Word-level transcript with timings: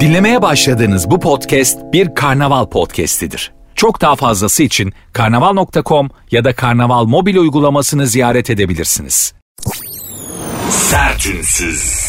Dinlemeye 0.00 0.42
başladığınız 0.42 1.10
bu 1.10 1.20
podcast 1.20 1.78
bir 1.92 2.14
karnaval 2.14 2.66
podcastidir. 2.66 3.52
Çok 3.74 4.00
daha 4.00 4.16
fazlası 4.16 4.62
için 4.62 4.92
karnaval.com 5.12 6.10
ya 6.30 6.44
da 6.44 6.54
karnaval 6.54 7.04
mobil 7.04 7.36
uygulamasını 7.36 8.06
ziyaret 8.06 8.50
edebilirsiniz. 8.50 9.34
Sertünsüz. 10.70 12.06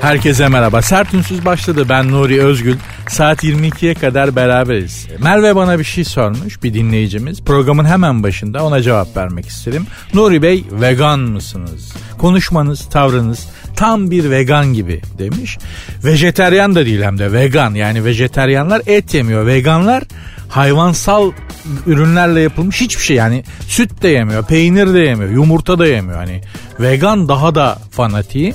Herkese 0.00 0.48
merhaba. 0.48 0.82
Sert 0.82 1.14
Ünsüz 1.14 1.44
başladı. 1.44 1.86
Ben 1.88 2.10
Nuri 2.10 2.42
Özgül. 2.44 2.76
Saat 3.08 3.44
22'ye 3.44 3.94
kadar 3.94 4.36
beraberiz. 4.36 5.06
Merve 5.22 5.56
bana 5.56 5.78
bir 5.78 5.84
şey 5.84 6.04
sormuş 6.04 6.62
bir 6.62 6.74
dinleyicimiz. 6.74 7.42
Programın 7.42 7.84
hemen 7.84 8.22
başında 8.22 8.64
ona 8.64 8.82
cevap 8.82 9.16
vermek 9.16 9.46
istedim. 9.46 9.86
Nuri 10.14 10.42
Bey 10.42 10.64
vegan 10.72 11.20
mısınız? 11.20 11.94
Konuşmanız, 12.18 12.88
tavrınız 12.88 13.48
tam 13.76 14.10
bir 14.10 14.30
vegan 14.30 14.74
gibi 14.74 15.02
demiş. 15.18 15.58
Vejeteryan 16.04 16.74
da 16.74 16.86
değil 16.86 17.02
hem 17.02 17.18
de 17.18 17.32
vegan. 17.32 17.74
Yani 17.74 18.04
vejeteryanlar 18.04 18.82
et 18.86 19.14
yemiyor. 19.14 19.46
Veganlar 19.46 20.04
hayvansal 20.48 21.32
ürünlerle 21.86 22.40
yapılmış 22.40 22.80
hiçbir 22.80 23.02
şey 23.02 23.16
yani 23.16 23.44
süt 23.68 24.02
de 24.02 24.08
yemiyor, 24.08 24.46
peynir 24.46 24.94
de 24.94 24.98
yemiyor, 24.98 25.30
yumurta 25.30 25.78
da 25.78 25.86
yemiyor. 25.86 26.18
Hani 26.18 26.40
vegan 26.80 27.28
daha 27.28 27.54
da 27.54 27.78
fanatiği. 27.90 28.54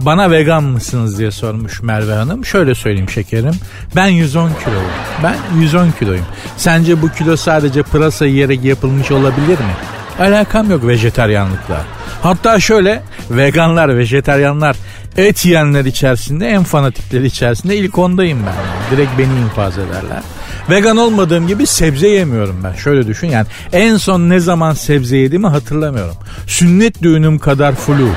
Bana 0.00 0.30
vegan 0.30 0.64
mısınız 0.64 1.18
diye 1.18 1.30
sormuş 1.30 1.82
Merve 1.82 2.14
Hanım. 2.14 2.44
Şöyle 2.44 2.74
söyleyeyim 2.74 3.08
şekerim. 3.08 3.54
Ben 3.96 4.06
110 4.06 4.50
kiloyum. 4.64 4.90
Ben 5.22 5.60
110 5.60 5.90
kiloyum. 5.98 6.24
Sence 6.56 7.02
bu 7.02 7.08
kilo 7.08 7.36
sadece 7.36 7.82
pırasa 7.82 8.26
yiyerek 8.26 8.64
yapılmış 8.64 9.10
olabilir 9.10 9.58
mi? 9.58 9.74
Alakam 10.20 10.70
yok 10.70 10.86
vejeteryanlıkla. 10.86 11.80
Hatta 12.22 12.60
şöyle 12.60 13.02
veganlar, 13.30 13.98
vejeteryanlar, 13.98 14.76
et 15.16 15.46
yiyenler 15.46 15.84
içerisinde 15.84 16.48
en 16.48 16.64
fanatikleri 16.64 17.26
içerisinde 17.26 17.76
ilk 17.76 17.98
ondayım 17.98 18.38
ben. 18.46 18.96
Direkt 18.96 19.18
beni 19.18 19.40
infaz 19.44 19.78
ederler. 19.78 20.22
Vegan 20.70 20.96
olmadığım 20.96 21.46
gibi 21.46 21.66
sebze 21.66 22.08
yemiyorum 22.08 22.60
ben. 22.64 22.72
Şöyle 22.72 23.06
düşün 23.06 23.26
yani 23.26 23.46
en 23.72 23.96
son 23.96 24.20
ne 24.20 24.40
zaman 24.40 24.72
sebze 24.72 25.16
yediğimi 25.16 25.46
hatırlamıyorum. 25.46 26.14
Sünnet 26.46 27.02
düğünüm 27.02 27.38
kadar 27.38 27.74
flu. 27.74 28.08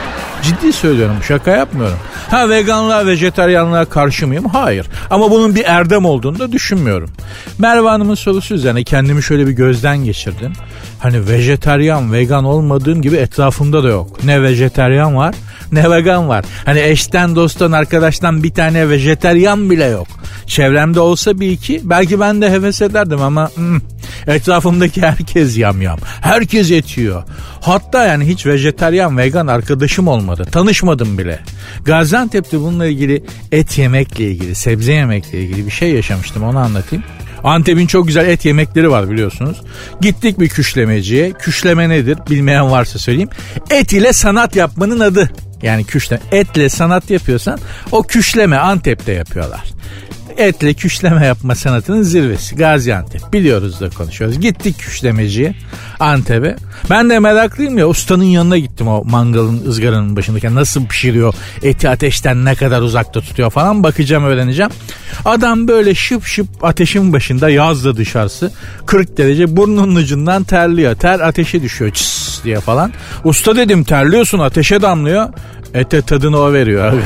Ciddi 0.44 0.74
söylüyorum 0.74 1.16
şaka 1.28 1.52
yapmıyorum. 1.52 1.98
Ha 2.30 2.50
veganlığa 2.50 3.06
vejetaryenliğe 3.06 3.86
karşı 3.86 4.28
mıyım? 4.28 4.46
Hayır. 4.46 4.88
Ama 5.10 5.32
bunun 5.32 5.56
bir 5.56 5.64
erdem 5.66 6.06
olduğunu 6.06 6.40
da 6.40 6.52
düşünmüyorum. 6.52 7.10
Merve 7.58 7.88
Hanım'ın 7.88 8.16
sorusu 8.16 8.54
üzerine 8.54 8.84
kendimi 8.84 9.24
şöyle 9.24 9.48
bir 9.48 9.52
gözden 9.52 9.98
geçirdim. 9.98 10.54
Hani 11.00 11.28
vejetaryen, 11.28 12.14
vegan 12.14 12.44
olmadığım 12.44 13.02
gibi 13.02 13.16
etrafımda 13.16 13.84
da 13.84 13.88
yok. 13.88 14.24
Ne 14.24 14.42
vejetaryen 14.42 15.16
var 15.16 15.36
ne 15.74 15.92
vegan 15.92 16.30
var. 16.30 16.46
Hani 16.66 16.80
eşten, 16.80 17.36
dosttan, 17.36 17.72
arkadaştan 17.72 18.44
bir 18.44 18.54
tane 18.54 18.90
vejeteryan 18.90 19.70
bile 19.70 19.86
yok. 19.86 20.08
Çevremde 20.48 21.00
olsa 21.00 21.40
bir 21.40 21.52
iki 21.52 21.82
belki 21.84 22.20
ben 22.20 22.42
de 22.42 22.52
heves 22.52 22.82
ederdim 22.82 23.22
ama 23.22 23.50
hmm, 23.56 23.80
etrafımdaki 24.28 25.02
herkes 25.02 25.58
yam 25.58 25.82
yam. 25.82 26.00
Herkes 26.22 26.72
etiyor. 26.72 27.24
Hatta 27.62 28.06
yani 28.06 28.28
hiç 28.28 28.46
vejeteryan, 28.46 29.18
vegan 29.18 29.48
arkadaşım 29.48 30.08
olmadı. 30.08 30.46
Tanışmadım 30.52 31.18
bile. 31.18 31.40
Gaziantep'te 31.86 32.60
bununla 32.60 32.86
ilgili 32.86 33.24
et 33.52 33.78
yemekle 33.78 34.32
ilgili, 34.32 34.56
sebze 34.56 34.94
yemekle 34.94 35.40
ilgili 35.40 35.66
bir 35.66 35.72
şey 35.72 35.92
yaşamıştım 35.92 36.44
onu 36.44 36.60
anlatayım. 36.60 37.04
Antep'in 37.44 37.88
çok 37.88 38.08
güzel 38.08 38.28
et 38.28 38.46
yemekleri 38.46 38.92
var 38.92 39.10
biliyorsunuz. 39.10 39.62
Gittik 40.02 40.40
bir 40.40 40.50
küşlemeciye. 40.50 41.32
Küşleme 41.32 41.90
nedir 41.90 42.18
bilmeyen 42.30 42.72
varsa 42.72 43.00
söyleyeyim. 43.00 43.30
Et 43.70 43.94
ile 43.94 44.14
sanat 44.14 44.56
yapmanın 44.56 45.00
adı. 45.00 45.30
Yani 45.62 45.84
küşleme. 45.84 46.22
Etle 46.32 46.70
sanat 46.70 47.10
yapıyorsan 47.10 47.60
o 47.92 48.04
küşleme 48.04 48.58
Antep'te 48.58 49.12
yapıyorlar 49.12 49.64
etle 50.38 50.73
küşleme 50.73 51.25
yapma 51.25 51.56
sanatının 51.56 52.02
zirvesi 52.02 52.56
Gaziantep. 52.56 53.34
Biliyoruz 53.34 53.81
da 53.81 53.90
konuşuyoruz. 53.90 54.40
Gittik 54.40 54.80
küşlemeciye 54.80 55.56
Antep'e. 56.00 56.56
Ben 56.90 57.09
de 57.09 57.19
meraklıyım 57.19 57.78
ya 57.78 57.88
ustanın 57.88 58.24
yanına 58.24 58.58
gittim 58.58 58.88
o 58.88 59.03
mangalın 59.03 59.66
ızgaranın 59.68 60.16
başındaki 60.16 60.56
nasıl 60.56 60.85
pişiriyor 60.85 61.34
eti 61.63 61.90
ateşten 61.90 62.46
ne 62.46 62.56
kadar 62.56 62.81
uzakta 62.81 63.22
tutuyor 63.22 63.50
falan 63.50 63.84
bakacağım 63.84 64.24
öğreneceğim. 64.24 64.72
Adam 65.25 65.68
böyle 65.68 65.96
şıp 65.96 66.25
şıp 66.25 66.47
ateşin 66.62 67.13
başında 67.13 67.50
yazda 67.50 67.97
dışarısı 67.97 68.52
40 68.85 69.18
derece 69.18 69.58
burnunun 69.58 69.96
ucundan 69.96 70.44
terliyor. 70.44 70.96
Ter 70.96 71.19
ateşe 71.19 71.62
düşüyor 71.62 71.91
çıs 71.91 72.44
diye 72.44 72.59
falan. 72.59 72.91
Usta 73.24 73.56
dedim 73.56 73.84
terliyorsun 73.84 74.40
ateşe 74.40 74.81
damlıyor. 74.81 75.29
Ete 75.73 76.01
tadını 76.01 76.39
o 76.39 76.53
veriyor 76.53 76.85
abi. 76.85 77.01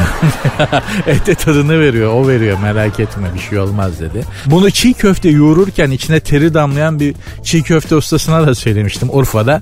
Ete 1.08 1.36
tadını 1.36 1.80
veriyor 1.80 2.14
o 2.14 2.28
veriyor 2.28 2.58
merak 2.62 3.00
etme 3.00 3.28
bir 3.36 3.40
şey 3.40 3.60
olmaz 3.60 4.00
dedi. 4.00 4.26
Bunu 4.46 4.72
çiğ 4.72 4.94
köfte 4.94 5.30
yoğururken 5.30 5.92
içine 5.92 6.20
teri 6.20 6.54
damlayan 6.54 7.00
bir 7.00 7.16
çiğ 7.44 7.64
köfte 7.64 7.96
ustasına 7.96 8.48
da 8.48 8.56
söylemiştim 8.56 9.10
Urfa'da. 9.12 9.62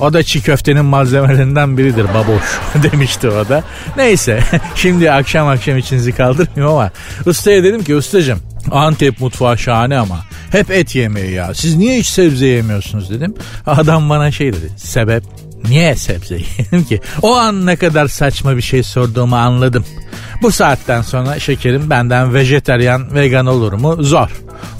O 0.00 0.12
da 0.12 0.22
çiğ 0.22 0.42
köftenin 0.42 0.84
malzemelerinden 0.84 1.78
biridir 1.78 2.04
baboş 2.04 2.42
demişti 2.92 3.28
o 3.28 3.48
da. 3.48 3.64
Neyse 3.96 4.40
şimdi 4.74 5.12
akşam 5.12 5.48
akşam 5.48 5.78
içinizi 5.78 6.12
kaldırmıyor 6.12 6.70
ama 6.70 6.90
ustaya 7.26 7.64
dedim 7.64 7.84
ki 7.84 7.96
ustacım 7.96 8.38
Antep 8.70 9.20
mutfağı 9.20 9.58
şahane 9.58 9.98
ama 9.98 10.20
hep 10.50 10.70
et 10.70 10.94
yemeği 10.94 11.32
ya. 11.32 11.54
Siz 11.54 11.76
niye 11.76 11.98
hiç 11.98 12.06
sebze 12.06 12.46
yemiyorsunuz 12.46 13.10
dedim. 13.10 13.34
Adam 13.66 14.10
bana 14.10 14.30
şey 14.30 14.52
dedi. 14.52 14.70
Sebep 14.76 15.24
Niye 15.68 15.96
sebze 15.96 16.34
yiyelim 16.34 16.84
ki? 16.84 17.00
O 17.22 17.34
an 17.34 17.66
ne 17.66 17.76
kadar 17.76 18.08
saçma 18.08 18.56
bir 18.56 18.62
şey 18.62 18.82
sorduğumu 18.82 19.36
anladım. 19.36 19.84
Bu 20.42 20.52
saatten 20.52 21.02
sonra 21.02 21.38
şekerim 21.38 21.90
benden 21.90 22.34
vejeteryan 22.34 23.14
vegan 23.14 23.46
olur 23.46 23.72
mu? 23.72 23.96
Zor. 24.00 24.28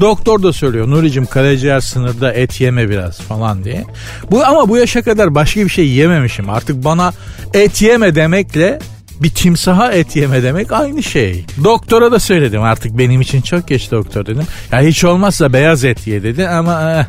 Doktor 0.00 0.42
da 0.42 0.52
söylüyor 0.52 0.90
Nuri'cim 0.90 1.26
karaciğer 1.26 1.80
sınırda 1.80 2.32
et 2.32 2.60
yeme 2.60 2.90
biraz 2.90 3.20
falan 3.20 3.64
diye. 3.64 3.84
Bu 4.30 4.44
ama 4.44 4.68
bu 4.68 4.76
yaşa 4.76 5.02
kadar 5.02 5.34
başka 5.34 5.60
bir 5.60 5.68
şey 5.68 5.88
yememişim. 5.88 6.50
Artık 6.50 6.84
bana 6.84 7.12
et 7.54 7.82
yeme 7.82 8.14
demekle 8.14 8.78
bir 9.20 9.30
timsaha 9.30 9.92
et 9.92 10.16
yeme 10.16 10.42
demek 10.42 10.72
aynı 10.72 11.02
şey. 11.02 11.44
Doktora 11.64 12.12
da 12.12 12.18
söyledim 12.18 12.62
artık 12.62 12.98
benim 12.98 13.20
için 13.20 13.40
çok 13.40 13.68
geç 13.68 13.90
doktor 13.90 14.26
dedim. 14.26 14.44
Ya 14.72 14.80
hiç 14.80 15.04
olmazsa 15.04 15.52
beyaz 15.52 15.84
et 15.84 16.06
ye 16.06 16.22
dedi 16.22 16.48
ama 16.48 16.92
eh, 16.92 17.04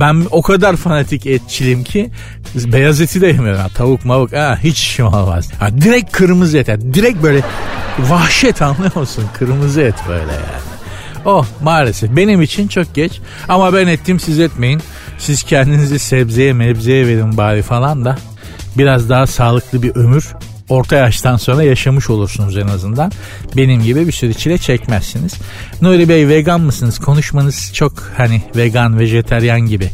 ben 0.00 0.26
o 0.30 0.42
kadar 0.42 0.76
fanatik 0.76 1.26
etçilim 1.26 1.84
ki 1.84 2.10
beyaz 2.54 3.00
eti 3.00 3.20
de 3.20 3.26
yemiyorum. 3.26 3.60
Ha, 3.60 3.68
tavuk 3.68 4.04
mavuk 4.04 4.32
ha, 4.32 4.58
hiç 4.62 4.78
işim 4.78 5.06
olmaz. 5.06 5.50
Ha, 5.58 5.68
direkt 5.80 6.12
kırmızı 6.12 6.58
et. 6.58 6.68
Direkt 6.94 7.22
böyle 7.22 7.40
vahşet 7.98 8.62
anlıyor 8.62 8.96
musun? 8.96 9.24
Kırmızı 9.38 9.80
et 9.80 9.94
böyle 10.08 10.32
yani. 10.32 10.64
Oh 11.24 11.46
maalesef 11.62 12.16
benim 12.16 12.42
için 12.42 12.68
çok 12.68 12.94
geç 12.94 13.20
ama 13.48 13.72
ben 13.72 13.86
ettim 13.86 14.20
siz 14.20 14.40
etmeyin. 14.40 14.80
Siz 15.18 15.42
kendinizi 15.42 15.98
sebzeye 15.98 16.52
mebzeye 16.52 17.06
verin 17.06 17.36
bari 17.36 17.62
falan 17.62 18.04
da 18.04 18.18
biraz 18.78 19.08
daha 19.10 19.26
sağlıklı 19.26 19.82
bir 19.82 19.96
ömür 19.96 20.34
orta 20.68 20.96
yaştan 20.96 21.36
sonra 21.36 21.62
yaşamış 21.62 22.10
olursunuz 22.10 22.56
en 22.56 22.68
azından. 22.68 23.12
Benim 23.56 23.82
gibi 23.82 24.06
bir 24.06 24.12
sürü 24.12 24.34
çile 24.34 24.58
çekmezsiniz. 24.58 25.34
Nuri 25.80 26.08
Bey 26.08 26.28
vegan 26.28 26.60
mısınız? 26.60 26.98
Konuşmanız 26.98 27.70
çok 27.74 27.92
hani 28.16 28.42
vegan, 28.56 28.98
vejeteryan 28.98 29.60
gibi 29.60 29.90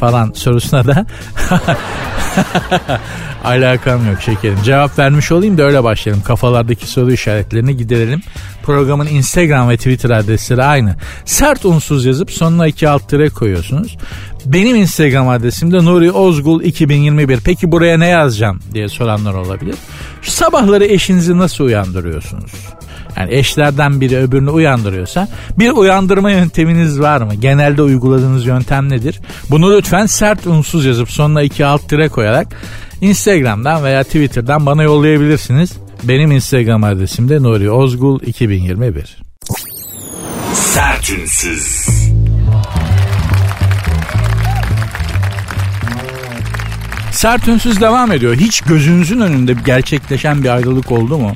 falan 0.00 0.32
sorusuna 0.34 0.86
da 0.86 1.06
alakam 3.44 4.06
yok 4.10 4.22
şekerim. 4.22 4.58
Cevap 4.64 4.98
vermiş 4.98 5.32
olayım 5.32 5.58
da 5.58 5.62
öyle 5.62 5.84
başlayalım. 5.84 6.22
Kafalardaki 6.22 6.86
soru 6.86 7.12
işaretlerini 7.12 7.76
giderelim. 7.76 8.22
Programın 8.62 9.06
Instagram 9.06 9.68
ve 9.68 9.76
Twitter 9.76 10.10
adresleri 10.10 10.62
aynı. 10.62 10.96
Sert 11.24 11.64
unsuz 11.64 12.04
yazıp 12.04 12.30
sonuna 12.30 12.66
iki 12.66 12.88
alt 12.88 13.08
tire 13.08 13.28
koyuyorsunuz. 13.28 13.96
Benim 14.46 14.76
Instagram 14.76 15.28
adresim 15.28 15.72
de 15.72 15.84
Nuri 15.84 16.12
Ozgul 16.12 16.62
2021. 16.62 17.40
Peki 17.44 17.72
buraya 17.72 17.98
ne 17.98 18.08
yazacağım 18.08 18.60
diye 18.74 18.88
soranlar 18.88 19.34
olabilir. 19.34 19.74
Sabahları 20.22 20.84
eşinizi 20.84 21.38
nasıl 21.38 21.64
uyandırıyorsunuz? 21.64 22.52
Yani 23.16 23.34
eşlerden 23.34 24.00
biri 24.00 24.16
öbürünü 24.16 24.50
uyandırıyorsa 24.50 25.28
bir 25.58 25.70
uyandırma 25.70 26.30
yönteminiz 26.30 27.00
var 27.00 27.20
mı? 27.20 27.34
Genelde 27.34 27.82
uyguladığınız 27.82 28.46
yöntem 28.46 28.88
nedir? 28.88 29.20
Bunu 29.50 29.76
lütfen 29.76 30.06
sert 30.06 30.46
unsuz 30.46 30.84
yazıp 30.84 31.10
sonuna 31.10 31.42
iki 31.42 31.66
alt 31.66 31.88
tire 31.88 32.08
koyarak 32.08 32.56
Instagram'dan 33.00 33.84
veya 33.84 34.04
Twitter'dan 34.04 34.66
bana 34.66 34.82
yollayabilirsiniz. 34.82 35.72
Benim 36.02 36.32
Instagram 36.32 36.84
adresim 36.84 37.28
de 37.28 37.42
Nuri 37.42 37.70
Ozgul 37.70 38.20
2021. 38.20 39.22
Sertünsüz. 40.54 42.01
Sert 47.22 47.48
ünsüz 47.48 47.80
devam 47.80 48.12
ediyor. 48.12 48.36
Hiç 48.36 48.60
gözünüzün 48.60 49.20
önünde 49.20 49.54
gerçekleşen 49.64 50.44
bir 50.44 50.48
ayrılık 50.48 50.92
oldu 50.92 51.18
mu? 51.18 51.32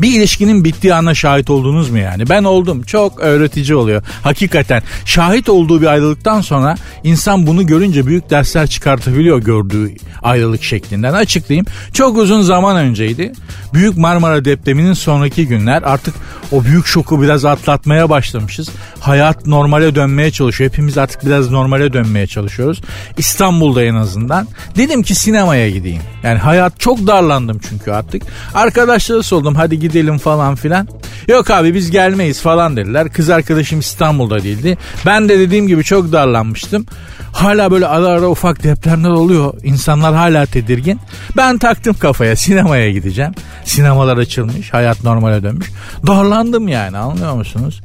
Bir 0.00 0.18
ilişkinin 0.18 0.64
bittiği 0.64 0.94
ana 0.94 1.14
şahit 1.14 1.50
oldunuz 1.50 1.90
mu 1.90 1.98
yani? 1.98 2.28
Ben 2.28 2.44
oldum. 2.44 2.82
Çok 2.82 3.20
öğretici 3.20 3.74
oluyor. 3.74 4.02
Hakikaten 4.22 4.82
şahit 5.04 5.48
olduğu 5.48 5.80
bir 5.80 5.86
ayrılıktan 5.86 6.40
sonra 6.40 6.74
insan 7.04 7.46
bunu 7.46 7.66
görünce 7.66 8.06
büyük 8.06 8.30
dersler 8.30 8.66
çıkartabiliyor 8.66 9.38
gördüğü 9.38 9.94
ayrılık 10.22 10.62
şeklinden. 10.62 11.12
Açıklayayım. 11.12 11.66
Çok 11.92 12.16
uzun 12.16 12.42
zaman 12.42 12.76
önceydi. 12.76 13.32
Büyük 13.74 13.96
Marmara 13.96 14.44
depreminin 14.44 14.92
sonraki 14.92 15.46
günler 15.46 15.82
artık 15.82 16.14
o 16.52 16.64
büyük 16.64 16.86
şoku 16.86 17.22
biraz 17.22 17.44
atlatmaya 17.44 18.10
başlamışız. 18.10 18.68
Hayat 19.00 19.46
normale 19.46 19.94
dönmeye 19.94 20.30
çalışıyor. 20.30 20.70
Hepimiz 20.70 20.98
artık 20.98 21.26
biraz 21.26 21.50
normale 21.50 21.92
dönmeye 21.92 22.26
çalışıyoruz. 22.26 22.80
İstanbul'da 23.18 23.82
en 23.82 23.94
azından. 23.94 24.48
Dedim 24.76 25.02
ki 25.02 25.14
sinemaya 25.14 25.70
gideyim. 25.70 26.02
Yani 26.22 26.38
hayat 26.38 26.80
çok 26.80 27.06
darlandım 27.06 27.60
çünkü 27.68 27.90
artık. 27.90 28.22
Arkadaşlara 28.54 29.22
sordum 29.22 29.54
hadi 29.54 29.78
gidelim 29.78 29.89
falan 30.18 30.54
filan. 30.54 30.88
Yok 31.28 31.50
abi 31.50 31.74
biz 31.74 31.90
gelmeyiz 31.90 32.40
falan 32.40 32.76
dediler. 32.76 33.08
Kız 33.08 33.30
arkadaşım 33.30 33.80
İstanbul'da 33.80 34.42
değildi. 34.42 34.78
Ben 35.06 35.28
de 35.28 35.38
dediğim 35.38 35.66
gibi 35.66 35.84
çok 35.84 36.12
darlanmıştım. 36.12 36.86
Hala 37.32 37.70
böyle 37.70 37.86
ara 37.86 38.06
ara 38.06 38.28
ufak 38.28 38.62
depremler 38.62 39.10
oluyor. 39.10 39.54
İnsanlar 39.62 40.14
hala 40.14 40.46
tedirgin. 40.46 41.00
Ben 41.36 41.58
taktım 41.58 41.96
kafaya 42.00 42.36
sinemaya 42.36 42.90
gideceğim. 42.90 43.32
Sinemalar 43.64 44.16
açılmış. 44.16 44.72
Hayat 44.72 45.04
normale 45.04 45.42
dönmüş. 45.42 45.70
Darlandım 46.06 46.68
yani 46.68 46.96
anlıyor 46.96 47.34
musunuz? 47.34 47.80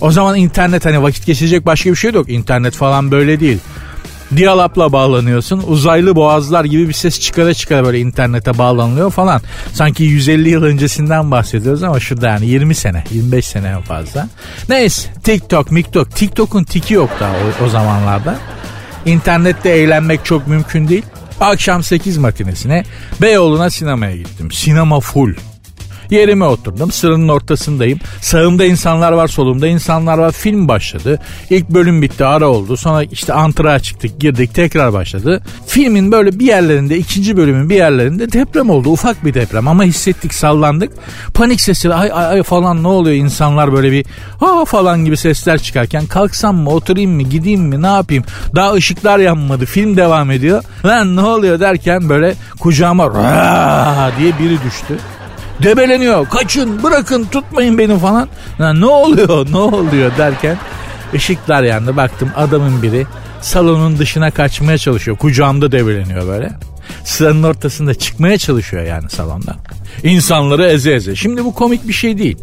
O 0.00 0.10
zaman 0.10 0.36
internet 0.36 0.84
hani 0.84 1.02
vakit 1.02 1.26
geçirecek 1.26 1.66
başka 1.66 1.90
bir 1.90 1.96
şey 1.96 2.12
yok. 2.12 2.28
İnternet 2.30 2.74
falan 2.74 3.10
böyle 3.10 3.40
değil. 3.40 3.58
Diyalapla 4.36 4.92
bağlanıyorsun. 4.92 5.62
Uzaylı 5.66 6.16
boğazlar 6.16 6.64
gibi 6.64 6.88
bir 6.88 6.92
ses 6.92 7.20
çıkara 7.20 7.54
çıkara 7.54 7.84
böyle 7.84 8.00
internete 8.00 8.58
bağlanılıyor 8.58 9.10
falan. 9.10 9.40
Sanki 9.72 10.04
150 10.04 10.48
yıl 10.48 10.62
öncesinden 10.62 11.30
bahsediyoruz 11.30 11.82
ama 11.82 12.00
şurada 12.00 12.28
yani 12.28 12.46
20 12.46 12.74
sene, 12.74 13.04
25 13.10 13.46
sene 13.46 13.68
en 13.68 13.80
fazla. 13.82 14.28
Neyse 14.68 15.08
TikTok, 15.22 15.70
MikTok. 15.70 16.10
TikTok'un 16.16 16.64
tiki 16.64 16.94
yok 16.94 17.10
daha 17.20 17.32
o, 17.32 17.64
o 17.64 17.68
zamanlarda. 17.68 18.38
İnternette 19.06 19.70
eğlenmek 19.70 20.24
çok 20.24 20.46
mümkün 20.46 20.88
değil. 20.88 21.04
Akşam 21.40 21.82
8 21.82 22.18
matinesine 22.18 22.84
Beyoğlu'na 23.22 23.70
sinemaya 23.70 24.16
gittim. 24.16 24.52
Sinema 24.52 25.00
full. 25.00 25.34
Yerime 26.10 26.44
oturdum. 26.44 26.90
Sıranın 26.90 27.28
ortasındayım. 27.28 27.98
Sağımda 28.20 28.64
insanlar 28.64 29.12
var, 29.12 29.28
solumda 29.28 29.66
insanlar 29.66 30.18
var. 30.18 30.32
Film 30.32 30.68
başladı. 30.68 31.20
İlk 31.50 31.70
bölüm 31.70 32.02
bitti, 32.02 32.24
ara 32.24 32.48
oldu. 32.48 32.76
Sonra 32.76 33.02
işte 33.02 33.32
antıra 33.32 33.78
çıktık, 33.78 34.20
girdik, 34.20 34.54
tekrar 34.54 34.92
başladı. 34.92 35.42
Filmin 35.66 36.12
böyle 36.12 36.38
bir 36.38 36.46
yerlerinde, 36.46 36.98
ikinci 36.98 37.36
bölümün 37.36 37.70
bir 37.70 37.74
yerlerinde 37.74 38.32
deprem 38.32 38.70
oldu. 38.70 38.90
Ufak 38.90 39.24
bir 39.24 39.34
deprem 39.34 39.68
ama 39.68 39.84
hissettik, 39.84 40.34
sallandık. 40.34 40.92
Panik 41.34 41.60
sesi, 41.60 41.94
ay 41.94 42.10
ay 42.12 42.24
ay 42.24 42.42
falan 42.42 42.82
ne 42.82 42.88
oluyor? 42.88 43.16
İnsanlar 43.16 43.72
böyle 43.72 43.92
bir 43.92 44.06
ha 44.40 44.64
falan 44.64 45.04
gibi 45.04 45.16
sesler 45.16 45.58
çıkarken 45.58 46.06
kalksam 46.06 46.56
mı, 46.56 46.70
oturayım 46.70 47.10
mı, 47.10 47.22
gideyim 47.22 47.62
mi, 47.62 47.82
ne 47.82 47.86
yapayım? 47.86 48.24
Daha 48.54 48.72
ışıklar 48.72 49.18
yanmadı. 49.18 49.66
Film 49.66 49.96
devam 49.96 50.30
ediyor. 50.30 50.64
Lan 50.84 51.16
ne 51.16 51.22
oluyor 51.22 51.60
derken 51.60 52.08
böyle 52.08 52.34
kucağıma 52.60 53.14
diye 54.18 54.38
biri 54.38 54.62
düştü 54.64 54.98
debeleniyor. 55.62 56.28
Kaçın 56.28 56.82
bırakın 56.82 57.24
tutmayın 57.32 57.78
beni 57.78 57.98
falan. 57.98 58.28
Ya 58.58 58.72
ne 58.72 58.86
oluyor 58.86 59.46
ne 59.52 59.56
oluyor 59.58 60.12
derken 60.18 60.56
ışıklar 61.14 61.62
yandı. 61.62 61.96
Baktım 61.96 62.30
adamın 62.36 62.82
biri 62.82 63.06
salonun 63.40 63.98
dışına 63.98 64.30
kaçmaya 64.30 64.78
çalışıyor. 64.78 65.16
Kucağımda 65.16 65.72
debeleniyor 65.72 66.26
böyle. 66.26 66.52
Sıranın 67.04 67.42
ortasında 67.42 67.94
çıkmaya 67.94 68.38
çalışıyor 68.38 68.82
yani 68.82 69.10
salonda. 69.10 69.56
İnsanları 70.02 70.66
eze 70.66 70.92
eze. 70.92 71.16
Şimdi 71.16 71.44
bu 71.44 71.54
komik 71.54 71.88
bir 71.88 71.92
şey 71.92 72.18
değil. 72.18 72.36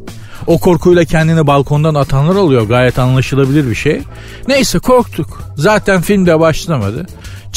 O 0.47 0.57
korkuyla 0.59 1.05
kendini 1.05 1.47
balkondan 1.47 1.95
atanlar 1.95 2.35
oluyor. 2.35 2.61
Gayet 2.61 2.99
anlaşılabilir 2.99 3.69
bir 3.69 3.75
şey. 3.75 4.01
Neyse 4.47 4.79
korktuk. 4.79 5.41
Zaten 5.55 6.01
film 6.01 6.25
de 6.25 6.39
başlamadı. 6.39 7.05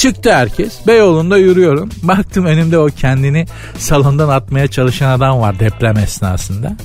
Çıktı 0.01 0.35
herkes. 0.35 0.87
Beyoğlu'nda 0.87 1.39
yürüyorum. 1.39 1.89
Baktım 2.03 2.45
önümde 2.45 2.79
o 2.79 2.87
kendini 2.87 3.47
salondan 3.79 4.29
atmaya 4.29 4.69
çalışan 4.69 5.11
adam 5.11 5.41
var 5.41 5.59
deprem 5.59 5.97
esnasında. 5.97 6.77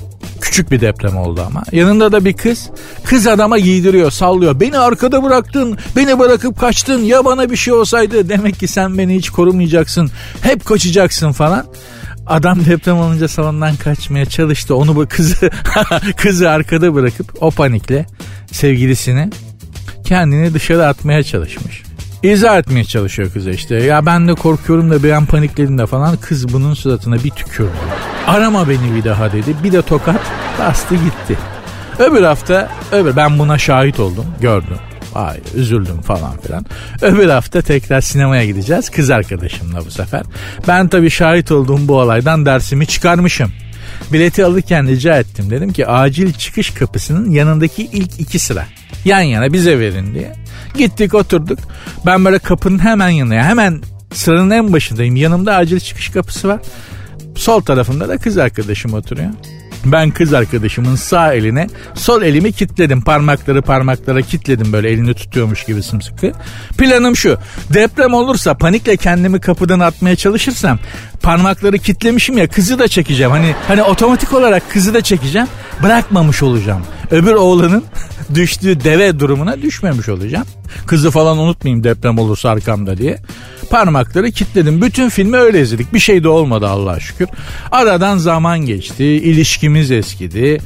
Küçük 0.41 0.71
bir 0.71 0.81
deprem 0.81 1.17
oldu 1.17 1.43
ama. 1.47 1.63
Yanında 1.71 2.11
da 2.11 2.25
bir 2.25 2.33
kız. 2.33 2.69
Kız 3.03 3.27
adama 3.27 3.59
giydiriyor, 3.59 4.11
sallıyor. 4.11 4.59
Beni 4.59 4.77
arkada 4.77 5.23
bıraktın, 5.23 5.77
beni 5.95 6.19
bırakıp 6.19 6.59
kaçtın. 6.59 7.03
Ya 7.03 7.25
bana 7.25 7.49
bir 7.49 7.55
şey 7.55 7.73
olsaydı 7.73 8.29
demek 8.29 8.59
ki 8.59 8.67
sen 8.67 8.97
beni 8.97 9.15
hiç 9.15 9.29
korumayacaksın. 9.29 10.11
Hep 10.41 10.65
kaçacaksın 10.65 11.31
falan. 11.31 11.65
Adam 12.27 12.65
deprem 12.65 12.97
olunca 12.97 13.27
salondan 13.27 13.75
kaçmaya 13.75 14.25
çalıştı. 14.25 14.75
Onu 14.75 14.95
bu 14.95 15.05
kızı 15.07 15.49
kızı 16.17 16.49
arkada 16.49 16.93
bırakıp 16.93 17.33
o 17.41 17.51
panikle 17.51 18.05
sevgilisini 18.51 19.29
kendini 20.05 20.53
dışarı 20.53 20.87
atmaya 20.87 21.23
çalışmış. 21.23 21.85
İzah 22.31 22.57
etmeye 22.57 22.83
çalışıyor 22.83 23.31
kıza 23.31 23.51
işte. 23.51 23.75
Ya 23.75 24.05
ben 24.05 24.27
de 24.27 24.33
korkuyorum 24.33 24.91
da 24.91 25.03
ben 25.03 25.25
panikledim 25.25 25.77
de 25.77 25.85
falan. 25.85 26.17
Kız 26.17 26.53
bunun 26.53 26.73
suratına 26.73 27.15
bir 27.23 27.29
tükürdü. 27.29 27.69
Arama 28.27 28.69
beni 28.69 28.95
bir 28.95 29.03
daha 29.03 29.31
dedi. 29.31 29.55
Bir 29.63 29.71
de 29.71 29.81
tokat 29.81 30.21
bastı 30.59 30.95
gitti. 30.95 31.37
Öbür 31.99 32.21
hafta 32.21 32.71
öbür 32.91 33.15
ben 33.15 33.39
buna 33.39 33.57
şahit 33.57 33.99
oldum 33.99 34.25
gördüm. 34.41 34.77
Ay 35.15 35.39
üzüldüm 35.55 36.01
falan 36.01 36.37
filan. 36.37 36.65
Öbür 37.01 37.29
hafta 37.29 37.61
tekrar 37.61 38.01
sinemaya 38.01 38.45
gideceğiz 38.45 38.89
kız 38.89 39.09
arkadaşımla 39.09 39.85
bu 39.85 39.91
sefer. 39.91 40.23
Ben 40.67 40.87
tabii 40.87 41.09
şahit 41.09 41.51
olduğum 41.51 41.87
bu 41.87 41.99
olaydan 41.99 42.45
dersimi 42.45 42.87
çıkarmışım. 42.87 43.51
Bileti 44.13 44.45
alırken 44.45 44.87
rica 44.87 45.17
ettim. 45.17 45.49
Dedim 45.49 45.73
ki 45.73 45.87
acil 45.87 46.33
çıkış 46.33 46.69
kapısının 46.69 47.31
yanındaki 47.31 47.83
ilk 47.83 48.19
iki 48.19 48.39
sıra. 48.39 48.65
Yan 49.05 49.21
yana 49.21 49.53
bize 49.53 49.79
verin 49.79 50.13
diye. 50.13 50.44
Gittik 50.77 51.13
oturduk. 51.13 51.59
Ben 52.05 52.25
böyle 52.25 52.39
kapının 52.39 52.79
hemen 52.79 53.09
yanına 53.09 53.43
hemen 53.43 53.81
sıranın 54.13 54.49
en 54.49 54.73
başındayım. 54.73 55.15
Yanımda 55.15 55.55
acil 55.55 55.79
çıkış 55.79 56.09
kapısı 56.09 56.47
var. 56.47 56.59
Sol 57.35 57.61
tarafında 57.61 58.09
da 58.09 58.17
kız 58.17 58.37
arkadaşım 58.37 58.93
oturuyor. 58.93 59.29
Ben 59.85 60.11
kız 60.11 60.33
arkadaşımın 60.33 60.95
sağ 60.95 61.33
eline 61.33 61.67
sol 61.95 62.21
elimi 62.21 62.51
kitledim. 62.51 63.01
Parmakları 63.01 63.61
parmaklara 63.61 64.21
kitledim 64.21 64.73
böyle 64.73 64.89
elini 64.89 65.13
tutuyormuş 65.13 65.63
gibi 65.63 65.83
sımsıkı. 65.83 66.31
Planım 66.77 67.15
şu. 67.15 67.37
Deprem 67.73 68.13
olursa 68.13 68.57
panikle 68.57 68.97
kendimi 68.97 69.41
kapıdan 69.41 69.79
atmaya 69.79 70.15
çalışırsam 70.15 70.79
parmakları 71.21 71.77
kitlemişim 71.77 72.37
ya 72.37 72.47
kızı 72.47 72.79
da 72.79 72.87
çekeceğim. 72.87 73.31
Hani 73.31 73.55
hani 73.67 73.83
otomatik 73.83 74.33
olarak 74.33 74.71
kızı 74.71 74.93
da 74.93 75.01
çekeceğim. 75.01 75.47
Bırakmamış 75.83 76.43
olacağım. 76.43 76.81
Öbür 77.11 77.33
oğlanın 77.33 77.83
düştüğü 78.35 78.83
deve 78.83 79.19
durumuna 79.19 79.61
düşmemiş 79.61 80.09
olacağım. 80.09 80.45
Kızı 80.87 81.11
falan 81.11 81.37
unutmayayım 81.37 81.83
deprem 81.83 82.19
olursa 82.19 82.49
arkamda 82.49 82.97
diye. 82.97 83.17
Parmakları 83.69 84.31
kilitledim. 84.31 84.81
Bütün 84.81 85.09
filmi 85.09 85.37
öyle 85.37 85.61
izledik. 85.61 85.93
Bir 85.93 85.99
şey 85.99 86.23
de 86.23 86.27
olmadı 86.27 86.67
Allah'a 86.67 86.99
şükür. 86.99 87.27
Aradan 87.71 88.17
zaman 88.17 88.59
geçti. 88.59 89.05
İlişkimiz 89.05 89.91
eskidi. 89.91 90.61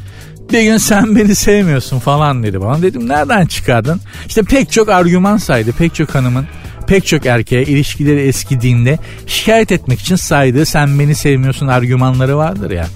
Bir 0.53 0.61
gün 0.61 0.77
sen 0.77 1.15
beni 1.15 1.35
sevmiyorsun 1.35 1.99
falan 1.99 2.43
dedi 2.43 2.61
bana. 2.61 2.81
Dedim 2.81 3.07
nereden 3.07 3.45
çıkardın? 3.45 4.01
İşte 4.27 4.43
pek 4.43 4.71
çok 4.71 4.89
argüman 4.89 5.37
saydı. 5.37 5.71
Pek 5.71 5.95
çok 5.95 6.15
hanımın 6.15 6.45
pek 6.89 7.05
çok 7.05 7.25
erkeğe 7.25 7.63
ilişkileri 7.63 8.19
eskidiğinde 8.19 8.99
şikayet 9.27 9.71
etmek 9.71 9.99
için 9.99 10.15
saydığı 10.15 10.65
sen 10.65 10.99
beni 10.99 11.15
sevmiyorsun 11.15 11.67
argümanları 11.67 12.37
vardır 12.37 12.71
ya. 12.71 12.87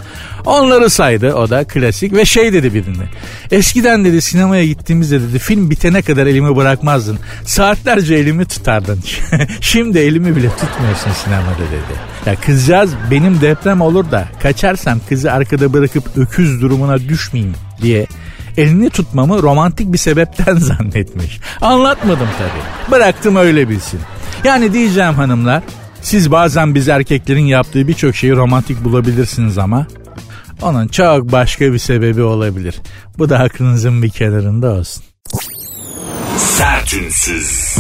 Onları 0.45 0.89
saydı 0.89 1.33
o 1.33 1.49
da 1.49 1.63
klasik 1.63 2.13
ve 2.13 2.25
şey 2.25 2.53
dedi 2.53 2.73
birinde. 2.73 3.03
Eskiden 3.51 4.05
dedi 4.05 4.21
sinemaya 4.21 4.65
gittiğimizde 4.65 5.21
dedi 5.21 5.39
film 5.39 5.69
bitene 5.69 6.01
kadar 6.01 6.27
elimi 6.27 6.55
bırakmazdın. 6.55 7.19
Saatlerce 7.45 8.15
elimi 8.15 8.45
tutardın. 8.45 9.03
Şimdi 9.61 9.99
elimi 9.99 10.35
bile 10.35 10.49
tutmuyorsun 10.49 11.11
sinemada 11.23 11.57
dedi. 11.57 11.99
Ya 12.25 12.35
kızcağız 12.35 12.91
benim 13.11 13.41
deprem 13.41 13.81
olur 13.81 14.11
da 14.11 14.27
kaçarsam 14.41 14.99
kızı 15.09 15.31
arkada 15.31 15.73
bırakıp 15.73 16.17
öküz 16.17 16.61
durumuna 16.61 16.99
düşmeyeyim 16.99 17.55
diye 17.81 18.07
elini 18.57 18.89
tutmamı 18.89 19.41
romantik 19.41 19.93
bir 19.93 19.97
sebepten 19.97 20.55
zannetmiş. 20.57 21.39
Anlatmadım 21.61 22.27
tabii. 22.37 22.91
Bıraktım 22.91 23.35
öyle 23.35 23.69
bilsin. 23.69 23.99
Yani 24.43 24.73
diyeceğim 24.73 25.13
hanımlar 25.13 25.63
siz 26.01 26.31
bazen 26.31 26.75
biz 26.75 26.89
erkeklerin 26.89 27.45
yaptığı 27.45 27.87
birçok 27.87 28.15
şeyi 28.15 28.35
romantik 28.35 28.83
bulabilirsiniz 28.83 29.57
ama 29.57 29.87
onun 30.61 30.87
çok 30.87 31.31
başka 31.31 31.73
bir 31.73 31.79
sebebi 31.79 32.21
olabilir. 32.21 32.75
Bu 33.17 33.29
da 33.29 33.39
aklınızın 33.39 34.03
bir 34.03 34.09
kenarında 34.09 34.71
olsun. 34.71 35.03
Sertünsüz. 36.37 37.75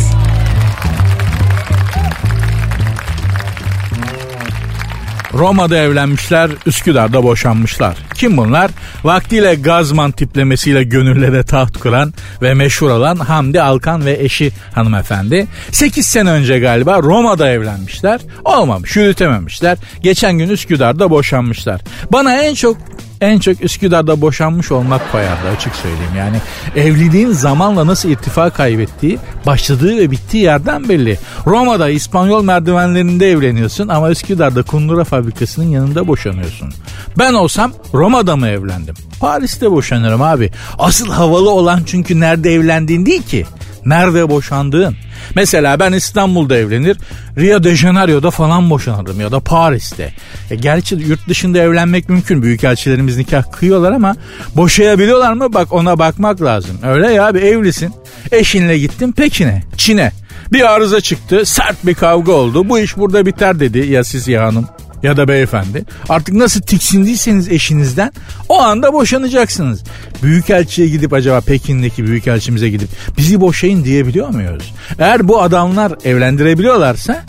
Roma'da 5.43 5.77
evlenmişler, 5.77 6.51
Üsküdar'da 6.65 7.23
boşanmışlar. 7.23 7.97
Kim 8.15 8.37
bunlar? 8.37 8.71
Vaktiyle 9.03 9.55
Gazman 9.55 10.11
tiplemesiyle 10.11 10.83
gönüllere 10.83 11.43
taht 11.43 11.77
kuran 11.77 12.13
ve 12.41 12.53
meşhur 12.53 12.89
olan 12.89 13.15
Hamdi 13.15 13.61
Alkan 13.61 14.05
ve 14.05 14.17
eşi 14.19 14.51
hanımefendi. 14.75 15.47
8 15.71 16.07
sene 16.07 16.29
önce 16.31 16.59
galiba 16.59 16.99
Roma'da 17.03 17.49
evlenmişler. 17.49 18.21
Olmamış, 18.45 18.95
yürütememişler. 18.95 19.77
Geçen 20.01 20.37
gün 20.37 20.49
Üsküdar'da 20.49 21.09
boşanmışlar. 21.09 21.81
Bana 22.11 22.35
en 22.41 22.53
çok 22.53 22.77
en 23.21 23.39
çok 23.39 23.63
Üsküdar'da 23.63 24.21
boşanmış 24.21 24.71
olmak 24.71 25.11
koyardı 25.11 25.49
açık 25.57 25.75
söyleyeyim. 25.75 26.11
Yani 26.17 26.37
evliliğin 26.75 27.31
zamanla 27.31 27.87
nasıl 27.87 28.09
irtifa 28.09 28.49
kaybettiği, 28.49 29.19
başladığı 29.45 29.97
ve 29.97 30.11
bittiği 30.11 30.43
yerden 30.43 30.89
belli. 30.89 31.19
Roma'da 31.47 31.89
İspanyol 31.89 32.43
merdivenlerinde 32.43 33.31
evleniyorsun 33.31 33.87
ama 33.87 34.11
Üsküdar'da 34.11 34.63
kundura 34.63 35.03
fabrikasının 35.03 35.65
yanında 35.65 36.07
boşanıyorsun. 36.07 36.73
Ben 37.19 37.33
olsam 37.33 37.73
Roma'da 37.93 38.35
mı 38.35 38.47
evlendim? 38.47 38.95
Paris'te 39.19 39.71
boşanırım 39.71 40.21
abi. 40.21 40.51
Asıl 40.79 41.09
havalı 41.09 41.49
olan 41.49 41.81
çünkü 41.85 42.19
nerede 42.19 42.53
evlendiğin 42.53 43.05
değil 43.05 43.23
ki. 43.23 43.45
Nerede 43.85 44.29
boşandığın. 44.29 44.95
Mesela 45.35 45.79
ben 45.79 45.93
İstanbul'da 45.93 46.57
evlenir, 46.57 46.97
Rio 47.37 47.63
de 47.63 47.75
Janeiro'da 47.75 48.31
falan 48.31 48.69
boşanırım 48.69 49.21
ya 49.21 49.31
da 49.31 49.39
Paris'te. 49.39 50.13
E 50.51 50.55
gerçi 50.55 50.95
yurt 50.95 51.29
dışında 51.29 51.59
evlenmek 51.59 52.09
mümkün. 52.09 52.43
Büyükelçilerimiz 52.43 53.17
nikah 53.17 53.51
kıyıyorlar 53.51 53.91
ama 53.91 54.15
boşayabiliyorlar 54.55 55.33
mı? 55.33 55.53
Bak 55.53 55.73
ona 55.73 55.99
bakmak 55.99 56.41
lazım. 56.41 56.77
Öyle 56.83 57.11
ya 57.11 57.35
bir 57.35 57.41
evlisin. 57.41 57.93
Eşinle 58.31 58.77
gittin 58.77 59.11
Pekin'e, 59.11 59.63
Çin'e. 59.77 60.11
Bir 60.51 60.73
arıza 60.73 61.01
çıktı, 61.01 61.45
sert 61.45 61.85
bir 61.85 61.93
kavga 61.93 62.31
oldu. 62.31 62.69
Bu 62.69 62.79
iş 62.79 62.97
burada 62.97 63.25
biter 63.25 63.59
dedi 63.59 63.79
ya 63.79 64.03
siz 64.03 64.27
ya 64.27 64.43
hanım 64.43 64.67
ya 65.03 65.17
da 65.17 65.27
beyefendi. 65.27 65.85
Artık 66.09 66.35
nasıl 66.35 66.61
tiksindiyseniz 66.61 67.49
eşinizden 67.49 68.11
o 68.49 68.61
anda 68.61 68.93
boşanacaksınız. 68.93 69.83
Büyükelçiye 70.23 70.87
gidip 70.87 71.13
acaba 71.13 71.41
Pekin'deki 71.41 72.05
büyükelçimize 72.05 72.69
gidip 72.69 72.89
bizi 73.17 73.41
boşayın 73.41 73.83
diyebiliyor 73.83 74.29
muyuz? 74.29 74.73
Eğer 74.99 75.27
bu 75.27 75.41
adamlar 75.41 75.93
evlendirebiliyorlarsa 76.05 77.23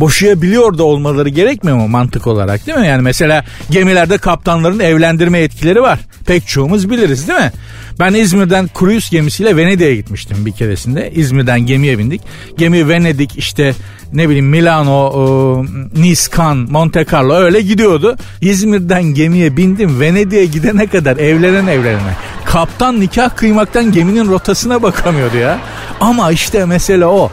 boşayabiliyor 0.00 0.78
da 0.78 0.84
olmaları 0.84 1.28
gerekmiyor 1.28 1.76
mu 1.76 1.88
mantık 1.88 2.26
olarak 2.26 2.66
değil 2.66 2.78
mi? 2.78 2.86
Yani 2.86 3.02
mesela 3.02 3.44
gemilerde 3.70 4.18
kaptanların 4.18 4.80
evlendirme 4.80 5.38
etkileri 5.40 5.82
var. 5.82 5.98
Pek 6.26 6.46
çoğumuz 6.46 6.90
biliriz 6.90 7.28
değil 7.28 7.40
mi? 7.40 7.52
Ben 8.00 8.14
İzmir'den 8.14 8.68
kruz 8.68 9.10
gemisiyle 9.10 9.56
Venedik'e 9.56 9.94
gitmiştim 9.94 10.46
bir 10.46 10.52
keresinde. 10.52 11.10
İzmir'den 11.14 11.60
gemiye 11.60 11.98
bindik. 11.98 12.20
Gemi 12.58 12.88
Venedik 12.88 13.38
işte 13.38 13.74
ne 14.12 14.28
bileyim 14.28 14.46
Milano, 14.46 15.12
e, 15.14 16.00
Nice, 16.00 16.20
Cannes, 16.36 16.70
Monte 16.70 17.06
Carlo 17.12 17.34
öyle 17.34 17.60
gidiyordu. 17.60 18.16
İzmir'den 18.40 19.02
gemiye 19.02 19.56
bindim. 19.56 20.00
Venedik'e 20.00 20.44
gidene 20.44 20.86
kadar 20.86 21.16
evlenen 21.16 21.66
evlenene. 21.66 22.16
Kaptan 22.44 23.00
nikah 23.00 23.36
kıymaktan 23.36 23.92
geminin 23.92 24.28
rotasına 24.28 24.82
bakamıyordu 24.82 25.36
ya. 25.36 25.58
Ama 26.00 26.32
işte 26.32 26.66
mesele 26.66 27.06
o. 27.06 27.30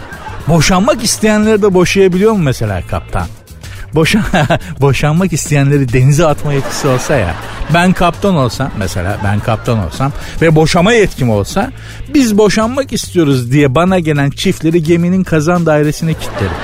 Boşanmak 0.47 1.03
isteyenleri 1.03 1.61
de 1.61 1.73
boşayabiliyor 1.73 2.31
mu 2.31 2.37
mesela 2.37 2.81
kaptan? 2.89 3.27
Boşan 3.95 4.23
boşanmak 4.81 5.33
isteyenleri 5.33 5.93
denize 5.93 6.25
atma 6.27 6.53
yetkisi 6.53 6.87
olsa 6.87 7.15
ya. 7.15 7.35
Ben 7.73 7.93
kaptan 7.93 8.35
olsam 8.35 8.71
mesela 8.77 9.17
ben 9.23 9.39
kaptan 9.39 9.85
olsam 9.85 10.11
ve 10.41 10.55
boşama 10.55 10.93
yetkim 10.93 11.29
olsa 11.29 11.71
biz 12.13 12.37
boşanmak 12.37 12.93
istiyoruz 12.93 13.51
diye 13.51 13.75
bana 13.75 13.99
gelen 13.99 14.29
çiftleri 14.29 14.83
geminin 14.83 15.23
kazan 15.23 15.65
dairesine 15.65 16.13
kilitlerim. 16.13 16.57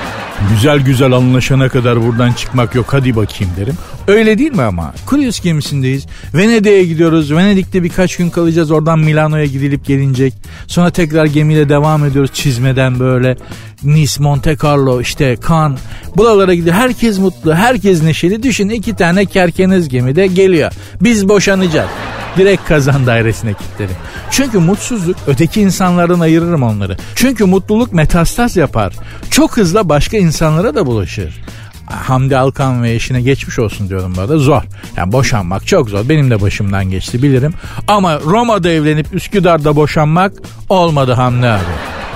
Güzel 0.50 0.80
güzel 0.80 1.12
anlaşana 1.12 1.68
kadar 1.68 2.06
buradan 2.06 2.32
çıkmak 2.32 2.74
yok 2.74 2.86
hadi 2.90 3.16
bakayım 3.16 3.52
derim. 3.56 3.76
Öyle 4.08 4.38
değil 4.38 4.52
mi 4.52 4.62
ama? 4.62 4.94
Kruz 5.06 5.40
gemisindeyiz. 5.40 6.06
Venedik'e 6.34 6.84
gidiyoruz. 6.84 7.32
Venedik'te 7.32 7.82
birkaç 7.82 8.16
gün 8.16 8.30
kalacağız. 8.30 8.70
Oradan 8.70 8.98
Milano'ya 8.98 9.44
gidilip 9.44 9.86
gelinecek. 9.86 10.34
Sonra 10.66 10.90
tekrar 10.90 11.26
gemiyle 11.26 11.68
devam 11.68 12.04
ediyoruz 12.04 12.30
çizmeden 12.34 13.00
böyle. 13.00 13.36
Nice, 13.82 14.12
Monte 14.22 14.56
Carlo, 14.64 15.00
işte 15.00 15.36
Cannes. 15.48 15.80
Buralara 16.16 16.54
gidiyor. 16.54 16.74
Herkes 16.74 17.18
mutlu, 17.18 17.54
herkes 17.54 18.02
neşeli. 18.02 18.42
Düşün 18.42 18.68
iki 18.68 18.96
tane 18.96 19.26
kerkeniz 19.26 19.88
gemide 19.88 20.26
geliyor. 20.26 20.72
Biz 21.00 21.28
boşanacağız. 21.28 21.90
Direkt 22.36 22.68
kazan 22.68 23.06
dairesine 23.06 23.54
kilitlerim. 23.54 23.96
Çünkü 24.30 24.58
mutsuzluk 24.58 25.16
öteki 25.26 25.60
insanlardan 25.60 26.20
ayırırım 26.20 26.62
onları. 26.62 26.96
Çünkü 27.14 27.44
mutluluk 27.44 27.92
metastaz 27.92 28.56
yapar. 28.56 28.92
Çok 29.30 29.56
hızla 29.56 29.88
başka 29.88 30.16
insanlara 30.16 30.74
da 30.74 30.86
bulaşır. 30.86 31.40
Hamdi 31.86 32.36
Alkan 32.36 32.82
ve 32.82 32.92
eşine 32.92 33.20
geçmiş 33.20 33.58
olsun 33.58 33.88
diyorum 33.88 34.12
bu 34.16 34.20
arada. 34.20 34.38
Zor. 34.38 34.62
Yani 34.96 35.12
boşanmak 35.12 35.66
çok 35.66 35.90
zor. 35.90 36.08
Benim 36.08 36.30
de 36.30 36.40
başımdan 36.40 36.90
geçti 36.90 37.22
bilirim. 37.22 37.54
Ama 37.88 38.20
Roma'da 38.20 38.68
evlenip 38.68 39.14
Üsküdar'da 39.14 39.76
boşanmak 39.76 40.32
olmadı 40.68 41.12
Hamdi 41.12 41.46
abi. 41.46 41.62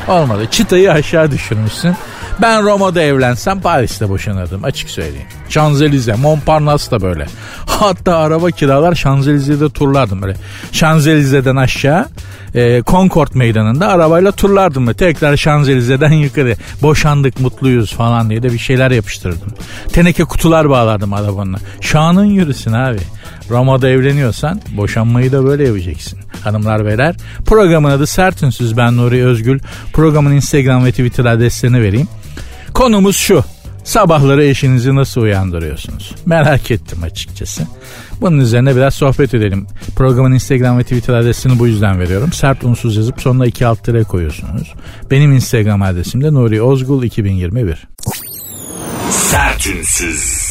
Olmadı. 0.09 0.47
Çıtayı 0.51 0.93
aşağı 0.93 1.31
düşürmüşsün. 1.31 1.95
Ben 2.41 2.63
Roma'da 2.65 3.03
evlensem 3.03 3.61
Paris'te 3.61 4.09
boşanırdım 4.09 4.65
açık 4.65 4.91
söyleyeyim. 4.91 5.27
Şanzelize, 5.49 6.15
Montparnasse 6.15 6.91
da 6.91 7.01
böyle. 7.01 7.27
Hatta 7.67 8.17
araba 8.17 8.51
kiralar 8.51 8.95
Şanzelize'de 8.95 9.69
turlardım 9.69 10.23
böyle. 10.23 10.37
Şanzelize'den 10.73 11.57
aşağı 11.57 12.07
e, 12.55 12.83
Concord 12.87 13.35
meydanında 13.35 13.89
arabayla 13.89 14.33
turlardım 14.33 14.87
böyle. 14.87 14.97
Tekrar 14.97 15.37
Şanzelize'den 15.37 16.13
yukarı. 16.13 16.57
Boşandık 16.83 17.41
mutluyuz 17.41 17.95
falan 17.95 18.31
diye 18.31 18.43
de 18.43 18.53
bir 18.53 18.59
şeyler 18.59 18.91
yapıştırdım. 18.91 19.53
Teneke 19.93 20.25
kutular 20.25 20.71
bağlardım 20.71 21.13
arabanına. 21.13 21.59
Şanın 21.81 22.25
yürüsün 22.25 22.73
abi. 22.73 22.99
Roma'da 23.51 23.89
evleniyorsan 23.89 24.61
boşanmayı 24.77 25.33
da 25.33 25.45
böyle 25.45 25.67
yapacaksın. 25.67 26.19
Hanımlar 26.45 26.87
beyler 26.87 27.15
programın 27.47 27.91
adı 27.91 28.07
Sert 28.07 28.43
Ünsüz 28.43 28.77
ben 28.77 28.97
Nuri 28.97 29.25
Özgül. 29.25 29.61
Programın 29.93 30.33
Instagram 30.33 30.85
ve 30.85 30.91
Twitter 30.91 31.25
adreslerini 31.25 31.83
vereyim. 31.83 32.09
Konumuz 32.79 33.17
şu. 33.17 33.45
Sabahları 33.85 34.45
eşinizi 34.45 34.95
nasıl 34.95 35.21
uyandırıyorsunuz? 35.21 36.15
Merak 36.27 36.71
ettim 36.71 37.03
açıkçası. 37.03 37.63
Bunun 38.21 38.39
üzerine 38.39 38.77
biraz 38.77 38.95
sohbet 38.95 39.35
edelim. 39.35 39.67
Programın 39.97 40.33
Instagram 40.33 40.79
ve 40.79 40.83
Twitter 40.83 41.15
adresini 41.15 41.59
bu 41.59 41.67
yüzden 41.67 42.01
veriyorum. 42.01 42.33
Sert 42.33 42.65
unsuz 42.65 42.97
yazıp 42.97 43.21
sonuna 43.21 43.47
iki 43.47 43.67
alt 43.67 43.85
tere 43.85 44.03
koyuyorsunuz. 44.03 44.75
Benim 45.11 45.33
Instagram 45.33 45.83
adresim 45.83 46.25
de 46.25 46.35
Nuri 46.35 46.63
Ozgul 46.63 47.03
2021. 47.03 47.89
Sert 49.11 49.67
unsuz. 49.67 50.48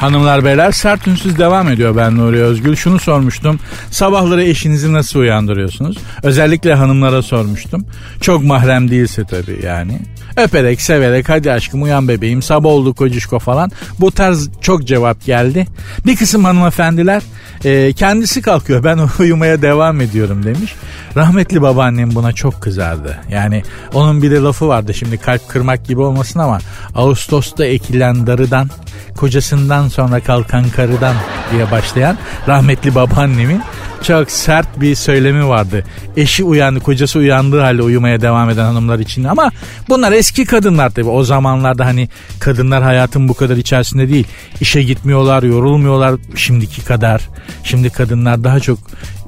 Hanımlar 0.00 0.44
beyler 0.44 0.72
sert 0.72 1.08
ünsüz 1.08 1.38
devam 1.38 1.68
ediyor 1.68 1.96
ben 1.96 2.16
Nuri 2.16 2.42
Özgül. 2.42 2.76
Şunu 2.76 2.98
sormuştum. 2.98 3.60
Sabahları 3.90 4.42
eşinizi 4.44 4.92
nasıl 4.92 5.20
uyandırıyorsunuz? 5.20 5.96
Özellikle 6.22 6.74
hanımlara 6.74 7.22
sormuştum. 7.22 7.86
Çok 8.20 8.44
mahrem 8.44 8.90
değilse 8.90 9.24
tabii 9.24 9.60
yani. 9.64 9.98
Öperek 10.36 10.80
severek 10.80 11.28
hadi 11.28 11.52
aşkım 11.52 11.82
uyan 11.82 12.08
bebeğim 12.08 12.42
sabah 12.42 12.70
oldu 12.70 12.94
kocuşko 12.94 13.38
falan. 13.38 13.70
Bu 14.00 14.10
tarz 14.10 14.50
çok 14.60 14.86
cevap 14.86 15.24
geldi. 15.24 15.66
Bir 16.06 16.16
kısım 16.16 16.44
hanımefendiler 16.44 17.22
e, 17.64 17.92
kendisi 17.92 18.42
kalkıyor 18.42 18.84
ben 18.84 18.98
uyumaya 19.18 19.62
devam 19.62 20.00
ediyorum 20.00 20.44
demiş. 20.44 20.74
Rahmetli 21.16 21.62
babaannem 21.62 22.14
buna 22.14 22.32
çok 22.32 22.60
kızardı. 22.60 23.18
Yani 23.30 23.62
onun 23.94 24.22
bir 24.22 24.30
de 24.30 24.36
lafı 24.36 24.68
vardı 24.68 24.94
şimdi 24.94 25.18
kalp 25.18 25.48
kırmak 25.48 25.84
gibi 25.84 26.00
olmasın 26.00 26.40
ama 26.40 26.58
Ağustos'ta 26.94 27.66
ekilen 27.66 28.26
darıdan 28.26 28.70
kocasından 29.16 29.88
sonra 29.88 30.20
kalkan 30.20 30.68
karıdan 30.68 31.16
diye 31.52 31.70
başlayan 31.70 32.18
rahmetli 32.48 32.94
babaannemin 32.94 33.62
çok 34.02 34.30
sert 34.30 34.80
bir 34.80 34.94
söylemi 34.94 35.48
vardı. 35.48 35.84
Eşi 36.16 36.44
uyandı, 36.44 36.80
kocası 36.80 37.18
uyandığı 37.18 37.60
halde 37.60 37.82
uyumaya 37.82 38.20
devam 38.20 38.50
eden 38.50 38.64
hanımlar 38.64 38.98
için 38.98 39.24
ama 39.24 39.50
bunlar 39.88 40.12
eski 40.12 40.44
kadınlar 40.44 40.90
tabii. 40.90 41.08
O 41.08 41.24
zamanlarda 41.24 41.86
hani 41.86 42.08
kadınlar 42.40 42.82
hayatın 42.82 43.28
bu 43.28 43.34
kadar 43.34 43.56
içerisinde 43.56 44.08
değil. 44.08 44.26
İşe 44.60 44.82
gitmiyorlar, 44.82 45.42
yorulmuyorlar 45.42 46.14
şimdiki 46.36 46.84
kadar. 46.84 47.28
Şimdi 47.64 47.90
kadınlar 47.90 48.44
daha 48.44 48.60
çok 48.60 48.78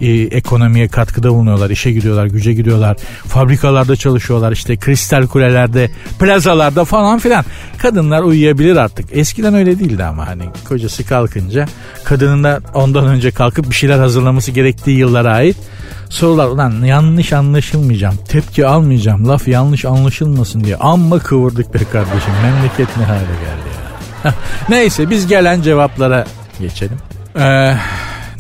e, 0.01 0.11
ekonomiye 0.11 0.89
katkıda 0.89 1.31
bulunuyorlar. 1.31 1.71
işe 1.71 1.93
gidiyorlar, 1.93 2.27
güce 2.27 2.53
gidiyorlar. 2.53 2.97
Fabrikalarda 3.27 3.97
çalışıyorlar 3.97 4.53
işte 4.53 4.77
kristal 4.77 5.27
kulelerde, 5.27 5.91
plazalarda 6.21 6.85
falan 6.85 7.19
filan. 7.19 7.45
Kadınlar 7.79 8.23
uyuyabilir 8.23 8.77
artık. 8.77 9.07
Eskiden 9.13 9.55
öyle 9.55 9.79
değildi 9.79 10.05
ama 10.05 10.27
hani 10.27 10.43
kocası 10.69 11.07
kalkınca 11.07 11.67
kadının 12.05 12.45
da 12.45 12.61
ondan 12.75 13.07
önce 13.07 13.31
kalkıp 13.31 13.71
bir 13.71 13.75
şeyler 13.75 13.99
hazırlaması 13.99 14.51
gerektiği 14.69 14.99
yıllara 14.99 15.33
ait 15.33 15.57
sorular 16.11 16.49
ulan 16.49 16.85
yanlış 16.85 17.33
anlaşılmayacağım 17.33 18.17
tepki 18.29 18.67
almayacağım 18.67 19.29
laf 19.29 19.49
yanlış 19.49 19.85
anlaşılmasın 19.85 20.65
diye 20.65 20.77
amma 20.77 21.19
kıvırdık 21.19 21.75
be 21.75 21.79
kardeşim 21.93 22.33
memleket 22.43 22.97
ne 22.97 23.05
hale 23.05 23.21
geldi 23.21 23.69
ya. 24.25 24.35
Neyse 24.69 25.11
biz 25.11 25.27
gelen 25.27 25.63
cevaplara 25.63 26.27
geçelim. 26.61 26.99
Eee 27.37 27.77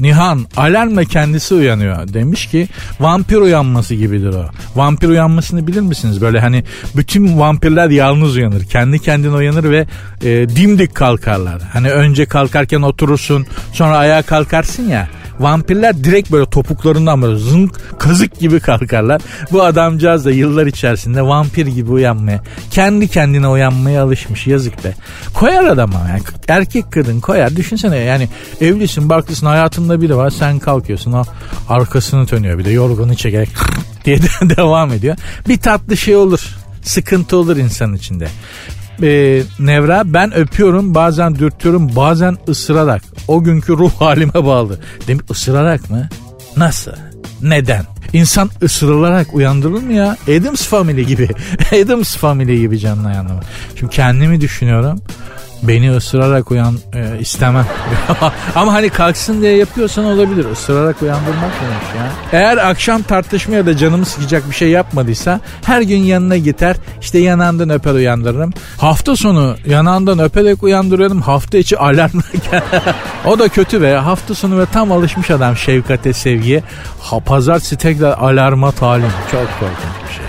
Nihan 0.00 0.46
alarmla 0.56 1.04
kendisi 1.04 1.54
uyanıyor. 1.54 2.08
Demiş 2.12 2.46
ki 2.46 2.68
vampir 3.00 3.36
uyanması 3.36 3.94
gibidir 3.94 4.34
o. 4.34 4.44
Vampir 4.76 5.08
uyanmasını 5.08 5.66
bilir 5.66 5.80
misiniz? 5.80 6.20
Böyle 6.20 6.40
hani 6.40 6.64
bütün 6.96 7.38
vampirler 7.38 7.90
yalnız 7.90 8.36
uyanır. 8.36 8.64
Kendi 8.64 8.98
kendine 8.98 9.34
uyanır 9.34 9.70
ve 9.70 9.86
e, 10.22 10.48
dimdik 10.48 10.94
kalkarlar. 10.94 11.62
Hani 11.72 11.90
önce 11.90 12.26
kalkarken 12.26 12.82
oturursun 12.82 13.46
sonra 13.72 13.96
ayağa 13.96 14.22
kalkarsın 14.22 14.88
ya. 14.88 15.08
Vampirler 15.40 16.04
direkt 16.04 16.32
böyle 16.32 16.50
topuklarından 16.50 17.22
böyle 17.22 17.38
zınk 17.38 17.98
kazık 17.98 18.40
gibi 18.40 18.60
kalkarlar. 18.60 19.22
Bu 19.52 19.62
adamcağız 19.62 20.24
da 20.24 20.30
yıllar 20.30 20.66
içerisinde 20.66 21.22
vampir 21.22 21.66
gibi 21.66 21.90
uyanmaya, 21.90 22.42
kendi 22.70 23.08
kendine 23.08 23.48
uyanmaya 23.48 24.02
alışmış 24.02 24.46
yazık 24.46 24.84
be. 24.84 24.94
Koyar 25.34 25.64
adama 25.64 25.98
yani 26.08 26.22
erkek 26.48 26.92
kadın 26.92 27.20
koyar. 27.20 27.56
Düşünsene 27.56 27.96
yani 27.96 28.28
evlisin 28.60 29.08
barklısın 29.08 29.46
hayatında 29.46 30.00
biri 30.00 30.16
var 30.16 30.30
sen 30.30 30.58
kalkıyorsun 30.58 31.12
o 31.12 31.24
arkasını 31.68 32.30
dönüyor 32.30 32.58
bir 32.58 32.64
de 32.64 32.70
yorganı 32.70 33.16
çekerek 33.16 33.48
diye 34.04 34.22
de 34.22 34.56
devam 34.56 34.92
ediyor. 34.92 35.16
Bir 35.48 35.56
tatlı 35.56 35.96
şey 35.96 36.16
olur 36.16 36.58
sıkıntı 36.82 37.36
olur 37.36 37.56
insan 37.56 37.94
içinde. 37.94 38.28
Ee, 39.02 39.42
Nevra 39.58 40.02
ben 40.06 40.34
öpüyorum 40.34 40.94
bazen 40.94 41.34
dürtüyorum 41.34 41.96
bazen 41.96 42.36
ısırarak. 42.48 43.02
O 43.28 43.42
günkü 43.42 43.72
ruh 43.72 43.92
halime 43.98 44.34
bağlı. 44.34 44.80
Demek 45.06 45.30
ısırarak 45.30 45.90
mı? 45.90 46.08
Nasıl? 46.56 46.92
Neden? 47.42 47.84
İnsan 48.12 48.50
ısırılarak 48.62 49.34
uyandırılır 49.34 49.82
mı 49.82 49.92
ya? 49.92 50.16
Adams 50.28 50.66
Family 50.66 51.06
gibi. 51.06 51.28
Adams 51.84 52.16
Family 52.16 52.60
gibi 52.60 52.78
canına 52.78 53.12
yandım. 53.12 53.40
Şimdi 53.78 53.92
kendimi 53.94 54.40
düşünüyorum. 54.40 55.00
Beni 55.62 55.96
ısırarak 55.96 56.50
uyan 56.50 56.78
e, 56.94 57.18
istemem. 57.20 57.66
Ama 58.54 58.72
hani 58.72 58.88
kalksın 58.88 59.42
diye 59.42 59.56
yapıyorsan 59.56 60.04
olabilir. 60.04 60.46
Isırarak 60.52 61.02
uyandırmak 61.02 61.52
neymiş 61.62 61.86
ya? 61.96 62.40
Eğer 62.40 62.56
akşam 62.56 63.02
tartışma 63.02 63.54
ya 63.54 63.66
da 63.66 63.76
canımı 63.76 64.04
sıkacak 64.04 64.50
bir 64.50 64.54
şey 64.54 64.68
yapmadıysa 64.68 65.40
her 65.64 65.82
gün 65.82 65.98
yanına 65.98 66.36
gider 66.36 66.76
işte 67.00 67.18
yanağından 67.18 67.70
öper 67.70 67.92
uyandırırım. 67.92 68.52
Hafta 68.78 69.16
sonu 69.16 69.56
yanağından 69.66 70.18
öperek 70.18 70.62
uyandırıyorum. 70.62 71.20
Hafta 71.20 71.58
içi 71.58 71.78
alarmla 71.78 72.22
O 73.26 73.38
da 73.38 73.48
kötü 73.48 73.82
be. 73.82 73.94
Hafta 73.94 74.34
sonu 74.34 74.58
ve 74.58 74.66
tam 74.66 74.92
alışmış 74.92 75.30
adam 75.30 75.56
şefkate, 75.56 76.12
sevgiye. 76.12 76.62
Ha, 77.00 77.20
pazartesi 77.20 77.76
tekrar 77.76 78.12
alarma 78.18 78.72
talim. 78.72 79.10
Çok 79.30 79.40
korkunç 79.40 80.08
bir 80.08 80.14
şey. 80.14 80.24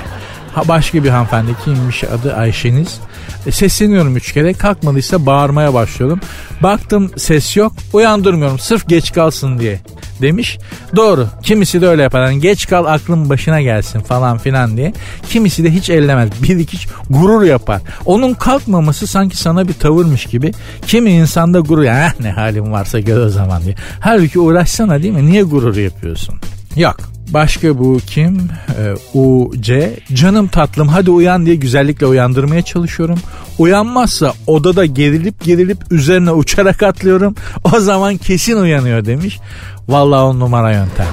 Ha, 0.55 0.67
başka 0.67 1.03
bir 1.03 1.09
hanımefendi 1.09 1.51
kimmiş 1.65 2.03
adı 2.03 2.35
Ayşeniz. 2.35 2.99
E, 3.45 3.51
sesleniyorum 3.51 4.17
üç 4.17 4.33
kere 4.33 4.53
kalkmadıysa 4.53 5.25
bağırmaya 5.25 5.73
başlıyorum. 5.73 6.19
Baktım 6.63 7.11
ses 7.17 7.57
yok 7.57 7.73
uyandırmıyorum 7.93 8.59
sırf 8.59 8.87
geç 8.87 9.13
kalsın 9.13 9.59
diye 9.59 9.79
demiş. 10.21 10.57
Doğru 10.95 11.27
kimisi 11.43 11.81
de 11.81 11.87
öyle 11.87 12.01
yapar. 12.01 12.25
Yani 12.25 12.39
geç 12.39 12.67
kal 12.67 12.85
aklın 12.85 13.29
başına 13.29 13.61
gelsin 13.61 13.99
falan 13.99 14.37
filan 14.37 14.77
diye. 14.77 14.93
Kimisi 15.29 15.63
de 15.63 15.71
hiç 15.71 15.89
ellemez. 15.89 16.29
Bir 16.43 16.57
iki 16.57 16.77
gurur 17.09 17.43
yapar. 17.43 17.81
Onun 18.05 18.33
kalkmaması 18.33 19.07
sanki 19.07 19.37
sana 19.37 19.67
bir 19.67 19.73
tavırmış 19.73 20.25
gibi. 20.25 20.51
Kimi 20.87 21.11
insanda 21.11 21.59
gurur 21.59 21.83
ya 21.83 22.11
ah, 22.11 22.19
ne 22.19 22.31
halim 22.31 22.71
varsa 22.71 22.99
gör 22.99 23.25
o 23.25 23.29
zaman 23.29 23.63
diye. 23.63 23.75
Halbuki 23.99 24.39
uğraşsana 24.39 25.03
değil 25.03 25.13
mi? 25.13 25.25
Niye 25.25 25.43
gurur 25.43 25.77
yapıyorsun? 25.77 26.35
Yok 26.75 26.97
Başka 27.33 27.79
bu 27.79 27.99
kim? 28.07 28.49
Ee, 28.79 29.17
U, 29.17 29.51
C. 29.59 29.99
Canım 30.13 30.47
tatlım 30.47 30.87
hadi 30.87 31.11
uyan 31.11 31.45
diye 31.45 31.55
güzellikle 31.55 32.05
uyandırmaya 32.05 32.61
çalışıyorum. 32.61 33.19
Uyanmazsa 33.57 34.33
odada 34.47 34.85
gerilip 34.85 35.43
gerilip 35.43 35.77
üzerine 35.91 36.31
uçarak 36.31 36.83
atlıyorum. 36.83 37.35
O 37.73 37.79
zaman 37.79 38.17
kesin 38.17 38.55
uyanıyor 38.55 39.05
demiş. 39.05 39.39
Vallahi 39.87 40.21
on 40.21 40.39
numara 40.39 40.71
yöntem. 40.71 41.07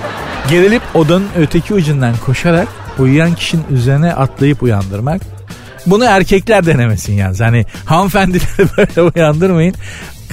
Gerilip 0.50 0.82
odanın 0.94 1.28
öteki 1.38 1.74
ucundan 1.74 2.14
koşarak 2.26 2.68
uyuyan 2.98 3.34
kişinin 3.34 3.64
üzerine 3.70 4.14
atlayıp 4.14 4.62
uyandırmak. 4.62 5.22
Bunu 5.86 6.04
erkekler 6.04 6.66
denemesin 6.66 7.12
yalnız. 7.12 7.40
Hani 7.40 7.64
hanımefendileri 7.84 8.68
böyle 8.76 9.10
uyandırmayın 9.14 9.74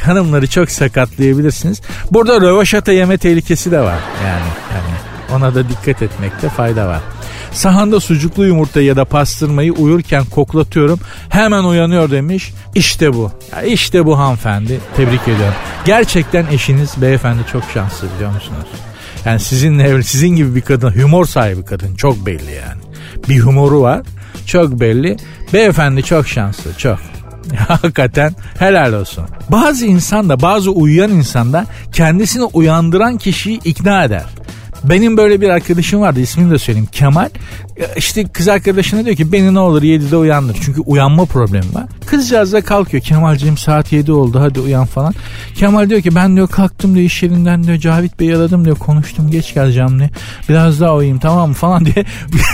hanımları 0.04 0.48
çok 0.48 0.72
sakatlayabilirsiniz. 0.72 1.82
Burada 2.12 2.42
rövaşata 2.42 2.92
yeme 2.92 3.18
tehlikesi 3.18 3.72
de 3.72 3.80
var. 3.80 4.00
Yani, 4.26 4.48
yani 4.74 5.13
ona 5.36 5.56
da 5.56 5.70
dikkat 5.70 6.02
etmekte 6.02 6.50
fayda 6.50 6.88
var. 6.88 7.02
Sahanda 7.52 8.00
sucuklu 8.00 8.46
yumurta 8.46 8.82
ya 8.82 8.96
da 8.96 9.06
pastırmayı 9.06 9.74
uyurken 9.74 10.26
koklatıyorum. 10.26 11.00
Hemen 11.30 11.64
uyanıyor 11.64 12.12
demiş. 12.12 12.54
İşte 12.76 13.14
bu. 13.14 13.32
Ya 13.52 13.62
işte 13.62 14.06
bu 14.06 14.20
hanımefendi. 14.20 14.80
Tebrik 14.96 15.22
ediyorum. 15.22 15.54
Gerçekten 15.86 16.46
eşiniz 16.52 17.02
beyefendi 17.02 17.42
çok 17.52 17.64
şanslı 17.74 18.08
biliyor 18.16 18.32
musunuz? 18.32 18.68
Yani 19.26 19.40
sizinle 19.40 20.04
sizin 20.04 20.30
gibi 20.30 20.56
bir 20.56 20.62
kadın, 20.62 21.02
humor 21.02 21.26
sahibi 21.26 21.66
kadın 21.66 21.96
çok 21.96 22.26
belli 22.26 22.52
yani. 22.52 22.82
Bir 23.30 23.40
humoru 23.40 23.82
var. 23.82 24.02
Çok 24.46 24.80
belli. 24.80 25.18
Beyefendi 25.54 26.04
çok 26.04 26.28
şanslı, 26.28 26.72
çok. 26.78 27.00
Hakikaten 27.68 28.36
helal 28.60 28.94
olsun. 28.94 29.24
Bazı 29.50 29.86
insan 29.86 30.30
da 30.30 30.42
bazı 30.42 30.72
uyuyan 30.72 31.12
insan 31.12 31.54
da 31.54 31.66
kendisini 31.92 32.44
uyandıran 32.44 33.18
kişiyi 33.18 33.60
ikna 33.64 34.04
eder. 34.04 34.26
Benim 34.84 35.18
böyle 35.18 35.42
bir 35.42 35.50
arkadaşım 35.50 36.02
vardı 36.02 36.20
ismini 36.20 36.52
de 36.52 36.58
söyleyeyim 36.58 36.90
Kemal. 36.92 37.30
İşte 37.98 38.24
kız 38.24 38.48
arkadaşına 38.48 39.06
diyor 39.06 39.16
ki 39.16 39.32
beni 39.32 39.54
ne 39.54 39.60
olur 39.60 39.82
7'de 39.82 40.18
uyandır. 40.18 40.58
Çünkü 40.62 40.82
uyanma 40.82 41.26
problemi 41.26 41.74
var. 41.74 41.84
Kızcağız 42.06 42.54
da 42.54 42.62
kalkıyor. 42.62 43.04
Kemalciğim 43.04 43.58
saat 43.58 43.92
7 43.92 44.12
oldu 44.12 44.40
hadi 44.40 44.60
uyan 44.60 44.86
falan. 44.86 45.14
Kemal 45.56 45.90
diyor 45.90 46.02
ki 46.02 46.16
ben 46.16 46.36
diyor 46.36 46.48
kalktım 46.48 46.96
diyor 46.96 47.06
iş 47.06 47.24
yerinden 47.24 47.64
diyor 47.64 47.78
Cavit 47.78 48.20
Bey'i 48.20 48.36
aradım 48.36 48.66
diyor 48.66 48.78
konuştum 48.78 49.32
geç 49.32 49.54
geleceğim 49.54 50.00
diyor. 50.00 50.10
Biraz 50.50 50.82
daha 50.82 50.96
uyuyayım 50.96 51.20
tamam 51.20 51.50
mı 51.50 51.56
falan 51.56 51.86
diye. 51.86 52.06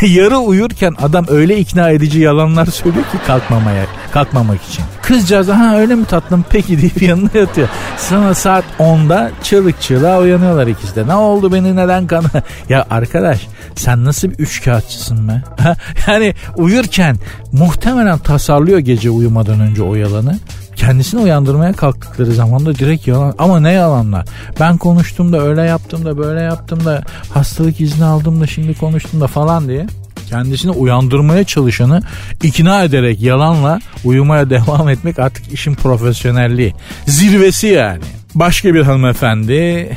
Yarı 0.15 0.37
uyurken 0.37 0.95
adam 1.01 1.25
öyle 1.29 1.57
ikna 1.57 1.89
edici 1.89 2.19
yalanlar 2.19 2.65
söylüyor 2.65 3.05
ki 3.05 3.17
kalkmamaya 3.27 3.85
kalkmamak 4.11 4.63
için. 4.63 4.83
Kızcağız 5.01 5.47
ha 5.47 5.77
öyle 5.79 5.95
mi 5.95 6.05
tatlım 6.05 6.45
peki 6.49 6.77
deyip 6.81 7.01
yanına 7.01 7.29
yatıyor. 7.33 7.67
Sana 7.97 8.33
saat 8.33 8.65
10'da 8.79 9.31
çığlık 9.43 9.81
çığlığa 9.81 10.19
uyanıyorlar 10.19 10.67
ikisi 10.67 10.95
de. 10.95 11.07
Ne 11.07 11.15
oldu 11.15 11.53
beni 11.53 11.75
neden 11.75 12.07
kan? 12.07 12.23
ya 12.69 12.85
arkadaş 12.89 13.47
sen 13.75 14.05
nasıl 14.05 14.29
bir 14.29 14.39
üç 14.39 14.63
kağıtçısın 14.63 15.08
be? 15.17 15.43
yani 16.07 16.33
uyurken 16.57 17.17
muhtemelen 17.51 18.17
tasarlıyor 18.17 18.79
gece 18.79 19.09
uyumadan 19.09 19.59
önce 19.59 19.83
o 19.83 19.95
yalanı 19.95 20.39
kendisini 20.75 21.21
uyandırmaya 21.21 21.73
kalktıkları 21.73 22.31
zaman 22.33 22.65
da 22.65 22.75
direkt 22.75 23.07
yalan 23.07 23.35
ama 23.37 23.59
ne 23.59 23.71
yalanlar 23.71 24.25
ben 24.59 24.77
konuştum 24.77 25.33
da 25.33 25.41
öyle 25.41 25.61
yaptım 25.61 26.05
da 26.05 26.17
böyle 26.17 26.41
yaptım 26.41 26.85
da 26.85 27.03
hastalık 27.33 27.81
izni 27.81 28.05
aldım 28.05 28.41
da 28.41 28.47
şimdi 28.47 28.77
konuştum 28.77 29.21
da 29.21 29.27
falan 29.27 29.67
diye 29.67 29.87
kendisini 30.29 30.71
uyandırmaya 30.71 31.43
çalışanı 31.43 32.01
ikna 32.43 32.83
ederek 32.83 33.21
yalanla 33.21 33.79
uyumaya 34.03 34.49
devam 34.49 34.89
etmek 34.89 35.19
artık 35.19 35.53
işin 35.53 35.75
profesyonelliği. 35.75 36.73
Zirvesi 37.05 37.67
yani. 37.67 38.03
Başka 38.35 38.73
bir 38.73 38.81
hanımefendi 38.81 39.89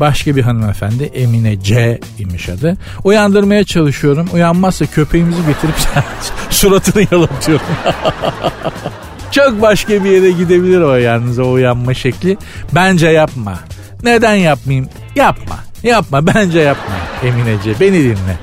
başka 0.00 0.36
bir 0.36 0.42
hanımefendi 0.42 1.04
Emine 1.04 1.60
C 1.62 2.00
imiş 2.18 2.48
adı. 2.48 2.76
Uyandırmaya 3.04 3.64
çalışıyorum. 3.64 4.28
Uyanmazsa 4.32 4.86
köpeğimizi 4.86 5.46
getirip 5.46 5.74
suratını 6.50 7.06
yalatıyorum. 7.12 7.66
Çok 9.30 9.62
başka 9.62 10.04
bir 10.04 10.10
yere 10.10 10.30
gidebilir 10.30 10.80
o 10.80 10.94
yalnız 10.94 11.38
o 11.38 11.50
uyanma 11.50 11.94
şekli. 11.94 12.36
Bence 12.74 13.08
yapma. 13.08 13.58
Neden 14.02 14.34
yapmayayım? 14.34 14.88
Yapma. 15.16 15.56
Yapma 15.82 16.26
bence 16.26 16.60
yapma 16.60 16.94
Eminece 17.24 17.80
beni 17.80 17.98
dinle. 18.04 18.38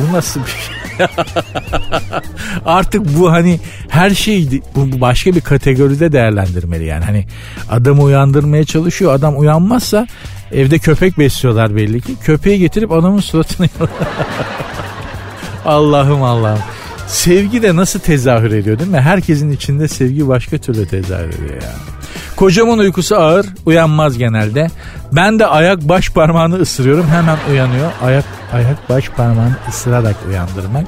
Bu 0.00 0.12
nasıl 0.12 0.40
bir 0.40 0.46
şey? 0.46 0.75
Artık 2.66 3.18
bu 3.18 3.32
hani 3.32 3.60
her 3.88 4.10
şey 4.10 4.62
bu 4.74 5.00
başka 5.00 5.34
bir 5.34 5.40
kategoride 5.40 6.12
değerlendirmeli 6.12 6.84
yani. 6.84 7.04
Hani 7.04 7.26
adamı 7.70 8.02
uyandırmaya 8.02 8.64
çalışıyor. 8.64 9.14
Adam 9.14 9.38
uyanmazsa 9.38 10.06
evde 10.52 10.78
köpek 10.78 11.18
besliyorlar 11.18 11.76
belli 11.76 12.00
ki. 12.00 12.14
Köpeği 12.22 12.58
getirip 12.58 12.92
adamın 12.92 13.20
suratını 13.20 13.68
Allah'ım 15.64 16.22
Allah'ım. 16.22 16.62
Sevgi 17.06 17.62
de 17.62 17.76
nasıl 17.76 18.00
tezahür 18.00 18.52
ediyor 18.52 18.78
değil 18.78 18.90
mi? 18.90 19.00
Herkesin 19.00 19.50
içinde 19.50 19.88
sevgi 19.88 20.28
başka 20.28 20.58
türlü 20.58 20.86
tezahür 20.86 21.28
ediyor 21.28 21.62
ya. 21.62 21.72
Kocamın 22.36 22.78
uykusu 22.78 23.16
ağır, 23.16 23.46
uyanmaz 23.66 24.18
genelde. 24.18 24.70
Ben 25.12 25.38
de 25.38 25.46
ayak 25.46 25.82
baş 25.82 26.10
parmağını 26.10 26.56
ısırıyorum, 26.56 27.06
hemen 27.06 27.38
uyanıyor. 27.50 27.90
Ayak 28.02 28.24
ayak 28.52 28.88
baş 28.88 29.08
parmağını 29.08 29.56
ısırarak 29.68 30.16
uyandırmak. 30.28 30.86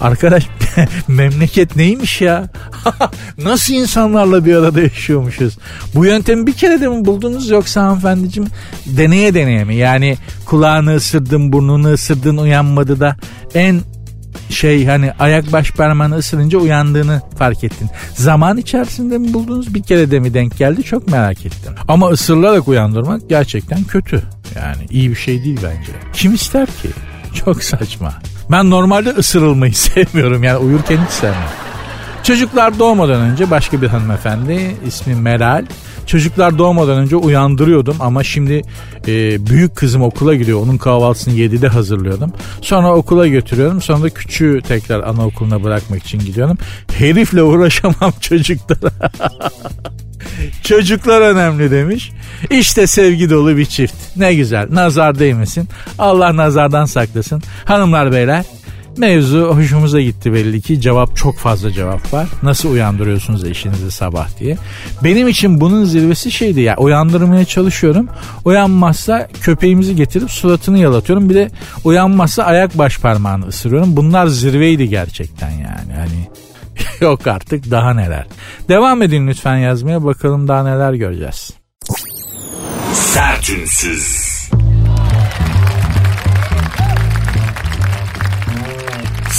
Arkadaş 0.00 0.46
memleket 1.08 1.76
neymiş 1.76 2.20
ya? 2.20 2.48
Nasıl 3.38 3.74
insanlarla 3.74 4.44
bir 4.44 4.56
arada 4.56 4.80
yaşıyormuşuz? 4.80 5.58
Bu 5.94 6.04
yöntemi 6.04 6.46
bir 6.46 6.52
kere 6.52 6.80
de 6.80 6.88
mi 6.88 7.04
buldunuz 7.04 7.50
yoksa 7.50 7.82
hanımefendiciğim 7.82 8.48
deneye 8.86 9.34
deneye 9.34 9.64
mi? 9.64 9.76
Yani 9.76 10.16
kulağını 10.44 10.96
ısırdın, 10.96 11.52
burnunu 11.52 11.92
ısırdın 11.92 12.36
uyanmadı 12.36 13.00
da 13.00 13.16
en 13.54 13.80
şey 14.50 14.86
hani 14.86 15.12
ayak 15.18 15.52
baş 15.52 15.70
parmağını 15.70 16.16
ısırınca 16.16 16.58
uyandığını 16.58 17.22
fark 17.38 17.64
ettin. 17.64 17.90
Zaman 18.14 18.56
içerisinde 18.56 19.18
mi 19.18 19.34
buldunuz 19.34 19.74
bir 19.74 19.82
kere 19.82 20.10
de 20.10 20.20
mi 20.20 20.34
denk 20.34 20.58
geldi 20.58 20.82
çok 20.82 21.08
merak 21.08 21.46
ettim. 21.46 21.74
Ama 21.88 22.08
ısırılarak 22.08 22.68
uyandırmak 22.68 23.28
gerçekten 23.28 23.84
kötü. 23.84 24.22
Yani 24.56 24.86
iyi 24.90 25.10
bir 25.10 25.16
şey 25.16 25.44
değil 25.44 25.60
bence. 25.64 25.92
Kim 26.12 26.34
ister 26.34 26.66
ki? 26.66 26.88
Çok 27.34 27.62
saçma. 27.62 28.14
Ben 28.50 28.70
normalde 28.70 29.10
ısırılmayı 29.10 29.74
sevmiyorum 29.74 30.42
yani 30.44 30.58
uyurken 30.58 30.98
hiç 31.06 31.10
sevmem. 31.12 31.67
Çocuklar 32.28 32.78
doğmadan 32.78 33.20
önce 33.20 33.50
başka 33.50 33.82
bir 33.82 33.86
hanımefendi 33.86 34.76
ismi 34.86 35.14
Meral. 35.14 35.66
Çocuklar 36.06 36.58
doğmadan 36.58 36.98
önce 36.98 37.16
uyandırıyordum 37.16 37.96
ama 38.00 38.24
şimdi 38.24 38.62
e, 39.08 39.46
büyük 39.46 39.76
kızım 39.76 40.02
okula 40.02 40.34
gidiyor. 40.34 40.60
Onun 40.62 40.78
kahvaltısını 40.78 41.34
7'de 41.34 41.68
hazırlıyordum. 41.68 42.32
Sonra 42.60 42.94
okula 42.94 43.28
götürüyorum. 43.28 43.82
Sonra 43.82 44.02
da 44.02 44.10
küçüğü 44.10 44.60
tekrar 44.68 45.00
anaokuluna 45.00 45.64
bırakmak 45.64 46.02
için 46.02 46.18
gidiyorum. 46.18 46.58
Herifle 46.92 47.42
uğraşamam 47.42 48.12
çocuklara. 48.20 49.10
Çocuklar 50.62 51.20
önemli 51.20 51.70
demiş. 51.70 52.12
İşte 52.50 52.86
sevgi 52.86 53.30
dolu 53.30 53.56
bir 53.56 53.66
çift. 53.66 53.94
Ne 54.16 54.34
güzel. 54.34 54.66
Nazar 54.70 55.18
değmesin. 55.18 55.68
Allah 55.98 56.36
nazardan 56.36 56.84
saklasın. 56.84 57.42
Hanımlar 57.64 58.12
beyler 58.12 58.44
Mevzu 58.98 59.40
hoşumuza 59.54 60.00
gitti 60.00 60.32
belli 60.32 60.60
ki. 60.60 60.80
Cevap 60.80 61.16
çok 61.16 61.38
fazla 61.38 61.72
cevap 61.72 62.12
var. 62.12 62.28
Nasıl 62.42 62.70
uyandırıyorsunuz 62.70 63.44
eşinizi 63.44 63.90
sabah 63.90 64.38
diye. 64.40 64.56
Benim 65.04 65.28
için 65.28 65.60
bunun 65.60 65.84
zirvesi 65.84 66.30
şeydi 66.30 66.60
ya. 66.60 66.76
Uyandırmaya 66.76 67.44
çalışıyorum. 67.44 68.08
Uyanmazsa 68.44 69.28
köpeğimizi 69.42 69.96
getirip 69.96 70.30
suratını 70.30 70.78
yalatıyorum. 70.78 71.30
Bir 71.30 71.34
de 71.34 71.50
uyanmazsa 71.84 72.42
ayak 72.42 72.78
baş 72.78 72.98
parmağını 72.98 73.46
ısırıyorum. 73.46 73.96
Bunlar 73.96 74.26
zirveydi 74.26 74.88
gerçekten 74.88 75.50
yani. 75.50 75.92
Hani 75.96 76.28
yok 77.00 77.26
artık 77.26 77.70
daha 77.70 77.94
neler. 77.94 78.26
Devam 78.68 79.02
edin 79.02 79.28
lütfen 79.28 79.56
yazmaya 79.56 80.04
bakalım 80.04 80.48
daha 80.48 80.62
neler 80.62 80.92
göreceğiz. 80.92 81.50
Sertünsüz. 82.92 84.27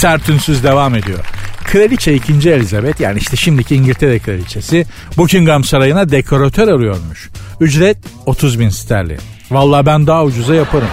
Sertünsüz 0.00 0.64
devam 0.64 0.94
ediyor. 0.94 1.18
Kraliçe 1.64 2.14
2. 2.14 2.50
Elizabeth 2.50 3.00
yani 3.00 3.18
işte 3.18 3.36
şimdiki 3.36 3.74
İngiltere 3.74 4.18
kraliçesi 4.18 4.86
Buckingham 5.16 5.64
Sarayı'na 5.64 6.10
dekoratör 6.10 6.68
arıyormuş. 6.68 7.30
Ücret 7.60 7.98
30 8.26 8.60
bin 8.60 8.68
sterlin. 8.68 9.18
Vallahi 9.50 9.86
ben 9.86 10.06
daha 10.06 10.24
ucuza 10.24 10.54
yaparım. 10.54 10.88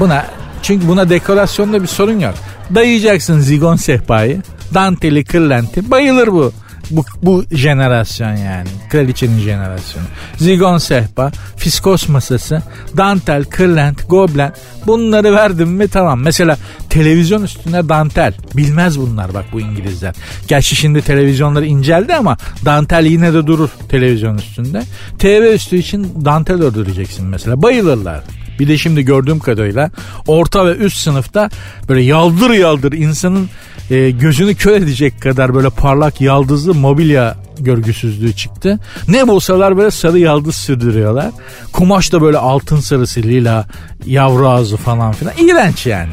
Buna 0.00 0.26
çünkü 0.62 0.88
buna 0.88 1.10
dekorasyonda 1.10 1.82
bir 1.82 1.86
sorun 1.86 2.20
yok. 2.20 2.34
Dayayacaksın 2.74 3.40
zigon 3.40 3.76
sehpayı, 3.76 4.42
danteli, 4.74 5.24
kırlenti. 5.24 5.90
Bayılır 5.90 6.28
bu 6.28 6.52
bu, 6.90 7.04
bu 7.22 7.44
jenerasyon 7.52 8.36
yani. 8.36 8.68
Kraliçenin 8.90 9.40
jenerasyonu. 9.40 10.06
Zigon 10.36 10.78
sehpa, 10.78 11.32
fiskos 11.56 12.08
masası, 12.08 12.62
dantel, 12.96 13.44
kırlent, 13.44 14.08
goblen 14.08 14.52
bunları 14.86 15.34
verdim 15.34 15.68
mi 15.68 15.88
tamam. 15.88 16.20
Mesela 16.20 16.58
televizyon 16.90 17.42
üstüne 17.42 17.88
dantel. 17.88 18.34
Bilmez 18.54 18.98
bunlar 18.98 19.34
bak 19.34 19.44
bu 19.52 19.60
İngilizler. 19.60 20.14
Gerçi 20.48 20.76
şimdi 20.76 21.02
televizyonları 21.02 21.66
inceldi 21.66 22.14
ama 22.14 22.36
dantel 22.64 23.04
yine 23.04 23.32
de 23.32 23.46
durur 23.46 23.70
televizyon 23.88 24.38
üstünde. 24.38 24.82
TV 25.18 25.54
üstü 25.54 25.76
için 25.76 26.24
dantel 26.24 26.62
ördüreceksin 26.62 27.26
mesela. 27.26 27.62
Bayılırlar. 27.62 28.22
Bir 28.58 28.68
de 28.68 28.78
şimdi 28.78 29.02
gördüğüm 29.02 29.38
kadarıyla 29.38 29.90
orta 30.26 30.66
ve 30.66 30.76
üst 30.76 30.98
sınıfta 30.98 31.50
böyle 31.88 32.02
yaldır 32.02 32.50
yaldır 32.50 32.92
insanın 32.92 33.48
e, 33.90 34.10
gözünü 34.10 34.54
kör 34.54 34.72
edecek 34.72 35.20
kadar 35.20 35.54
böyle 35.54 35.70
parlak 35.70 36.20
yaldızlı 36.20 36.74
mobilya 36.74 37.36
görgüsüzlüğü 37.58 38.32
çıktı. 38.32 38.78
Ne 39.08 39.28
bulsalar 39.28 39.76
böyle 39.76 39.90
sarı 39.90 40.18
yaldız 40.18 40.56
sürdürüyorlar. 40.56 41.30
Kumaş 41.72 42.12
da 42.12 42.22
böyle 42.22 42.38
altın 42.38 42.80
sarısı 42.80 43.22
lila 43.22 43.66
yavru 44.06 44.48
ağzı 44.48 44.76
falan 44.76 45.12
filan. 45.12 45.34
İğrenç 45.38 45.86
yani. 45.86 46.12